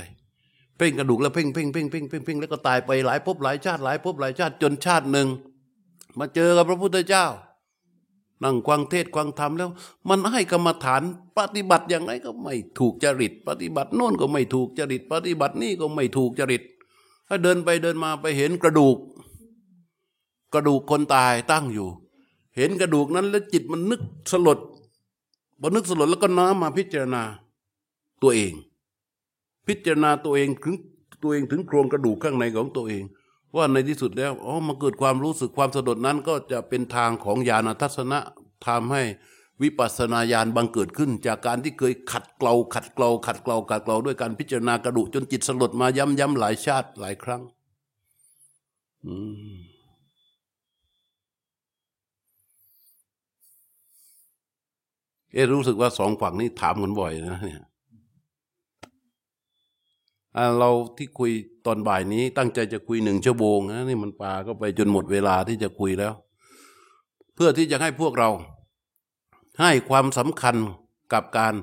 [0.77, 5.27] เพ่งกระดูกแล้วเพ่งเพ่งเพ่งเพ่งเพ่งเพ่งแล้วก็ตายไปหลายภพหลายชาติหลายภพหลายชาติจนชาติหนึ่ง
[6.17, 7.25] มาเจอกับพระพุทธเจ้า
[8.43, 9.69] นั่งควังเทศควังธรรมแล้ว
[10.09, 11.01] มันให้กรรมฐาน
[11.37, 16.63] ปฏิบัติอย่างไรก็ไม่ถูกจริต ปฏิบัติโน่นก็ไม่ถูกจริต ปฏิบัตินี่ก็ไม่ถูกจริต
[17.27, 18.97] ถ้าเดินไปเดินมาไปเห็นกระดูก
[20.53, 21.87] กระดูกคนตายตั้งอยู่
[22.57, 24.59] เห็นกระดูกนั้นแล้วจิตมันนึกสลด
[25.61, 27.23] พอนึกสลดแล้วก็น้อมมาพิจารณา
[28.21, 28.53] ตัวเอง
[29.67, 30.75] พิจารณาตัวเองถึง
[31.23, 33.03] ตัวเองถึงโครงกระดูกข้างในของตัวเอง
[33.55, 38.19] ว่าในที่สุดแล้วอ๋อมาเกิดความรู้สึกความสลดนั้นก็จะเป็นทางของญาณทัศนะ
[38.67, 39.03] ทำให้
[39.61, 47.41] วิปัสสนาญาณบังเกิดขึ้น จากการที่เคยขัดเกลาขัดเกลาขัดเกลาขัดเกลาด้วยการพิจารณากระดูกจนจิตสลดมาย้ำย้ำหลายชาติหลายครั้ง
[49.05, 49.15] อื
[49.53, 49.55] ม
[55.33, 57.63] เอะรู้สึกว่าสองฝั่งนี้ถามกันบ่อยนะเนี่ย
[60.59, 61.31] เราที่คุย
[61.65, 66.13] ตอนบ่ายนี้ ตั้งใจจะคุยหนึ่งชั่วโมงนะนี่มันปาก็ไปจนหมดเวลาที่จะคุยแล้ว
[67.35, 68.29] เพื่อที่จะให้พวกเรา
[69.61, 70.55] ให้ความสำคัญ
[71.13, 71.53] กับการ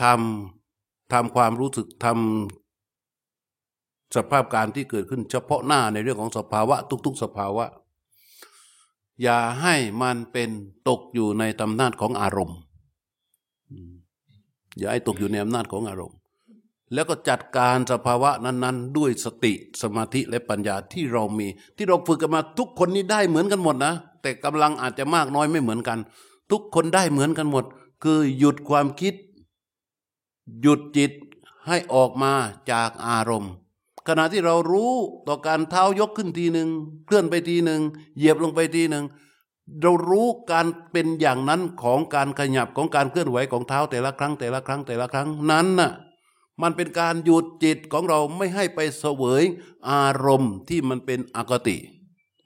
[0.00, 7.64] ทำทำความรู้สึกทำสภาพการที่เกิดขึ้นเฉพาะหน้าในเรื่องของสภาวะ ทุก ๆ สภาวะ
[9.22, 10.50] อย่าให้มันเป็น
[10.88, 12.58] ตกอยู่ในตำนาจของอารมณ์
[14.78, 16.16] อย่าให้ตกอยู่ในอำนาจของอารมณ์
[16.94, 19.52] แล้วก็จัดการสภาวะนั้น ๆ ด้วยสติ
[19.82, 21.46] สมาธิและปัญญาที่เรามี
[21.76, 25.98] ที่เราฝึกกันมาทุกคนนี้ได้เหมือนกันหมดนะ แต่กำลังอาจจะมากน้อยไม่เหมือนกัน
[26.50, 27.64] ทุกคนได้เหมือนกันหมด
[28.02, 29.14] คือหยุดความคิด
[30.60, 31.12] หยุดจิต
[31.66, 32.32] ให้ออกมา
[32.70, 33.52] จากอารมณ์
[34.08, 34.92] ขณะที่เรารู้
[35.28, 36.68] ต่อการเท้ายกขึ้นทีหนึ่ง
[37.06, 37.80] เคลื่อนไปทีหนึ่ง
[38.16, 39.04] เหยียบลงไปทีหนึ่ง
[39.80, 45.90] เรารู้การเป็นอย่างนั้นของการขยับของการเคลื่อนไหวของเท้าแต่ละครั้งแต่ละครั้งแต่ละครั้งนั้นน่ะ
[46.62, 49.42] มันเป็นการหยุดจิตของเราไม่ให้ไปเสวย
[49.90, 51.76] อารมณ์ที่มันเป็นอกติ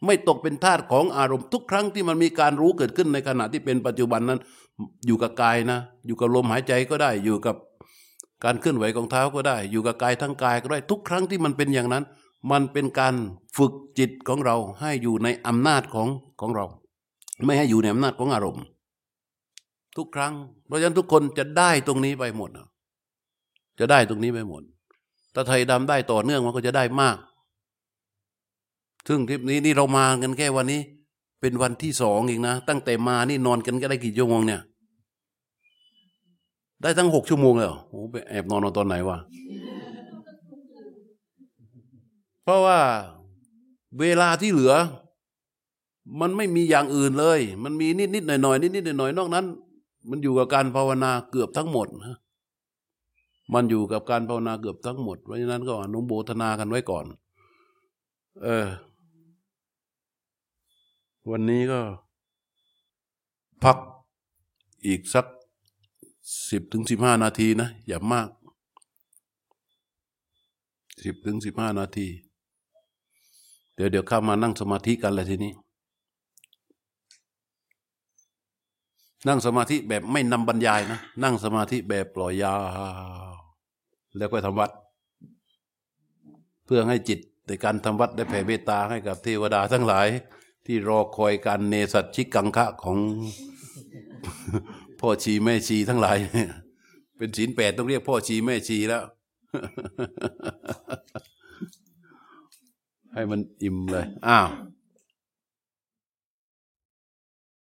[0.05, 4.41] ไม่ตกเป็นทาสของอารมณ์ทุกครั้งที่มันมีการรู้เกิดขึ้นในขณะที่เป็นปัจจุบันนั้น
[5.07, 7.57] อยู่กับกายนะ อยู่กับลมหายใจก็ได้อยู่กับ
[8.45, 12.05] การเคลื่อนไหวของเท้าก็ได้ อยู่กับกายทั้งกายก็ได้ทุกครั้งที่มันเป็นอย่างนั้น
[12.51, 13.15] มันเป็นการ
[13.57, 16.09] ฝึกจิตของเราให้อยู่ในอำนาจของ
[16.41, 16.67] ของเรา
[17.45, 18.65] ไม่ให้อยู่ในอำนาจของอารมณ์
[19.97, 20.35] ทุกครั้ง
[20.67, 22.67] เพราะฉะนั้นทุกคนจะได้ตรงนี้ไปหมดนะ
[23.79, 24.63] จะได้ตรงนี้ไปหมด
[25.35, 27.17] ถ้าไทยดำได้ต่อเนื่องมันก็จะได้มาก
[29.09, 30.81] ซึ่งทริปนี้นี่เรามากันแค่วันนี้
[31.41, 34.61] เป็นวันที่สองเองนะ ตั้งแต่มานี่นอนกันก็ได้กี่ชั่วโมงเนี่ย
[36.83, 39.19] ได้ทั้งหกชั่วโมงเลยเหรอโอ้ไปแอบนอนตอนไหนวะ
[42.45, 42.79] เพราะว่า
[44.01, 44.75] เวลาที่เหลือ
[46.21, 49.45] มันไม่มีอย่างอื่นเลย มันมีนิดนิดหน่อยหน่อยนิดนิดหน่อยหน่อยนอกนั้น
[50.11, 52.17] มันอยู่กับการภาวนาเกือบทั้งหมดนะ
[53.53, 57.05] มันอยู่กับการภาวนาเกือบทั้งหมด เพราะฉะนั้นก็อนุโมทนากันไว้ก่อน
[58.43, 58.67] เออ
[61.31, 61.81] วันนี้ก็
[63.65, 63.77] พัก
[64.87, 65.27] อีกสัก
[66.51, 68.29] สิบถึงสิบห้านาทีนะ อย่ามาก
[71.05, 72.07] สิบถึงสิบห้านาที
[73.75, 75.53] เดี๋ยวเดี๋ยวเข้ามานั่งสมาธิกันเลยทีนี้
[79.29, 82.61] นั่งสมาธิแบบไม่นำบรรยายนะ นั่งสมาธิแบบปล่อยยาว
[84.17, 84.71] แล้วก็ทำวัด
[86.67, 90.09] เพื่อให้จิตในการทำวัดได้แผ่เมตตาให้กับเทวดาทั้งหลาย
[90.67, 92.99] ที่รอคอยการเนสัตชิกังคะของ
[95.01, 96.17] พ่อชีแม่ชีทั้งหลาย
[97.17, 99.03] เป็นศีลแปดต้องเรียกพ่อชีแม่ชีแล้ว
[103.13, 104.49] ให้มันอิ่มเลย อ้าว